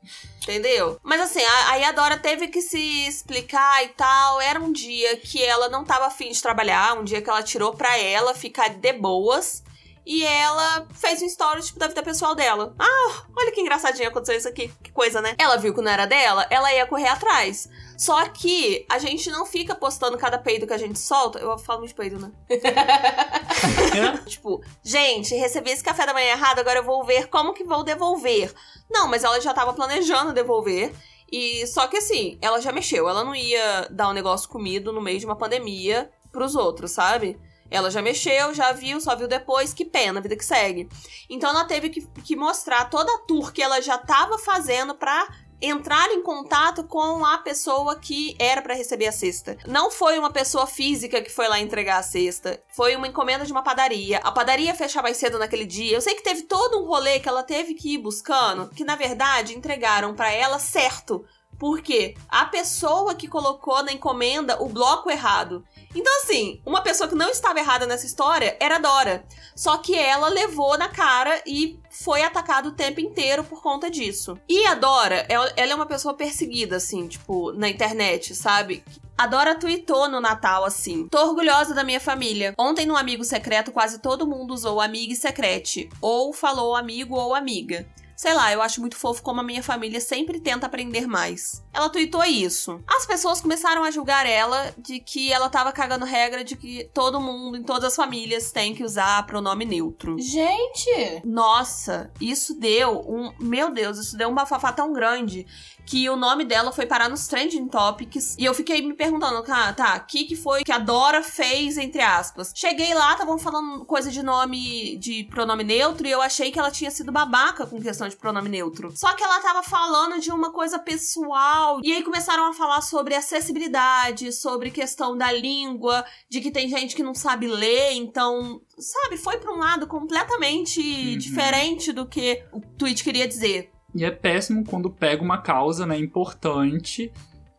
Entendeu? 0.44 1.00
Mas 1.04 1.20
assim, 1.22 1.44
a- 1.44 1.72
aí 1.72 1.84
a 1.84 1.92
Dora 1.92 2.16
teve 2.18 2.48
que 2.48 2.62
se 2.62 3.08
explicar 3.08 3.84
e 3.84 3.90
tal. 3.90 4.40
Era 4.40 4.60
um 4.60 4.72
dia 4.72 5.18
que 5.18 5.44
ela 5.44 5.68
não 5.68 5.84
tava 5.84 6.06
afim 6.06 6.30
de 6.32 6.42
trabalhar, 6.42 6.98
um 6.98 7.04
dia 7.04 7.22
que 7.22 7.30
ela 7.30 7.42
tirou 7.42 7.74
pra 7.74 7.98
ela 7.98 8.34
ficar 8.36 8.70
de 8.70 8.94
boas. 8.94 9.64
E 10.06 10.24
ela 10.24 10.88
fez 10.94 11.22
um 11.22 11.26
story, 11.26 11.62
tipo, 11.62 11.80
da 11.80 11.88
vida 11.90 12.02
pessoal 12.02 12.34
dela. 12.34 12.74
Ah, 12.80 13.24
olha 13.36 13.52
que 13.52 13.60
engraçadinho 13.60 14.08
aconteceu 14.08 14.38
isso 14.38 14.48
aqui. 14.48 14.72
Que 14.82 14.90
coisa, 14.94 15.20
né? 15.22 15.36
Ela 15.38 15.58
viu 15.58 15.74
que 15.74 15.82
não 15.82 15.92
era 15.92 16.06
dela, 16.06 16.48
ela 16.50 16.72
ia 16.74 16.86
correr 16.88 17.10
atrás. 17.10 17.68
Só 17.98 18.30
que 18.30 18.86
a 18.88 19.00
gente 19.00 19.30
não 19.32 19.44
fica 19.44 19.74
postando 19.74 20.18
cada 20.20 20.38
peido 20.38 20.68
que 20.68 20.74
a 20.74 20.78
gente 20.78 21.00
solta. 21.00 21.40
Eu 21.40 21.58
falo 21.58 21.80
muito 21.80 21.90
de 21.90 21.96
peido, 21.96 22.20
né? 22.20 22.32
tipo, 24.28 24.62
gente, 24.84 25.34
recebi 25.34 25.72
esse 25.72 25.84
café 25.84 26.06
da 26.06 26.14
manhã 26.14 26.34
errado, 26.34 26.60
agora 26.60 26.80
eu 26.80 26.84
vou 26.84 27.04
ver 27.04 27.28
como 27.28 27.54
que 27.54 27.64
vou 27.64 27.84
devolver. 27.84 28.54
Não, 28.88 29.08
mas 29.08 29.24
ela 29.24 29.42
já 29.42 29.52
tava 29.52 29.74
planejando 29.74 30.32
devolver. 30.32 30.94
E 31.32 31.66
só 31.66 31.88
que 31.88 31.98
assim, 31.98 32.38
ela 32.40 32.62
já 32.62 32.72
mexeu. 32.72 33.10
Ela 33.10 33.24
não 33.24 33.34
ia 33.34 33.88
dar 33.90 34.10
um 34.10 34.14
negócio 34.14 34.48
comido 34.48 34.94
no 34.94 35.02
meio 35.02 35.20
de 35.20 35.26
uma 35.26 35.36
pandemia 35.36 36.10
pros 36.32 36.56
outros, 36.56 36.92
sabe? 36.92 37.40
Ela 37.70 37.92
já 37.92 38.02
mexeu, 38.02 38.54
já 38.54 38.72
viu, 38.72 39.02
só 39.02 39.16
viu 39.16 39.28
depois, 39.28 39.74
que 39.74 39.84
pena, 39.84 40.22
vida 40.22 40.38
que 40.38 40.46
segue. 40.46 40.88
Então 41.30 41.50
ela 41.50 41.66
teve 41.66 41.90
que, 41.90 42.02
que 42.24 42.36
mostrar 42.36 42.90
toda 42.90 43.12
a 43.14 43.20
tour 43.20 43.52
que 43.52 43.62
ela 43.62 43.82
já 43.82 43.98
tava 43.98 44.38
fazendo 44.38 44.96
pra 44.96 45.28
entrar 45.62 46.10
em 46.12 46.22
contato 46.22 46.84
com 46.84 47.26
a 47.26 47.38
pessoa 47.40 47.96
que 47.96 48.36
era 48.40 48.62
para 48.62 48.76
receber 48.76 49.08
a 49.08 49.12
cesta. 49.12 49.58
Não 49.66 49.90
foi 49.90 50.18
uma 50.20 50.32
pessoa 50.32 50.68
física 50.68 51.22
que 51.22 51.32
foi 51.32 51.48
lá 51.48 51.60
entregar 51.60 51.98
a 51.98 52.04
cesta, 52.04 52.62
foi 52.70 52.96
uma 52.96 53.08
encomenda 53.08 53.46
de 53.46 53.52
uma 53.52 53.64
padaria. 53.64 54.20
A 54.20 54.32
padaria 54.32 54.76
fechava 54.76 55.08
mais 55.08 55.18
cedo 55.18 55.40
naquele 55.40 55.66
dia. 55.66 55.96
Eu 55.96 56.02
sei 56.02 56.16
que 56.16 56.24
teve 56.24 56.44
todo 56.44 56.80
um 56.80 56.86
rolê 56.86 57.20
que 57.20 57.30
ela 57.30 57.44
teve 57.44 57.74
que 57.74 57.94
ir 57.94 57.98
buscando, 57.98 58.70
que 58.70 58.84
na 58.84 58.96
verdade 58.96 59.58
entregaram 59.58 60.14
para 60.16 60.32
ela 60.32 60.60
certo. 60.60 61.26
Porque 61.58 62.16
a 62.30 62.46
pessoa 62.46 63.16
que 63.16 63.28
colocou 63.28 63.84
na 63.84 63.92
encomenda 63.92 64.62
o 64.62 64.70
bloco 64.70 65.10
errado. 65.10 65.64
Então, 65.96 66.14
assim, 66.18 66.62
uma 66.66 66.82
pessoa 66.82 67.10
que 67.10 67.16
não 67.16 67.30
estava 67.30 67.60
errada 67.60 67.88
nessa 67.88 68.06
história 68.06 68.56
era 68.60 68.76
a 68.76 68.80
Dora. 68.80 69.26
Só 69.56 69.78
que 69.78 69.96
ela 69.96 70.30
levou 70.30 70.78
na 70.78 70.88
cara 70.88 71.42
e 71.46 71.80
foi 71.90 72.22
atacada 72.22 72.70
o 72.70 72.74
tempo 72.74 73.00
inteiro 73.00 73.44
por 73.44 73.62
conta 73.62 73.90
disso. 73.90 74.38
E 74.48 74.66
a 74.68 74.76
Dora, 74.76 75.26
ela, 75.28 75.52
é 75.56 75.76
uma 75.76 75.86
pessoa 75.86 76.14
perseguida, 76.14 76.76
assim, 76.76 77.08
tipo, 77.08 77.52
na 77.54 77.68
internet, 77.68 78.36
sabe? 78.36 78.84
A 79.18 79.26
Dora 79.26 79.56
tweetou 79.56 80.08
no 80.08 80.22
Natal 80.22 80.64
assim: 80.64 81.08
Tô 81.08 81.18
orgulhosa 81.20 81.74
da 81.74 81.84
minha 81.84 82.00
família. 82.00 82.54
Ontem 82.56 82.86
no 82.86 82.96
Amigo 82.96 83.24
Secreto 83.24 83.72
quase 83.72 83.98
todo 84.00 84.28
mundo 84.28 84.54
usou 84.54 84.80
amigo 84.80 85.12
e 85.12 85.16
secrete, 85.16 85.90
ou 86.00 86.32
falou 86.32 86.76
amigo 86.76 87.16
ou 87.16 87.34
amiga. 87.34 87.88
Sei 88.18 88.34
lá, 88.34 88.52
eu 88.52 88.64
acho 88.64 88.82
muito 88.82 88.98
fofo 88.98 89.22
como 89.22 89.42
a 89.42 89.44
minha 89.44 89.62
família 89.62 90.02
sempre 90.02 90.40
tenta 90.40 90.66
aprender 90.66 91.06
mais. 91.06 91.64
Ela 91.72 91.88
tweetou 91.88 92.24
isso. 92.24 92.82
As 92.88 93.06
pessoas 93.06 93.40
começaram 93.40 93.84
a 93.84 93.92
julgar 93.92 94.26
ela 94.26 94.74
de 94.76 95.00
que 95.00 95.32
ela 95.32 95.48
tava 95.50 95.72
cagando 95.72 96.04
regra 96.04 96.44
de 96.44 96.56
que 96.56 96.90
todo 96.96 97.22
mundo, 97.22 97.58
em 97.58 97.64
todas 97.64 97.84
as 97.84 97.96
famílias, 97.96 98.52
tem 98.52 98.74
que 98.74 98.84
usar 98.84 99.24
pronome 99.28 99.66
neutro. 99.66 100.18
Gente! 100.20 101.22
Nossa, 101.24 102.12
isso 102.20 102.56
deu 102.56 103.02
um. 103.08 103.32
Meu 103.40 103.72
Deus, 103.72 104.00
isso 104.00 104.18
deu 104.18 104.30
um 104.30 104.34
bafafá 104.34 104.72
tão 104.72 104.92
grande 104.92 105.46
que 105.88 106.10
o 106.10 106.18
nome 106.18 106.44
dela 106.44 106.74
foi 106.74 106.86
parar 106.86 107.10
nos 107.10 107.28
trending 107.28 107.70
topics. 107.70 108.36
E 108.38 108.44
eu 108.44 108.54
fiquei 108.54 108.82
me 108.82 108.94
perguntando, 108.94 109.42
ah, 109.48 109.72
tá, 109.72 109.96
o 109.96 110.06
que, 110.06 110.26
que 110.26 110.36
foi 110.36 110.66
que 110.66 110.72
a 110.72 110.78
Dora 110.78 111.24
fez, 111.24 111.78
entre 111.78 112.02
aspas. 112.02 112.52
Cheguei 112.54 112.94
lá, 112.94 113.14
estavam 113.14 113.38
falando 113.40 113.86
coisa 113.86 114.12
de 114.12 114.22
nome, 114.22 114.98
de 114.98 115.24
pronome 115.24 115.64
neutro, 115.64 116.06
e 116.06 116.12
eu 116.12 116.22
achei 116.22 116.52
que 116.52 116.60
ela 116.60 116.70
tinha 116.70 116.92
sido 116.92 117.10
babaca 117.10 117.66
com 117.66 117.82
questão 117.82 118.08
de 118.10 118.18
pronome 118.18 118.50
neutro. 118.50 118.92
Só 118.98 119.14
que 119.14 119.24
ela 119.24 119.40
tava 119.40 119.64
falando 119.64 120.20
de 120.20 120.30
uma 120.30 120.52
coisa 120.52 120.78
pessoal. 120.78 121.80
E 121.82 121.94
aí 121.94 122.04
começaram 122.04 122.46
a 122.50 122.54
falar 122.54 122.82
sobre 122.82 123.16
acessibilidade, 123.16 124.34
sobre 124.34 124.72
questão 124.72 125.18
da 125.18 125.32
língua, 125.32 126.04
de 126.30 126.42
que 126.42 126.52
tem 126.52 126.68
gente 126.68 126.98
que 126.98 127.04
não 127.04 127.16
sabe 127.16 127.48
ler, 127.48 127.94
então 127.94 128.62
sabe, 128.78 129.16
foi 129.16 129.38
para 129.38 129.54
um 129.54 129.58
lado 129.58 129.88
completamente 129.88 130.82
uhum. 130.82 131.18
diferente 131.18 131.94
do 131.94 132.06
que 132.06 132.44
o 132.52 132.60
tweet 132.60 133.02
queria 133.06 133.26
dizer. 133.26 133.72
E 133.96 134.04
é 134.04 134.12
péssimo 134.12 134.64
quando 134.66 134.90
pega 134.90 135.24
uma 135.24 135.42
causa, 135.42 135.86
né, 135.86 135.98
importante 135.98 137.12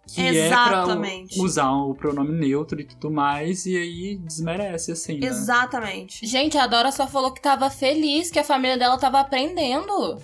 que 0.07 0.22
Exatamente. 0.22 1.35
é 1.35 1.37
pra 1.37 1.45
usar 1.45 1.70
o 1.70 1.95
pronome 1.95 2.33
neutro 2.33 2.81
e 2.81 2.85
tudo 2.85 3.11
mais, 3.11 3.66
e 3.66 3.76
aí 3.76 4.16
desmerece, 4.16 4.93
assim, 4.93 5.18
né? 5.18 5.26
Exatamente. 5.26 6.26
Gente, 6.26 6.57
a 6.57 6.66
Dora 6.66 6.91
só 6.91 7.07
falou 7.07 7.33
que 7.33 7.43
tava 7.43 7.68
feliz, 7.68 8.31
que 8.31 8.39
a 8.39 8.45
família 8.45 8.79
dela 8.79 8.99
tava 8.99 9.20
aprendendo. 9.20 10.18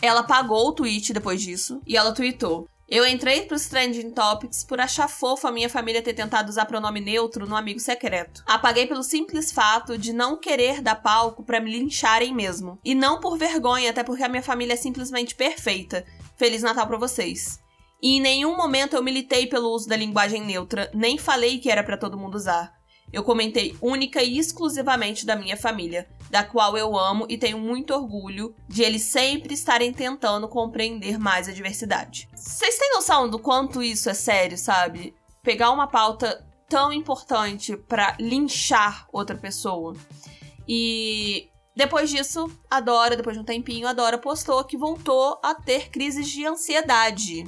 Ela 0.00 0.20
apagou 0.20 0.68
o 0.68 0.72
tweet 0.72 1.12
depois 1.12 1.40
disso, 1.40 1.80
e 1.86 1.96
ela 1.96 2.12
tweetou. 2.12 2.66
Eu 2.94 3.06
entrei 3.06 3.46
pros 3.46 3.68
Trending 3.68 4.10
Topics 4.10 4.62
por 4.62 4.78
achar 4.78 5.08
fofo 5.08 5.46
a 5.46 5.50
minha 5.50 5.70
família 5.70 6.02
ter 6.02 6.12
tentado 6.12 6.50
usar 6.50 6.66
pronome 6.66 7.00
neutro 7.00 7.48
no 7.48 7.56
amigo 7.56 7.80
secreto. 7.80 8.42
Apaguei 8.44 8.86
pelo 8.86 9.02
simples 9.02 9.50
fato 9.50 9.96
de 9.96 10.12
não 10.12 10.36
querer 10.36 10.82
dar 10.82 10.96
palco 10.96 11.42
para 11.42 11.58
me 11.58 11.72
lincharem 11.72 12.34
mesmo. 12.34 12.78
E 12.84 12.94
não 12.94 13.18
por 13.18 13.38
vergonha, 13.38 13.88
até 13.88 14.04
porque 14.04 14.22
a 14.22 14.28
minha 14.28 14.42
família 14.42 14.74
é 14.74 14.76
simplesmente 14.76 15.34
perfeita. 15.34 16.04
Feliz 16.36 16.62
Natal 16.62 16.86
para 16.86 16.98
vocês. 16.98 17.58
E 18.02 18.18
em 18.18 18.20
nenhum 18.20 18.54
momento 18.58 18.94
eu 18.94 19.02
militei 19.02 19.46
pelo 19.46 19.70
uso 19.70 19.88
da 19.88 19.96
linguagem 19.96 20.44
neutra, 20.44 20.90
nem 20.92 21.16
falei 21.16 21.60
que 21.60 21.70
era 21.70 21.82
para 21.82 21.96
todo 21.96 22.18
mundo 22.18 22.34
usar. 22.34 22.81
Eu 23.12 23.22
comentei 23.22 23.76
única 23.80 24.22
e 24.22 24.38
exclusivamente 24.38 25.26
da 25.26 25.36
minha 25.36 25.56
família, 25.56 26.08
da 26.30 26.42
qual 26.42 26.76
eu 26.78 26.96
amo 26.98 27.26
e 27.28 27.36
tenho 27.36 27.58
muito 27.58 27.92
orgulho 27.92 28.54
de 28.66 28.82
eles 28.82 29.02
sempre 29.02 29.52
estarem 29.52 29.92
tentando 29.92 30.48
compreender 30.48 31.18
mais 31.18 31.48
a 31.48 31.52
diversidade. 31.52 32.28
Vocês 32.34 32.78
têm 32.78 32.92
noção 32.94 33.28
do 33.28 33.38
quanto 33.38 33.82
isso 33.82 34.08
é 34.08 34.14
sério, 34.14 34.56
sabe? 34.56 35.14
Pegar 35.42 35.70
uma 35.70 35.86
pauta 35.86 36.46
tão 36.68 36.90
importante 36.90 37.76
para 37.76 38.16
linchar 38.18 39.06
outra 39.12 39.36
pessoa. 39.36 39.94
E 40.66 41.50
depois 41.76 42.08
disso, 42.08 42.50
a 42.70 42.80
Dora, 42.80 43.16
depois 43.16 43.36
de 43.36 43.42
um 43.42 43.44
tempinho, 43.44 43.86
a 43.86 43.92
Dora 43.92 44.16
postou 44.16 44.64
que 44.64 44.76
voltou 44.76 45.38
a 45.42 45.54
ter 45.54 45.90
crises 45.90 46.30
de 46.30 46.46
ansiedade. 46.46 47.44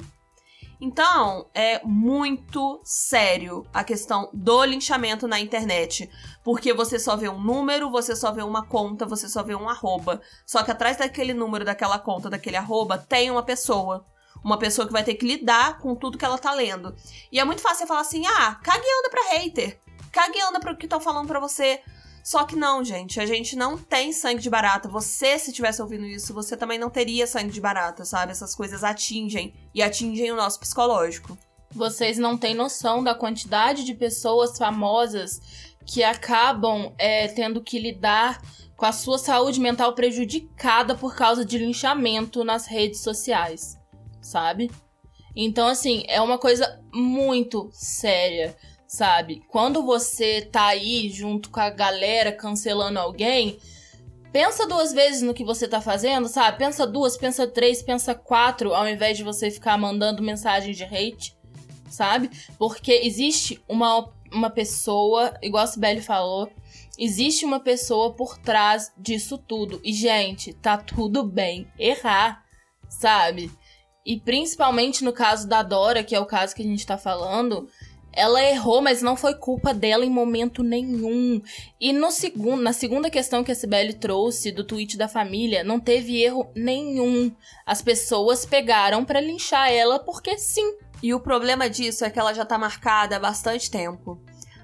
Então, 0.79 1.47
é 1.53 1.81
muito 1.85 2.81
sério 2.83 3.65
a 3.73 3.83
questão 3.83 4.29
do 4.33 4.63
linchamento 4.65 5.27
na 5.27 5.39
internet. 5.39 6.09
Porque 6.43 6.73
você 6.73 6.99
só 6.99 7.15
vê 7.15 7.29
um 7.29 7.39
número, 7.39 7.89
você 7.89 8.15
só 8.15 8.31
vê 8.31 8.41
uma 8.41 8.65
conta, 8.65 9.05
você 9.05 9.29
só 9.29 9.41
vê 9.41 9.55
um 9.55 9.69
arroba. 9.69 10.21
Só 10.45 10.63
que 10.63 10.71
atrás 10.71 10.97
daquele 10.97 11.33
número, 11.33 11.65
daquela 11.65 11.97
conta, 11.97 12.29
daquele 12.29 12.57
arroba, 12.57 12.97
tem 12.97 13.31
uma 13.31 13.43
pessoa. 13.43 14.05
Uma 14.43 14.59
pessoa 14.59 14.85
que 14.85 14.93
vai 14.93 15.03
ter 15.03 15.15
que 15.15 15.25
lidar 15.25 15.79
com 15.79 15.95
tudo 15.95 16.17
que 16.17 16.25
ela 16.25 16.37
tá 16.37 16.53
lendo. 16.53 16.95
E 17.31 17.39
é 17.39 17.43
muito 17.43 17.61
fácil 17.61 17.79
você 17.79 17.87
falar 17.87 18.01
assim: 18.01 18.25
ah, 18.27 18.55
cague 18.61 18.85
anda 18.99 19.09
pra 19.09 19.29
hater. 19.31 19.79
Cague 20.11 20.39
anda 20.41 20.59
pro 20.59 20.77
que 20.77 20.85
estão 20.85 20.99
falando 20.99 21.27
pra 21.27 21.39
você. 21.39 21.81
Só 22.25 22.43
que 22.43 22.55
não, 22.55 22.83
gente, 22.83 23.19
a 23.19 23.25
gente 23.27 23.55
não 23.55 23.77
tem 23.77 24.11
sangue 24.11 24.41
de 24.41 24.49
barata. 24.49 24.89
Você, 24.89 25.37
se 25.37 25.53
tivesse 25.53 25.79
ouvindo 25.79 26.07
isso, 26.07 26.33
você 26.33 26.57
também 26.57 26.79
não 26.79 26.89
teria 26.89 27.27
sangue 27.27 27.51
de 27.51 27.61
barata, 27.61 28.03
sabe? 28.03 28.31
Essas 28.31 28.55
coisas 28.55 28.83
atingem 28.83 29.53
e 29.75 29.83
atingem 29.83 30.31
o 30.31 30.35
nosso 30.35 30.59
psicológico. 30.59 31.37
Vocês 31.69 32.17
não 32.17 32.35
têm 32.35 32.55
noção 32.55 33.03
da 33.03 33.13
quantidade 33.13 33.83
de 33.83 33.93
pessoas 33.93 34.57
famosas 34.57 35.39
que 35.85 36.03
acabam 36.03 36.91
é, 36.97 37.27
tendo 37.27 37.61
que 37.61 37.77
lidar 37.77 38.41
com 38.75 38.87
a 38.87 38.91
sua 38.91 39.19
saúde 39.19 39.59
mental 39.59 39.93
prejudicada 39.93 40.95
por 40.95 41.15
causa 41.15 41.45
de 41.45 41.59
linchamento 41.59 42.43
nas 42.43 42.65
redes 42.65 43.01
sociais, 43.01 43.77
sabe? 44.19 44.71
Então, 45.35 45.67
assim, 45.67 46.03
é 46.07 46.19
uma 46.19 46.39
coisa 46.39 46.81
muito 46.91 47.69
séria 47.71 48.57
sabe? 48.95 49.43
Quando 49.49 49.83
você 49.83 50.41
tá 50.41 50.67
aí 50.67 51.09
junto 51.09 51.49
com 51.49 51.59
a 51.59 51.69
galera 51.69 52.31
cancelando 52.31 52.97
alguém, 52.97 53.59
pensa 54.31 54.65
duas 54.65 54.93
vezes 54.93 55.21
no 55.21 55.33
que 55.33 55.43
você 55.43 55.67
tá 55.67 55.81
fazendo, 55.81 56.27
sabe? 56.27 56.57
Pensa 56.57 56.87
duas, 56.87 57.17
pensa 57.17 57.45
três, 57.45 57.83
pensa 57.83 58.15
quatro, 58.15 58.73
ao 58.73 58.87
invés 58.87 59.17
de 59.17 59.23
você 59.23 59.51
ficar 59.51 59.77
mandando 59.77 60.23
mensagens 60.23 60.77
de 60.77 60.83
hate, 60.83 61.37
sabe? 61.89 62.29
Porque 62.57 62.93
existe 63.03 63.61
uma, 63.67 64.09
uma 64.31 64.49
pessoa, 64.49 65.33
igual 65.41 65.65
a 65.65 65.67
Sibeli 65.67 66.01
falou, 66.01 66.49
existe 66.97 67.43
uma 67.43 67.59
pessoa 67.59 68.13
por 68.13 68.37
trás 68.37 68.93
disso 68.97 69.37
tudo. 69.37 69.81
E, 69.83 69.91
gente, 69.91 70.53
tá 70.53 70.77
tudo 70.77 71.21
bem 71.21 71.67
errar, 71.77 72.43
sabe? 72.87 73.51
E 74.05 74.19
principalmente 74.19 75.03
no 75.03 75.11
caso 75.11 75.47
da 75.47 75.63
Dora, 75.63 76.03
que 76.03 76.15
é 76.15 76.19
o 76.19 76.25
caso 76.25 76.55
que 76.55 76.61
a 76.61 76.65
gente 76.65 76.85
tá 76.85 76.97
falando, 76.97 77.67
ela 78.15 78.41
errou, 78.41 78.81
mas 78.81 79.01
não 79.01 79.17
foi 79.17 79.35
culpa 79.35 79.73
dela 79.73 80.05
em 80.05 80.09
momento 80.09 80.63
nenhum. 80.63 81.41
E 81.79 81.91
no 81.91 82.09
segundo, 82.11 82.61
na 82.61 82.71
segunda 82.71 83.09
questão 83.09 83.43
que 83.43 83.51
a 83.51 83.55
Sibeli 83.55 83.93
trouxe 83.93 84.51
do 84.51 84.63
tweet 84.63 84.97
da 84.97 85.07
família, 85.07 85.63
não 85.63 85.79
teve 85.79 86.21
erro 86.21 86.49
nenhum. 86.55 87.31
As 87.65 87.81
pessoas 87.81 88.45
pegaram 88.45 89.03
para 89.03 89.19
linchar 89.19 89.69
ela 89.69 89.99
porque 89.99 90.37
sim. 90.37 90.77
E 91.03 91.13
o 91.13 91.19
problema 91.19 91.69
disso 91.69 92.05
é 92.05 92.09
que 92.09 92.17
ela 92.17 92.33
já 92.33 92.45
tá 92.45 92.57
marcada 92.57 93.17
há 93.17 93.19
bastante 93.19 93.69
tempo. 93.69 94.19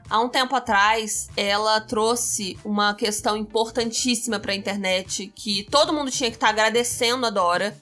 Há 0.10 0.20
um 0.20 0.28
tempo 0.28 0.56
atrás, 0.56 1.30
ela 1.38 1.80
trouxe 1.80 2.58
uma 2.66 2.94
questão 2.94 3.38
importantíssima 3.38 4.40
para 4.40 4.52
a 4.52 4.56
internet 4.56 5.32
que 5.34 5.64
todo 5.72 5.94
mundo 5.94 6.12
tinha 6.12 6.30
que 6.30 6.36
estar 6.36 6.48
tá 6.48 6.52
agradecendo 6.52 7.26
a 7.26 7.30
Dora 7.30 7.74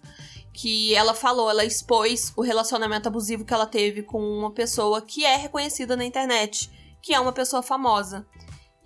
que 0.62 0.93
ela 0.93 1.14
falou, 1.14 1.49
ela 1.49 1.64
expôs 1.64 2.34
o 2.36 2.41
relacionamento 2.41 3.07
abusivo 3.07 3.45
que 3.45 3.53
ela 3.53 3.66
teve 3.66 4.03
com 4.03 4.22
uma 4.22 4.51
pessoa 4.51 5.01
que 5.01 5.24
é 5.24 5.38
reconhecida 5.38 5.95
na 5.95 6.03
internet, 6.03 6.70
que 7.01 7.14
é 7.14 7.20
uma 7.20 7.32
pessoa 7.32 7.64
famosa. 7.64 8.28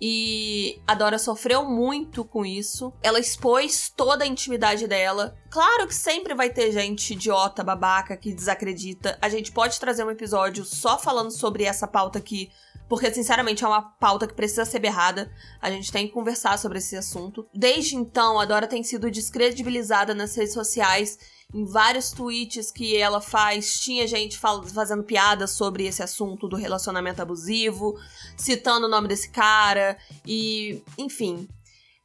E 0.00 0.80
a 0.86 0.94
Dora 0.94 1.18
sofreu 1.18 1.64
muito 1.64 2.24
com 2.24 2.46
isso. 2.46 2.92
Ela 3.02 3.18
expôs 3.18 3.88
toda 3.88 4.22
a 4.22 4.26
intimidade 4.26 4.86
dela. 4.86 5.36
Claro 5.50 5.88
que 5.88 5.94
sempre 5.96 6.32
vai 6.32 6.48
ter 6.48 6.70
gente 6.70 7.12
idiota, 7.12 7.64
babaca, 7.64 8.16
que 8.16 8.32
desacredita. 8.32 9.18
A 9.20 9.28
gente 9.28 9.50
pode 9.50 9.80
trazer 9.80 10.04
um 10.04 10.10
episódio 10.12 10.64
só 10.64 10.96
falando 10.96 11.32
sobre 11.32 11.64
essa 11.64 11.88
pauta 11.88 12.20
aqui 12.20 12.52
porque 12.88 13.12
sinceramente 13.12 13.64
é 13.64 13.66
uma 13.66 13.82
pauta 13.82 14.26
que 14.26 14.34
precisa 14.34 14.64
ser 14.64 14.78
berrada. 14.78 15.32
A 15.60 15.70
gente 15.70 15.90
tem 15.90 16.06
que 16.06 16.12
conversar 16.12 16.58
sobre 16.58 16.78
esse 16.78 16.96
assunto. 16.96 17.46
Desde 17.54 17.96
então, 17.96 18.38
a 18.38 18.44
Dora 18.44 18.66
tem 18.66 18.82
sido 18.82 19.10
descredibilizada 19.10 20.14
nas 20.14 20.36
redes 20.36 20.52
sociais. 20.52 21.18
Em 21.52 21.64
vários 21.64 22.10
tweets 22.10 22.70
que 22.70 22.96
ela 22.96 23.20
faz, 23.20 23.80
tinha 23.80 24.06
gente 24.06 24.38
fazendo 24.38 25.04
piadas 25.04 25.52
sobre 25.52 25.86
esse 25.86 26.02
assunto 26.02 26.48
do 26.48 26.56
relacionamento 26.56 27.22
abusivo, 27.22 27.94
citando 28.36 28.86
o 28.86 28.90
nome 28.90 29.08
desse 29.08 29.30
cara 29.30 29.96
e, 30.26 30.82
enfim, 30.98 31.48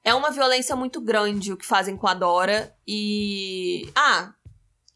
é 0.04 0.14
uma 0.14 0.32
violência 0.32 0.76
muito 0.76 1.02
grande 1.02 1.52
o 1.52 1.58
que 1.58 1.66
fazem 1.66 1.98
com 1.98 2.08
a 2.08 2.14
Dora 2.14 2.76
e 2.88 3.90
ah, 3.96 4.34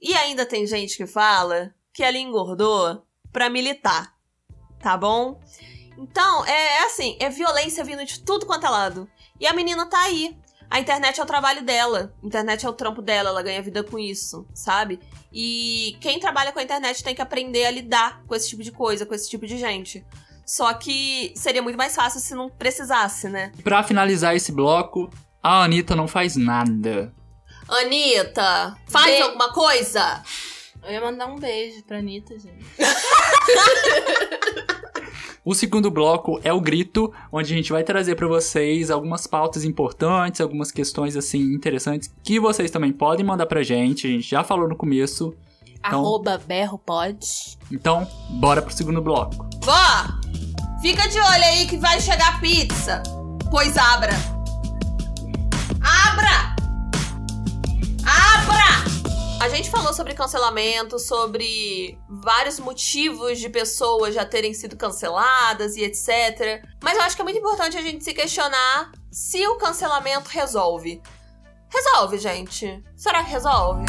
e 0.01 0.13
ainda 0.13 0.45
tem 0.45 0.67
gente 0.67 0.97
que 0.97 1.07
fala 1.07 1.73
que 1.93 2.03
ela 2.03 2.17
engordou 2.17 3.05
pra 3.31 3.49
militar. 3.49 4.13
Tá 4.79 4.97
bom? 4.97 5.39
Então, 5.97 6.45
é, 6.45 6.51
é 6.51 6.85
assim, 6.85 7.17
é 7.19 7.29
violência 7.29 7.83
vindo 7.83 8.05
de 8.05 8.19
tudo 8.19 8.45
quanto 8.45 8.65
é 8.65 8.69
lado. 8.69 9.09
E 9.39 9.47
a 9.47 9.53
menina 9.53 9.85
tá 9.85 9.99
aí. 10.01 10.37
A 10.69 10.79
internet 10.79 11.19
é 11.19 11.23
o 11.23 11.27
trabalho 11.27 11.63
dela. 11.63 12.13
A 12.21 12.25
internet 12.25 12.65
é 12.65 12.69
o 12.69 12.73
trampo 12.73 13.01
dela, 13.01 13.29
ela 13.29 13.43
ganha 13.43 13.61
vida 13.61 13.83
com 13.83 13.99
isso, 13.99 14.47
sabe? 14.53 14.99
E 15.31 15.97
quem 16.01 16.19
trabalha 16.19 16.51
com 16.51 16.59
a 16.59 16.63
internet 16.63 17.03
tem 17.03 17.13
que 17.13 17.21
aprender 17.21 17.65
a 17.65 17.71
lidar 17.71 18.23
com 18.25 18.33
esse 18.33 18.49
tipo 18.49 18.63
de 18.63 18.71
coisa, 18.71 19.05
com 19.05 19.13
esse 19.13 19.29
tipo 19.29 19.45
de 19.45 19.57
gente. 19.57 20.03
Só 20.45 20.73
que 20.73 21.33
seria 21.35 21.61
muito 21.61 21.77
mais 21.77 21.95
fácil 21.95 22.19
se 22.19 22.33
não 22.33 22.49
precisasse, 22.49 23.29
né? 23.29 23.51
Pra 23.63 23.83
finalizar 23.83 24.35
esse 24.35 24.51
bloco, 24.51 25.09
a 25.41 25.63
Anitta 25.63 25.95
não 25.95 26.07
faz 26.07 26.35
nada. 26.35 27.13
Anitta, 27.69 28.75
faz 28.87 29.15
Be 29.15 29.21
alguma 29.21 29.53
coisa! 29.53 30.23
Eu 30.83 30.91
ia 30.91 31.01
mandar 31.01 31.27
um 31.27 31.37
beijo 31.37 31.81
pra 31.83 31.99
Anitta, 31.99 32.37
gente. 32.37 32.65
O 35.45 35.53
segundo 35.53 35.91
bloco 35.91 36.39
é 36.41 36.53
o 36.53 36.61
grito, 36.61 37.11
onde 37.29 37.53
a 37.53 37.57
gente 37.57 37.71
vai 37.71 37.83
trazer 37.83 38.15
para 38.15 38.27
vocês 38.27 38.89
algumas 38.89 39.27
pautas 39.27 39.65
importantes, 39.65 40.39
algumas 40.39 40.71
questões 40.71 41.17
assim 41.17 41.53
interessantes 41.53 42.13
que 42.23 42.39
vocês 42.39 42.71
também 42.71 42.93
podem 42.93 43.25
mandar 43.25 43.45
pra 43.45 43.61
gente. 43.61 44.07
A 44.07 44.09
gente 44.09 44.29
já 44.29 44.41
falou 44.41 44.69
no 44.69 44.75
começo. 44.75 45.35
Então, 45.79 45.99
Arroba 45.99 46.41
berro 46.47 46.77
pode. 46.77 47.57
Então, 47.69 48.07
bora 48.39 48.61
pro 48.61 48.73
segundo 48.73 49.01
bloco. 49.01 49.45
Vó! 49.63 49.73
Fica 50.81 51.09
de 51.09 51.19
olho 51.19 51.43
aí 51.43 51.67
que 51.67 51.75
vai 51.75 51.99
chegar 51.99 52.39
pizza. 52.39 53.03
Pois 53.51 53.75
abra. 53.75 54.13
Abra! 55.81 56.55
Abra! 58.05 58.92
A 59.43 59.49
gente 59.49 59.69
falou 59.69 59.93
sobre 59.93 60.13
cancelamento, 60.13 60.97
sobre 60.97 61.99
vários 62.07 62.61
motivos 62.61 63.39
de 63.39 63.49
pessoas 63.49 64.15
já 64.15 64.23
terem 64.23 64.53
sido 64.53 64.77
canceladas 64.77 65.75
e 65.75 65.83
etc. 65.83 66.63
Mas 66.81 66.95
eu 66.95 67.03
acho 67.03 67.13
que 67.13 67.21
é 67.21 67.25
muito 67.25 67.39
importante 67.39 67.77
a 67.77 67.81
gente 67.81 68.05
se 68.05 68.13
questionar 68.13 68.93
se 69.11 69.45
o 69.45 69.57
cancelamento 69.57 70.29
resolve. 70.29 71.01
Resolve, 71.67 72.19
gente. 72.19 72.81
Será 72.95 73.21
que 73.21 73.31
resolve? 73.31 73.83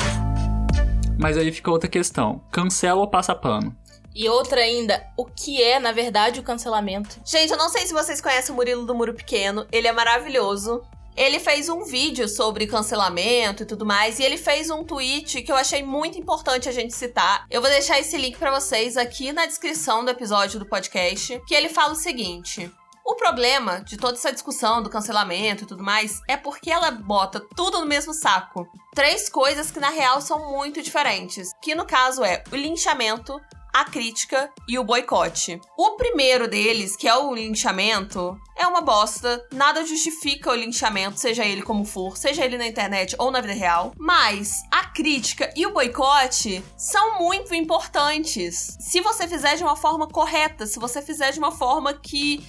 Mas 1.20 1.38
aí 1.38 1.52
fica 1.52 1.70
outra 1.70 1.88
questão: 1.88 2.44
cancela 2.50 3.00
ou 3.00 3.08
passa 3.08 3.32
pano? 3.32 3.76
E 4.12 4.28
outra 4.28 4.60
ainda, 4.60 5.06
o 5.16 5.24
que 5.24 5.62
é, 5.62 5.78
na 5.78 5.92
verdade, 5.92 6.40
o 6.40 6.42
cancelamento? 6.42 7.20
Gente, 7.24 7.52
eu 7.52 7.56
não 7.56 7.68
sei 7.68 7.86
se 7.86 7.92
vocês 7.92 8.20
conhecem 8.20 8.52
o 8.52 8.56
Murilo 8.56 8.84
do 8.84 8.94
Muro 8.94 9.14
Pequeno. 9.14 9.68
Ele 9.70 9.86
é 9.86 9.92
maravilhoso. 9.92 10.82
Ele 11.16 11.38
fez 11.38 11.68
um 11.68 11.84
vídeo 11.84 12.28
sobre 12.28 12.66
cancelamento 12.66 13.62
e 13.62 13.66
tudo 13.66 13.86
mais, 13.86 14.18
e 14.18 14.24
ele 14.24 14.36
fez 14.36 14.68
um 14.68 14.82
tweet 14.82 15.42
que 15.42 15.52
eu 15.52 15.56
achei 15.56 15.82
muito 15.82 16.18
importante 16.18 16.68
a 16.68 16.72
gente 16.72 16.92
citar. 16.92 17.46
Eu 17.48 17.60
vou 17.60 17.70
deixar 17.70 18.00
esse 18.00 18.16
link 18.16 18.36
para 18.36 18.50
vocês 18.50 18.96
aqui 18.96 19.32
na 19.32 19.46
descrição 19.46 20.04
do 20.04 20.10
episódio 20.10 20.58
do 20.58 20.66
podcast, 20.66 21.40
que 21.46 21.54
ele 21.54 21.68
fala 21.68 21.92
o 21.92 21.96
seguinte: 21.96 22.68
o 23.06 23.14
problema 23.14 23.80
de 23.80 23.96
toda 23.96 24.16
essa 24.16 24.32
discussão 24.32 24.82
do 24.82 24.90
cancelamento 24.90 25.62
e 25.62 25.66
tudo 25.66 25.84
mais 25.84 26.20
é 26.26 26.36
porque 26.36 26.70
ela 26.70 26.90
bota 26.90 27.38
tudo 27.54 27.78
no 27.78 27.86
mesmo 27.86 28.14
saco. 28.14 28.66
Três 28.94 29.28
coisas 29.28 29.70
que 29.70 29.78
na 29.78 29.90
real 29.90 30.20
são 30.20 30.50
muito 30.50 30.82
diferentes, 30.82 31.50
que 31.62 31.74
no 31.74 31.86
caso 31.86 32.24
é 32.24 32.42
o 32.50 32.56
linchamento, 32.56 33.40
a 33.74 33.84
crítica 33.84 34.48
e 34.68 34.78
o 34.78 34.84
boicote. 34.84 35.60
O 35.76 35.96
primeiro 35.96 36.46
deles, 36.46 36.94
que 36.94 37.08
é 37.08 37.16
o 37.16 37.34
linchamento, 37.34 38.38
é 38.56 38.64
uma 38.68 38.80
bosta. 38.80 39.44
Nada 39.52 39.84
justifica 39.84 40.52
o 40.52 40.54
linchamento, 40.54 41.18
seja 41.18 41.44
ele 41.44 41.60
como 41.60 41.84
for, 41.84 42.16
seja 42.16 42.44
ele 42.44 42.56
na 42.56 42.68
internet 42.68 43.16
ou 43.18 43.32
na 43.32 43.40
vida 43.40 43.52
real. 43.52 43.92
Mas 43.98 44.62
a 44.70 44.86
crítica 44.86 45.52
e 45.56 45.66
o 45.66 45.72
boicote 45.72 46.64
são 46.78 47.18
muito 47.18 47.52
importantes. 47.52 48.76
Se 48.78 49.00
você 49.00 49.26
fizer 49.26 49.56
de 49.56 49.64
uma 49.64 49.74
forma 49.74 50.06
correta, 50.06 50.66
se 50.66 50.78
você 50.78 51.02
fizer 51.02 51.32
de 51.32 51.40
uma 51.40 51.50
forma 51.50 51.92
que 51.92 52.46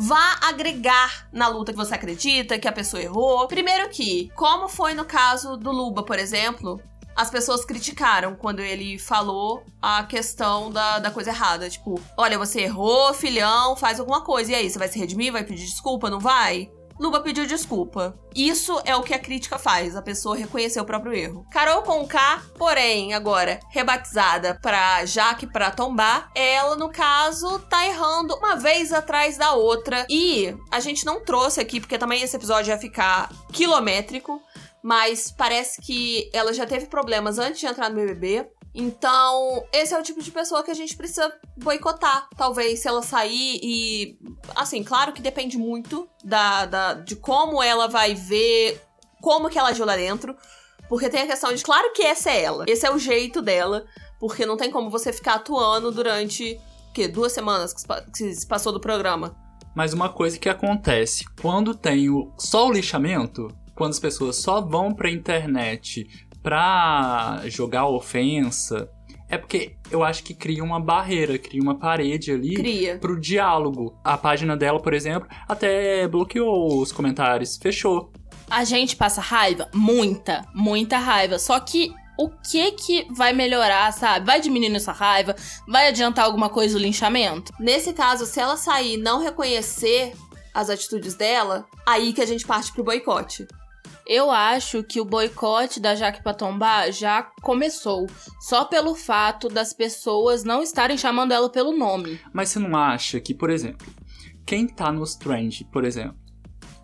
vá 0.00 0.38
agregar 0.42 1.28
na 1.32 1.48
luta 1.48 1.72
que 1.72 1.76
você 1.76 1.92
acredita, 1.92 2.56
que 2.56 2.68
a 2.68 2.72
pessoa 2.72 3.02
errou. 3.02 3.48
Primeiro 3.48 3.88
que, 3.88 4.30
como 4.36 4.68
foi 4.68 4.94
no 4.94 5.04
caso 5.04 5.56
do 5.56 5.72
Luba, 5.72 6.04
por 6.04 6.20
exemplo, 6.20 6.80
as 7.18 7.30
pessoas 7.30 7.64
criticaram 7.64 8.36
quando 8.36 8.60
ele 8.60 8.96
falou 8.96 9.64
a 9.82 10.04
questão 10.04 10.70
da, 10.70 11.00
da 11.00 11.10
coisa 11.10 11.30
errada. 11.30 11.68
Tipo, 11.68 12.00
olha, 12.16 12.38
você 12.38 12.60
errou, 12.60 13.12
filhão, 13.12 13.74
faz 13.74 13.98
alguma 13.98 14.20
coisa. 14.20 14.52
E 14.52 14.54
aí, 14.54 14.70
você 14.70 14.78
vai 14.78 14.86
se 14.86 15.00
redimir? 15.00 15.32
Vai 15.32 15.42
pedir 15.42 15.64
desculpa? 15.64 16.08
Não 16.08 16.20
vai? 16.20 16.70
Luba 16.98 17.20
pediu 17.20 17.46
desculpa. 17.46 18.18
Isso 18.34 18.80
é 18.84 18.94
o 18.94 19.02
que 19.02 19.14
a 19.14 19.18
crítica 19.18 19.58
faz, 19.58 19.96
a 19.96 20.02
pessoa 20.02 20.36
reconhecer 20.36 20.80
o 20.80 20.84
próprio 20.84 21.12
erro. 21.12 21.46
Carol 21.50 21.82
Conká, 21.82 22.42
porém, 22.56 23.14
agora 23.14 23.60
rebatizada 23.70 24.58
pra 24.60 25.04
Jaque 25.04 25.46
pra 25.46 25.70
tombar, 25.70 26.30
ela, 26.34 26.76
no 26.76 26.88
caso, 26.88 27.58
tá 27.60 27.86
errando 27.86 28.34
uma 28.36 28.56
vez 28.56 28.92
atrás 28.92 29.36
da 29.36 29.52
outra. 29.52 30.06
E 30.10 30.54
a 30.70 30.80
gente 30.80 31.06
não 31.06 31.24
trouxe 31.24 31.60
aqui, 31.60 31.80
porque 31.80 31.98
também 31.98 32.22
esse 32.22 32.36
episódio 32.36 32.70
ia 32.70 32.78
ficar 32.78 33.28
quilométrico 33.52 34.40
mas 34.82 35.30
parece 35.30 35.80
que 35.80 36.30
ela 36.32 36.52
já 36.52 36.66
teve 36.66 36.86
problemas 36.86 37.38
antes 37.38 37.60
de 37.60 37.66
entrar 37.66 37.90
no 37.90 37.96
BBB. 37.96 38.48
Então, 38.74 39.64
esse 39.72 39.92
é 39.94 39.98
o 39.98 40.02
tipo 40.02 40.22
de 40.22 40.30
pessoa 40.30 40.62
que 40.62 40.70
a 40.70 40.74
gente 40.74 40.96
precisa 40.96 41.32
boicotar. 41.56 42.28
Talvez 42.36 42.80
se 42.80 42.88
ela 42.88 43.02
sair 43.02 43.58
e. 43.62 44.18
Assim, 44.54 44.84
claro 44.84 45.12
que 45.12 45.22
depende 45.22 45.58
muito 45.58 46.08
da, 46.22 46.66
da, 46.66 46.94
de 46.94 47.16
como 47.16 47.62
ela 47.62 47.88
vai 47.88 48.14
ver, 48.14 48.80
como 49.20 49.48
que 49.48 49.58
ela 49.58 49.70
agiu 49.70 49.84
lá 49.84 49.96
dentro. 49.96 50.36
Porque 50.88 51.08
tem 51.08 51.22
a 51.22 51.26
questão 51.26 51.52
de, 51.52 51.62
claro 51.62 51.92
que 51.92 52.02
essa 52.02 52.30
é 52.30 52.42
ela. 52.42 52.64
Esse 52.68 52.86
é 52.86 52.90
o 52.90 52.98
jeito 52.98 53.42
dela. 53.42 53.84
Porque 54.20 54.46
não 54.46 54.56
tem 54.56 54.70
como 54.70 54.90
você 54.90 55.12
ficar 55.12 55.34
atuando 55.34 55.90
durante, 55.92 56.60
o 56.90 56.92
quê? 56.92 57.08
Duas 57.08 57.32
semanas 57.32 57.72
que 57.72 58.34
se 58.34 58.46
passou 58.46 58.72
do 58.72 58.80
programa. 58.80 59.36
Mas 59.74 59.92
uma 59.92 60.08
coisa 60.08 60.38
que 60.38 60.48
acontece, 60.48 61.24
quando 61.40 61.74
tem 61.74 62.08
só 62.36 62.66
o 62.66 62.72
lixamento, 62.72 63.48
quando 63.78 63.92
as 63.92 64.00
pessoas 64.00 64.36
só 64.36 64.60
vão 64.60 64.92
pra 64.92 65.08
internet 65.08 66.04
pra 66.42 67.42
jogar 67.46 67.86
ofensa, 67.86 68.90
é 69.28 69.38
porque 69.38 69.76
eu 69.88 70.02
acho 70.02 70.24
que 70.24 70.34
cria 70.34 70.64
uma 70.64 70.80
barreira, 70.80 71.38
cria 71.38 71.62
uma 71.62 71.78
parede 71.78 72.32
ali 72.32 72.54
cria. 72.54 72.98
pro 72.98 73.20
diálogo. 73.20 73.96
A 74.02 74.18
página 74.18 74.56
dela, 74.56 74.80
por 74.80 74.92
exemplo, 74.92 75.28
até 75.48 76.08
bloqueou 76.08 76.80
os 76.80 76.90
comentários, 76.90 77.56
fechou. 77.56 78.12
A 78.50 78.64
gente 78.64 78.96
passa 78.96 79.20
raiva? 79.20 79.68
Muita, 79.72 80.44
muita 80.52 80.98
raiva. 80.98 81.38
Só 81.38 81.60
que 81.60 81.92
o 82.18 82.28
que 82.28 82.72
que 82.72 83.06
vai 83.12 83.32
melhorar, 83.32 83.92
sabe? 83.92 84.26
Vai 84.26 84.40
diminuir 84.40 84.74
essa 84.74 84.90
raiva? 84.90 85.36
Vai 85.68 85.86
adiantar 85.86 86.24
alguma 86.24 86.48
coisa 86.48 86.76
o 86.76 86.80
linchamento? 86.80 87.52
Nesse 87.60 87.92
caso, 87.92 88.26
se 88.26 88.40
ela 88.40 88.56
sair 88.56 88.94
e 88.94 88.96
não 88.96 89.22
reconhecer 89.22 90.14
as 90.52 90.68
atitudes 90.68 91.14
dela, 91.14 91.64
aí 91.86 92.12
que 92.12 92.20
a 92.20 92.26
gente 92.26 92.44
parte 92.44 92.72
pro 92.72 92.82
boicote. 92.82 93.46
Eu 94.08 94.30
acho 94.30 94.82
que 94.82 95.02
o 95.02 95.04
boicote 95.04 95.78
da 95.78 95.94
Jaque 95.94 96.22
Patombá 96.22 96.90
já 96.90 97.22
começou, 97.42 98.06
só 98.40 98.64
pelo 98.64 98.94
fato 98.94 99.50
das 99.50 99.74
pessoas 99.74 100.42
não 100.42 100.62
estarem 100.62 100.96
chamando 100.96 101.32
ela 101.32 101.50
pelo 101.50 101.76
nome. 101.76 102.18
Mas 102.32 102.48
você 102.48 102.58
não 102.58 102.74
acha 102.74 103.20
que, 103.20 103.34
por 103.34 103.50
exemplo, 103.50 103.86
quem 104.46 104.66
tá 104.66 104.90
nos 104.90 105.14
trend, 105.14 105.62
por 105.70 105.84
exemplo, 105.84 106.16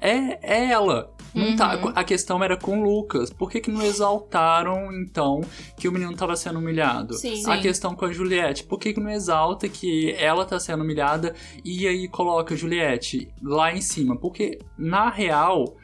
é, 0.02 0.38
é 0.42 0.70
ela. 0.70 1.14
Não 1.34 1.56
tá, 1.56 1.76
uhum. 1.76 1.92
tá, 1.92 2.00
a 2.00 2.04
questão 2.04 2.44
era 2.44 2.58
com 2.58 2.78
o 2.78 2.84
Lucas. 2.84 3.30
Por 3.30 3.50
que, 3.50 3.58
que 3.58 3.70
não 3.70 3.82
exaltaram, 3.82 4.92
então, 4.92 5.40
que 5.78 5.88
o 5.88 5.92
menino 5.92 6.14
tava 6.14 6.36
sendo 6.36 6.58
humilhado? 6.58 7.14
Sim, 7.14 7.42
a 7.50 7.56
sim. 7.56 7.62
questão 7.62 7.94
com 7.94 8.04
a 8.04 8.12
Juliette. 8.12 8.64
Por 8.64 8.78
que, 8.78 8.92
que 8.92 9.00
não 9.00 9.10
exalta 9.10 9.66
que 9.66 10.12
ela 10.12 10.44
tá 10.44 10.60
sendo 10.60 10.84
humilhada 10.84 11.34
e 11.64 11.88
aí 11.88 12.06
coloca 12.06 12.52
a 12.52 12.56
Juliette 12.56 13.28
lá 13.42 13.72
em 13.72 13.80
cima? 13.80 14.14
Porque, 14.14 14.58
na 14.76 15.08
real, 15.08 15.74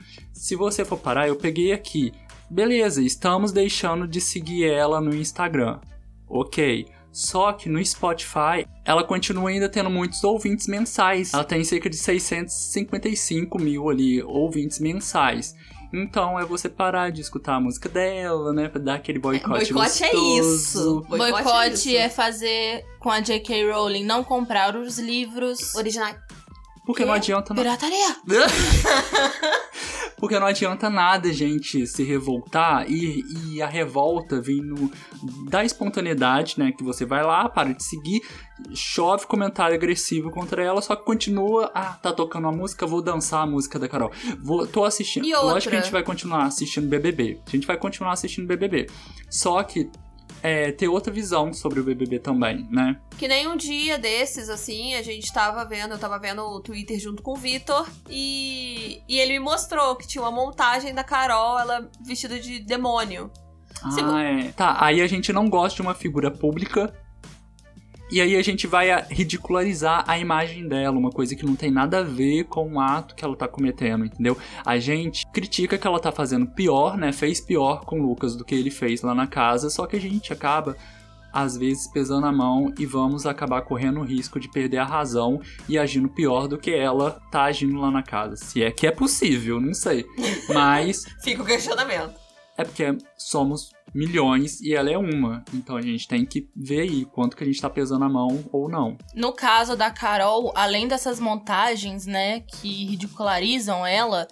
se 0.40 0.56
você 0.56 0.86
for 0.86 0.96
parar, 0.96 1.28
eu 1.28 1.36
peguei 1.36 1.70
aqui. 1.70 2.14
Beleza, 2.48 3.02
estamos 3.02 3.52
deixando 3.52 4.08
de 4.08 4.22
seguir 4.22 4.64
ela 4.64 4.98
no 4.98 5.14
Instagram. 5.14 5.78
Ok. 6.26 6.88
Só 7.12 7.52
que 7.52 7.68
no 7.68 7.84
Spotify, 7.84 8.66
ela 8.82 9.04
continua 9.04 9.50
ainda 9.50 9.68
tendo 9.68 9.90
muitos 9.90 10.24
ouvintes 10.24 10.66
mensais. 10.66 11.34
Ela 11.34 11.44
tem 11.44 11.62
cerca 11.62 11.90
de 11.90 11.96
655 11.96 13.60
mil 13.60 13.90
ali 13.90 14.22
ouvintes 14.22 14.78
mensais. 14.78 15.54
Então 15.92 16.40
é 16.40 16.44
você 16.46 16.70
parar 16.70 17.12
de 17.12 17.20
escutar 17.20 17.56
a 17.56 17.60
música 17.60 17.90
dela, 17.90 18.50
né? 18.54 18.66
Pra 18.66 18.80
dar 18.80 18.94
aquele 18.94 19.18
boicote. 19.18 19.74
boicote 19.74 20.04
é 20.04 20.10
gostoso. 20.10 20.54
isso. 20.54 21.06
Boicote 21.06 21.32
Boicote 21.44 21.96
é 21.96 22.00
é, 22.00 22.08
fazer 22.08 22.86
com 22.98 23.10
a 23.10 23.20
J.K. 23.20 23.70
Rowling 23.70 24.04
não 24.04 24.24
comprar 24.24 24.74
os 24.74 24.98
livros. 24.98 25.74
Original. 25.74 26.14
Porque 26.86 27.04
não 27.04 27.12
adianta 27.12 27.52
nada. 27.52 27.76
Pirataria! 27.76 28.16
Porque 30.20 30.38
não 30.38 30.46
adianta 30.46 30.90
nada, 30.90 31.32
gente, 31.32 31.86
se 31.86 32.04
revoltar 32.04 32.84
e, 32.88 33.24
e 33.54 33.62
a 33.62 33.66
revolta 33.66 34.38
vindo 34.38 34.92
da 35.48 35.64
espontaneidade, 35.64 36.56
né? 36.58 36.72
Que 36.76 36.84
você 36.84 37.06
vai 37.06 37.24
lá, 37.24 37.48
para 37.48 37.72
de 37.72 37.82
seguir, 37.82 38.20
chove 38.74 39.26
comentário 39.26 39.74
agressivo 39.74 40.30
contra 40.30 40.62
ela, 40.62 40.82
só 40.82 40.94
que 40.94 41.04
continua. 41.04 41.70
Ah, 41.74 41.98
tá 42.02 42.12
tocando 42.12 42.48
a 42.48 42.52
música, 42.52 42.86
vou 42.86 43.00
dançar 43.00 43.42
a 43.42 43.46
música 43.46 43.78
da 43.78 43.88
Carol. 43.88 44.12
Vou, 44.42 44.66
tô 44.66 44.84
assistindo. 44.84 45.24
E 45.24 45.32
Lógico 45.32 45.46
outra? 45.54 45.70
que 45.70 45.76
a 45.76 45.80
gente 45.80 45.92
vai 45.92 46.02
continuar 46.02 46.44
assistindo 46.44 46.86
BBB. 46.86 47.40
A 47.46 47.50
gente 47.50 47.66
vai 47.66 47.78
continuar 47.78 48.12
assistindo 48.12 48.46
BBB. 48.46 48.88
Só 49.30 49.62
que 49.62 49.90
é, 50.42 50.72
ter 50.72 50.88
outra 50.88 51.12
visão 51.12 51.52
sobre 51.52 51.80
o 51.80 51.84
BBB 51.84 52.18
também, 52.18 52.66
né? 52.70 53.00
Que 53.18 53.28
nem 53.28 53.48
um 53.48 53.56
dia 53.56 53.98
desses, 53.98 54.48
assim, 54.48 54.94
a 54.94 55.02
gente 55.02 55.32
tava 55.32 55.64
vendo, 55.64 55.92
eu 55.92 55.98
tava 55.98 56.18
vendo 56.18 56.42
o 56.42 56.60
Twitter 56.60 56.98
junto 56.98 57.22
com 57.22 57.32
o 57.32 57.36
Vitor, 57.36 57.88
e, 58.08 59.02
e 59.08 59.18
ele 59.18 59.34
me 59.34 59.40
mostrou 59.40 59.96
que 59.96 60.06
tinha 60.06 60.22
uma 60.22 60.30
montagem 60.30 60.94
da 60.94 61.04
Carol, 61.04 61.58
ela 61.58 61.90
vestida 62.04 62.38
de 62.38 62.60
demônio. 62.60 63.30
Ah, 63.82 64.22
é. 64.22 64.52
Tá, 64.52 64.76
aí 64.84 65.00
a 65.00 65.06
gente 65.06 65.32
não 65.32 65.48
gosta 65.48 65.76
de 65.76 65.82
uma 65.82 65.94
figura 65.94 66.30
pública. 66.30 66.94
E 68.10 68.20
aí 68.20 68.36
a 68.36 68.42
gente 68.42 68.66
vai 68.66 68.90
a- 68.90 69.06
ridicularizar 69.08 70.04
a 70.06 70.18
imagem 70.18 70.66
dela, 70.68 70.98
uma 70.98 71.10
coisa 71.10 71.34
que 71.36 71.44
não 71.46 71.54
tem 71.56 71.70
nada 71.70 71.98
a 71.98 72.02
ver 72.02 72.44
com 72.44 72.72
o 72.74 72.80
ato 72.80 73.14
que 73.14 73.24
ela 73.24 73.36
tá 73.36 73.46
cometendo, 73.48 74.04
entendeu? 74.04 74.36
A 74.64 74.78
gente 74.78 75.26
critica 75.32 75.78
que 75.78 75.86
ela 75.86 76.00
tá 76.00 76.10
fazendo 76.10 76.46
pior, 76.46 76.96
né? 76.96 77.12
Fez 77.12 77.40
pior 77.40 77.84
com 77.84 78.00
o 78.00 78.02
Lucas 78.06 78.34
do 78.36 78.44
que 78.44 78.54
ele 78.54 78.70
fez 78.70 79.02
lá 79.02 79.14
na 79.14 79.26
casa, 79.26 79.70
só 79.70 79.86
que 79.86 79.96
a 79.96 80.00
gente 80.00 80.32
acaba 80.32 80.76
às 81.32 81.56
vezes 81.56 81.86
pesando 81.86 82.26
a 82.26 82.32
mão 82.32 82.74
e 82.76 82.84
vamos 82.84 83.24
acabar 83.24 83.62
correndo 83.62 84.00
o 84.00 84.04
risco 84.04 84.40
de 84.40 84.50
perder 84.50 84.78
a 84.78 84.84
razão 84.84 85.40
e 85.68 85.78
agindo 85.78 86.08
pior 86.08 86.48
do 86.48 86.58
que 86.58 86.72
ela 86.72 87.20
tá 87.30 87.44
agindo 87.44 87.78
lá 87.78 87.88
na 87.88 88.02
casa. 88.02 88.34
Se 88.34 88.64
é 88.64 88.72
que 88.72 88.84
é 88.84 88.90
possível, 88.90 89.60
não 89.60 89.72
sei. 89.72 90.04
Mas 90.52 91.04
Fica 91.22 91.42
o 91.42 91.46
questionamento. 91.46 92.14
é 92.58 92.64
porque 92.64 92.98
somos 93.16 93.70
milhões 93.94 94.60
e 94.60 94.74
ela 94.74 94.90
é 94.90 94.96
uma. 94.96 95.44
Então 95.52 95.76
a 95.76 95.82
gente 95.82 96.06
tem 96.06 96.24
que 96.24 96.48
ver 96.54 96.80
aí 96.80 97.04
quanto 97.04 97.36
que 97.36 97.44
a 97.44 97.46
gente 97.46 97.60
tá 97.60 97.68
pesando 97.68 98.04
a 98.04 98.08
mão 98.08 98.44
ou 98.52 98.68
não. 98.68 98.96
No 99.14 99.32
caso 99.32 99.76
da 99.76 99.90
Carol, 99.90 100.52
além 100.54 100.88
dessas 100.88 101.18
montagens, 101.18 102.06
né, 102.06 102.40
que 102.40 102.86
ridicularizam 102.86 103.86
ela, 103.86 104.26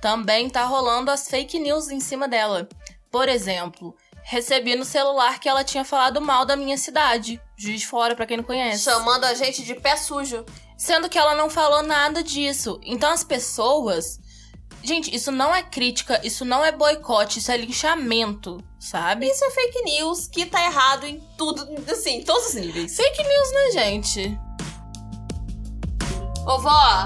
também 0.00 0.50
tá 0.50 0.64
rolando 0.64 1.10
as 1.10 1.28
fake 1.28 1.58
news 1.58 1.88
em 1.90 2.00
cima 2.00 2.28
dela. 2.28 2.68
Por 3.10 3.28
exemplo, 3.28 3.94
recebi 4.22 4.74
no 4.74 4.84
celular 4.84 5.38
que 5.38 5.48
ela 5.48 5.62
tinha 5.62 5.84
falado 5.84 6.20
mal 6.20 6.44
da 6.44 6.56
minha 6.56 6.76
cidade, 6.76 7.40
Juiz 7.56 7.80
de 7.80 7.86
Fora, 7.86 8.16
pra 8.16 8.26
quem 8.26 8.36
não 8.36 8.44
conhece. 8.44 8.84
Chamando 8.84 9.24
a 9.24 9.34
gente 9.34 9.62
de 9.62 9.74
pé 9.74 9.96
sujo. 9.96 10.44
Sendo 10.76 11.08
que 11.08 11.16
ela 11.16 11.34
não 11.34 11.48
falou 11.48 11.82
nada 11.82 12.22
disso. 12.22 12.80
Então 12.84 13.10
as 13.10 13.22
pessoas. 13.22 14.18
Gente, 14.84 15.14
isso 15.16 15.32
não 15.32 15.54
é 15.54 15.62
crítica, 15.62 16.20
isso 16.22 16.44
não 16.44 16.62
é 16.62 16.70
boicote, 16.70 17.38
isso 17.38 17.50
é 17.50 17.56
linchamento, 17.56 18.62
sabe? 18.78 19.26
Isso 19.26 19.42
é 19.42 19.50
fake 19.50 19.82
news 19.82 20.26
que 20.26 20.44
tá 20.44 20.62
errado 20.62 21.06
em 21.06 21.20
tudo, 21.38 21.66
assim, 21.90 22.18
em 22.18 22.22
todos 22.22 22.48
os 22.48 22.54
níveis. 22.54 22.94
Fake 22.94 23.22
news, 23.22 23.52
né, 23.54 23.70
gente? 23.72 24.38
Ô, 26.46 26.58
vó, 26.58 27.04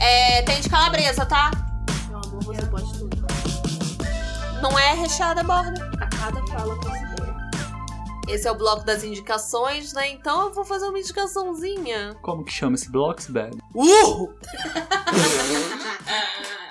é, 0.00 0.40
tem 0.40 0.58
de 0.62 0.70
calabresa, 0.70 1.26
tá? 1.26 1.50
Meu 2.08 2.18
amor, 2.18 2.42
você 2.42 2.66
pode 2.66 2.98
tudo. 2.98 3.26
Não 4.62 4.78
é 4.78 4.94
recheada 4.94 5.42
a 5.42 5.44
borda. 5.44 5.90
A 6.00 6.06
cada 6.06 6.46
fala 6.46 6.74
considera. 6.76 6.97
Esse 8.28 8.46
é 8.46 8.52
o 8.52 8.54
bloco 8.54 8.84
das 8.84 9.02
indicações, 9.04 9.94
né? 9.94 10.10
Então 10.10 10.48
eu 10.48 10.52
vou 10.52 10.64
fazer 10.64 10.86
uma 10.86 10.98
indicaçãozinha. 10.98 12.14
Como 12.22 12.44
que 12.44 12.52
chama 12.52 12.74
esse 12.74 12.90
bloco, 12.90 13.22
Sibeli? 13.22 13.56
Uh! 13.74 14.34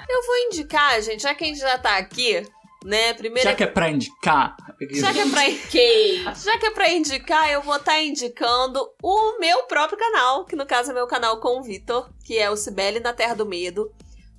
eu 0.07 0.25
vou 0.25 0.37
indicar, 0.45 1.01
gente, 1.01 1.23
já 1.23 1.33
que 1.33 1.43
a 1.43 1.47
gente 1.47 1.59
já 1.59 1.77
tá 1.79 1.97
aqui, 1.97 2.45
né? 2.85 3.15
Primeiro 3.15 3.49
Já 3.49 3.55
que 3.55 3.63
é 3.63 3.67
pra 3.67 3.89
indicar. 3.89 4.55
Já 4.91 5.11
que 5.11 5.19
é 5.19 5.29
pra, 5.29 5.41
já 6.35 6.59
que 6.59 6.65
é 6.67 6.71
pra 6.71 6.91
indicar, 6.91 7.51
eu 7.51 7.63
vou 7.63 7.75
estar 7.75 7.99
indicando 8.03 8.87
o 9.01 9.39
meu 9.39 9.63
próprio 9.63 9.97
canal, 9.97 10.45
que 10.45 10.55
no 10.55 10.65
caso 10.65 10.91
é 10.91 10.93
meu 10.93 11.07
canal 11.07 11.39
com 11.39 11.59
o 11.59 11.63
Vitor, 11.63 12.07
que 12.23 12.37
é 12.37 12.51
o 12.51 12.55
Cibele 12.55 12.99
na 12.99 13.13
Terra 13.13 13.33
do 13.33 13.47
Medo. 13.47 13.91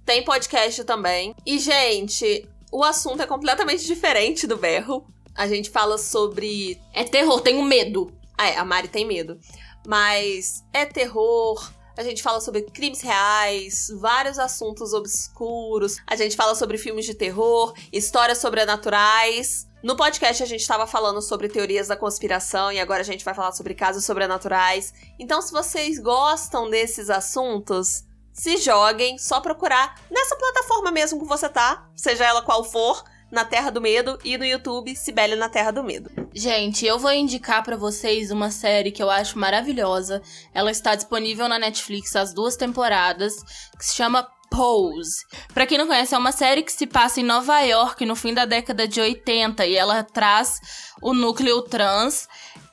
Tem 0.07 0.25
podcast 0.25 0.85
também. 0.85 1.35
E, 1.45 1.59
gente, 1.59 2.49
o 2.71 2.85
assunto 2.85 3.23
é 3.23 3.27
completamente 3.27 3.85
diferente 3.87 4.47
do 4.47 4.57
berro. 4.57 5.05
A 5.39 5.47
gente 5.47 5.71
fala 5.71 5.97
sobre. 5.97 6.83
É 6.93 7.05
terror, 7.05 7.41
tenho 7.41 7.63
medo. 7.63 8.13
Ah, 8.37 8.49
é, 8.49 8.57
a 8.57 8.65
Mari 8.65 8.89
tem 8.89 9.07
medo. 9.07 9.39
Mas 9.87 10.65
é 10.73 10.85
terror. 10.85 11.73
A 11.97 12.03
gente 12.03 12.25
fala 12.25 12.41
sobre 12.41 12.63
crimes 12.63 13.01
reais, 13.01 13.87
vários 14.01 14.37
assuntos 14.37 14.93
obscuros. 14.93 15.99
A 16.05 16.17
gente 16.17 16.35
fala 16.35 16.57
sobre 16.57 16.77
filmes 16.77 17.07
de 17.07 17.15
terror, 17.15 17.73
histórias 17.93 18.39
sobrenaturais. 18.39 19.69
No 19.81 19.97
podcast 19.97 20.43
a 20.43 20.47
gente 20.47 20.61
estava 20.61 20.89
falando 20.89 21.23
sobre 21.23 21.49
teorias 21.49 21.87
da 21.87 21.97
conspiração 21.97 22.73
e 22.73 22.81
agora 22.81 23.03
a 23.03 23.05
gente 23.05 23.25
vai 23.25 23.35
falar 23.35 23.53
sobre 23.53 23.75
casos 23.75 24.05
sobrenaturais. 24.05 24.93
Então, 25.21 25.41
se 25.41 25.53
vocês 25.53 26.01
gostam 26.01 26.69
desses 26.69 27.11
assuntos, 27.11 28.05
se 28.33 28.57
joguem, 28.57 29.19
só 29.19 29.41
procurar 29.41 30.01
nessa 30.11 30.35
plataforma 30.35 30.91
mesmo 30.91 31.21
que 31.21 31.27
você 31.27 31.49
tá, 31.49 31.89
seja 31.95 32.25
ela 32.25 32.43
qual 32.43 32.65
for, 32.65 33.05
na 33.31 33.45
Terra 33.45 33.71
do 33.71 33.81
Medo 33.81 34.19
e 34.25 34.37
no 34.39 34.45
YouTube 34.45 34.95
Cibele 34.97 35.37
na 35.37 35.49
Terra 35.49 35.71
do 35.71 35.85
Medo. 35.85 36.11
Gente, 36.35 36.87
eu 36.87 36.99
vou 36.99 37.13
indicar 37.13 37.63
pra 37.63 37.77
vocês 37.77 38.31
uma 38.31 38.51
série 38.51 38.91
que 38.91 39.03
eu 39.03 39.11
acho 39.11 39.39
maravilhosa. 39.39 40.23
Ela 40.55 40.71
está 40.71 40.95
disponível 40.95 41.49
na 41.49 41.59
Netflix 41.59 42.17
as 42.17 42.33
duas 42.33 42.57
temporadas, 42.57 43.35
que 43.77 43.85
se 43.85 43.95
chama 43.95 44.29
Pose. 44.51 45.27
Pra 45.53 45.67
quem 45.67 45.77
não 45.77 45.87
conhece, 45.87 46.15
é 46.15 46.19
uma 46.19 46.33
série 46.33 46.63
que 46.63 46.73
se 46.73 46.87
passa 46.87 47.21
em 47.21 47.25
Nova 47.25 47.61
York 47.61 48.05
no 48.07 48.17
fim 48.17 48.33
da 48.33 48.45
década 48.45 48.89
de 48.89 49.01
80 49.01 49.67
e 49.67 49.77
ela 49.77 50.03
traz 50.03 50.59
o 51.03 51.13
núcleo 51.13 51.63
trans 51.63 52.27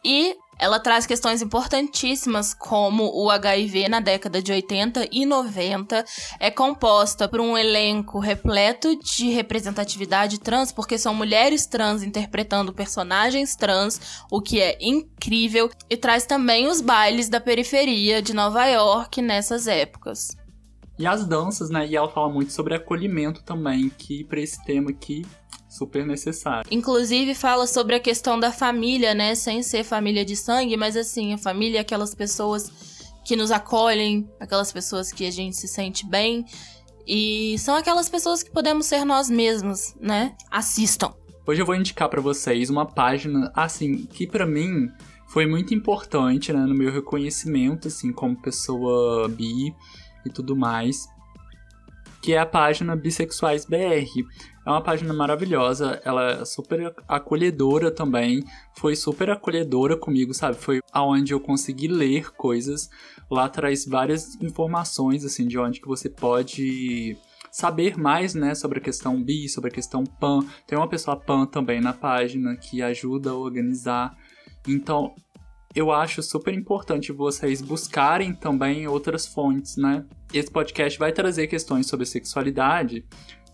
e 0.04 0.36
ela 0.58 0.80
traz 0.80 1.06
questões 1.06 1.42
importantíssimas 1.42 2.54
como 2.54 3.12
o 3.14 3.30
HIV 3.30 3.90
na 3.90 4.00
década 4.00 4.42
de 4.42 4.52
80 4.52 5.10
e 5.12 5.26
90. 5.26 6.04
É 6.40 6.50
composta 6.50 7.28
por 7.28 7.40
um 7.40 7.58
elenco 7.58 8.20
repleto 8.20 8.98
de 9.00 9.30
representatividade 9.30 10.40
trans, 10.40 10.72
porque 10.72 10.98
são 10.98 11.14
mulheres 11.14 11.66
trans 11.66 12.04
interpretando 12.04 12.74
personagens 12.74 13.56
trans, 13.56 14.24
o 14.32 14.42
que 14.42 14.62
é 14.62 14.78
incrível. 14.82 15.70
E 15.90 15.98
traz 15.98 16.26
também 16.26 16.68
os 16.68 16.82
bailes 16.82 17.30
da 17.30 17.40
periferia 17.40 18.22
de 18.22 18.34
Nova 18.34 18.66
York 18.66 19.22
nessas 19.22 19.68
épocas. 19.68 20.36
E 20.98 21.06
as 21.06 21.26
danças, 21.26 21.70
né? 21.70 21.86
E 21.86 21.96
ela 21.96 22.10
fala 22.10 22.30
muito 22.30 22.54
sobre 22.54 22.74
acolhimento 22.74 23.44
também, 23.44 23.90
que 23.90 24.24
pra 24.24 24.40
esse 24.40 24.64
tema 24.64 24.92
aqui, 24.92 25.26
super 25.76 26.06
necessário. 26.06 26.68
Inclusive 26.72 27.36
fala 27.36 27.68
sobre 27.68 27.96
a 27.96 28.00
questão 28.00 28.40
da 28.40 28.52
família, 28.52 29.14
né? 29.14 29.36
Sem 29.36 29.62
ser 29.62 29.84
família 29.84 30.24
de 30.24 30.36
sangue, 30.36 30.78
mas 30.78 30.96
assim, 30.96 31.34
a 31.34 31.38
família 31.38 31.80
é 31.80 31.82
aquelas 31.82 32.16
pessoas 32.16 32.72
que 33.26 33.36
nos 33.36 33.52
acolhem, 33.52 34.30
aquelas 34.40 34.72
pessoas 34.72 35.12
que 35.12 35.26
a 35.26 35.32
gente 35.32 35.56
se 35.56 35.68
sente 35.68 36.08
bem. 36.08 36.46
E 37.08 37.58
são 37.60 37.76
aquelas 37.76 38.10
pessoas 38.10 38.42
que 38.42 38.52
podemos 38.52 38.86
ser 38.86 39.06
nós 39.06 39.30
mesmos, 39.30 39.96
né? 40.00 40.36
Assistam. 40.50 41.14
Hoje 41.46 41.62
eu 41.62 41.66
vou 41.66 41.76
indicar 41.76 42.10
pra 42.10 42.22
vocês 42.22 42.70
uma 42.70 42.86
página, 42.86 43.52
assim, 43.54 44.06
que 44.06 44.26
pra 44.26 44.46
mim 44.46 44.90
foi 45.28 45.46
muito 45.46 45.74
importante, 45.74 46.52
né, 46.54 46.60
no 46.60 46.74
meu 46.74 46.92
reconhecimento, 46.92 47.88
assim, 47.88 48.12
como 48.12 48.42
pessoa 48.42 49.28
bi 49.28 49.76
e 50.26 50.30
tudo 50.34 50.56
mais, 50.56 51.08
que 52.22 52.34
é 52.34 52.40
a 52.40 52.46
página 52.46 52.96
Bissexuais 52.96 53.66
BR. 53.66 54.08
É 54.66 54.70
uma 54.70 54.82
página 54.82 55.14
maravilhosa, 55.14 56.02
ela 56.04 56.42
é 56.42 56.46
super 56.46 56.92
acolhedora 57.08 57.92
também, 57.92 58.44
foi 58.74 58.96
super 58.96 59.30
acolhedora 59.30 59.96
comigo, 59.96 60.34
sabe? 60.34 60.58
Foi 60.58 60.82
aonde 60.92 61.34
eu 61.34 61.40
consegui 61.40 61.88
ler 61.88 62.32
coisas. 62.32 62.90
Lá 63.30 63.48
traz 63.48 63.86
várias 63.86 64.36
informações, 64.42 65.24
assim, 65.24 65.48
de 65.48 65.60
onde 65.60 65.80
que 65.80 65.88
você 65.88 66.10
pode 66.10 67.16
saber 67.52 67.96
mais, 67.98 68.34
né, 68.34 68.56
sobre 68.56 68.80
a 68.80 68.82
questão 68.82 69.24
bi, 69.24 69.48
sobre 69.48 69.70
a 69.70 69.74
questão 69.74 70.04
pan. 70.04 70.40
Tem 70.66 70.78
uma 70.78 70.90
pessoa 70.90 71.16
pan 71.16 71.46
também 71.46 71.80
na 71.80 71.94
página 71.94 72.56
que 72.58 72.82
ajuda 72.82 73.30
a 73.30 73.36
organizar. 73.36 74.18
Então, 74.68 75.14
eu 75.76 75.92
acho 75.92 76.24
super 76.24 76.54
importante 76.54 77.12
vocês 77.12 77.62
buscarem 77.62 78.34
também 78.34 78.88
outras 78.88 79.28
fontes, 79.28 79.78
né? 79.78 80.06
Esse 80.34 80.50
podcast 80.50 80.98
vai 80.98 81.12
trazer 81.12 81.48
questões 81.48 81.86
sobre 81.86 82.06
sexualidade, 82.06 83.06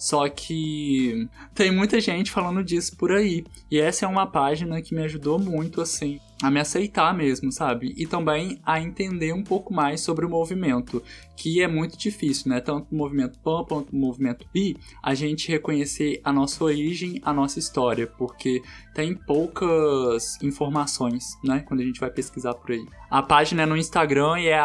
Só 0.02 0.28
que 0.28 1.30
tem 1.54 1.70
muita 1.70 2.02
gente 2.02 2.32
falando 2.32 2.64
disso 2.64 2.97
por 2.97 3.12
aí. 3.12 3.45
E 3.70 3.80
essa 3.80 4.04
é 4.04 4.08
uma 4.08 4.26
página 4.26 4.82
que 4.82 4.95
me 4.95 5.04
ajudou 5.04 5.38
muito, 5.38 5.80
assim, 5.80 6.20
a 6.41 6.49
me 6.49 6.60
aceitar 6.60 7.16
mesmo, 7.16 7.52
sabe? 7.52 7.93
E 7.95 8.08
também 8.08 8.60
a 8.66 8.82
entender 8.82 9.32
um 9.32 9.43
pouco 9.43 9.72
mais 9.72 10.02
sobre 10.02 10.26
o 10.26 10.30
movimento, 10.30 11.04
que 11.38 11.62
é 11.62 11.68
muito 11.68 11.99
difícil, 11.99 12.49
né? 12.49 12.60
Tanto 12.60 12.88
o 12.91 12.95
movimento 12.95 13.38
PAN 13.43 13.64
quanto 13.64 13.91
o 13.91 13.95
movimento 13.95 14.43
BI, 14.52 14.76
a 15.04 15.14
gente 15.14 15.49
reconhecer 15.49 16.20
a 16.24 16.34
nossa 16.34 16.64
origem, 16.64 17.22
a 17.22 17.32
nossa 17.32 17.60
história, 17.60 18.08
porque 18.08 18.64
tem 18.95 19.14
poucas 19.14 20.41
informações, 20.41 21.38
né? 21.43 21.64
Quando 21.68 21.82
a 21.82 21.86
gente 21.86 21.99
vai 21.99 22.10
pesquisar 22.10 22.56
por 22.56 22.72
aí. 22.72 22.84
A 23.08 23.22
página 23.22 23.62
é 23.62 23.66
no 23.68 23.78
Instagram 23.78 24.39
e 24.39 24.47
é 24.47 24.60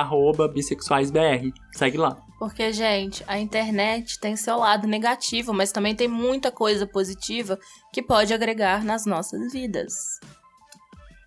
bissexuaisbr. 0.55 1.53
Segue 1.73 1.99
lá. 1.99 2.26
Porque, 2.39 2.73
gente, 2.73 3.25
a 3.27 3.39
internet 3.39 4.19
tem 4.21 4.37
seu 4.37 4.59
lado 4.59 4.87
negativo, 4.87 5.55
mas 5.55 5.73
também 5.73 5.95
tem 5.95 6.07
muita 6.07 6.51
coisa 6.51 6.87
positiva 6.87 7.59
que 7.93 8.03
pode 8.03 8.35
agregar 8.35 8.85
nas 8.85 9.07
nossas 9.07 9.53
vidas. 9.53 9.95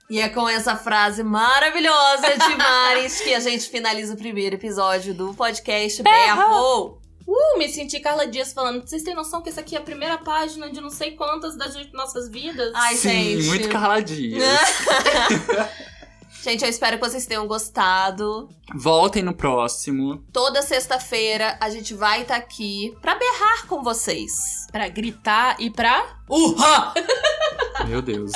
E 0.09 0.19
é 0.19 0.29
com 0.29 0.47
essa 0.49 0.75
frase 0.75 1.23
maravilhosa 1.23 2.37
de 2.37 2.55
Maris 2.55 3.21
que 3.21 3.33
a 3.33 3.39
gente 3.39 3.69
finaliza 3.69 4.13
o 4.13 4.17
primeiro 4.17 4.55
episódio 4.55 5.13
do 5.13 5.33
podcast 5.33 6.01
Berro. 6.01 6.99
Uh, 7.27 7.59
me 7.59 7.69
senti 7.69 7.99
Carla 7.99 8.25
Dias 8.25 8.51
falando. 8.51 8.81
Vocês 8.81 9.03
têm 9.03 9.13
noção 9.13 9.43
que 9.43 9.49
essa 9.49 9.61
aqui 9.61 9.75
é 9.75 9.79
a 9.79 9.83
primeira 9.83 10.17
página 10.17 10.71
de 10.71 10.81
não 10.81 10.89
sei 10.89 11.11
quantas 11.11 11.55
das 11.55 11.75
nossas 11.93 12.27
vidas? 12.27 12.71
Ai, 12.73 12.95
Sim, 12.95 13.39
gente. 13.39 13.45
muito 13.45 13.69
Carla 13.69 14.01
Dias. 14.01 14.43
Gente, 16.41 16.63
eu 16.63 16.69
espero 16.69 16.97
que 16.97 17.07
vocês 17.07 17.25
tenham 17.25 17.45
gostado. 17.45 18.49
Voltem 18.73 19.21
no 19.21 19.33
próximo. 19.33 20.23
Toda 20.31 20.61
sexta-feira 20.61 21.57
a 21.59 21.69
gente 21.69 21.93
vai 21.93 22.21
estar 22.21 22.37
aqui 22.37 22.95
pra 23.01 23.15
berrar 23.15 23.67
com 23.67 23.83
vocês. 23.83 24.65
Pra 24.71 24.87
gritar 24.87 25.57
e 25.59 25.69
pra. 25.69 26.05
Uhá! 26.29 26.93
Meu 27.87 28.01
Deus. 28.01 28.31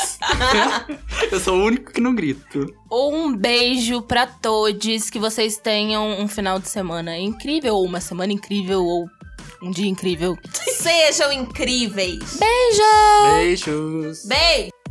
Eu 1.32 1.40
sou 1.40 1.58
o 1.58 1.64
único 1.64 1.92
que 1.92 2.02
não 2.02 2.14
grito. 2.14 2.66
Um 2.92 3.36
beijo 3.36 4.02
pra 4.02 4.28
todos. 4.28 5.10
Que 5.10 5.20
vocês 5.20 5.58
tenham 5.58 6.20
um 6.20 6.28
final 6.28 6.60
de 6.60 6.68
semana 6.68 7.18
incrível, 7.18 7.76
ou 7.76 7.86
uma 7.86 8.02
semana 8.02 8.34
incrível, 8.34 8.84
ou 8.84 9.08
um 9.62 9.72
dia 9.72 9.88
incrível. 9.88 10.38
Sejam 10.52 11.32
incríveis. 11.32 12.38
Beijo! 12.38 13.36
Beijos. 13.36 14.26
Beijo! 14.26 14.83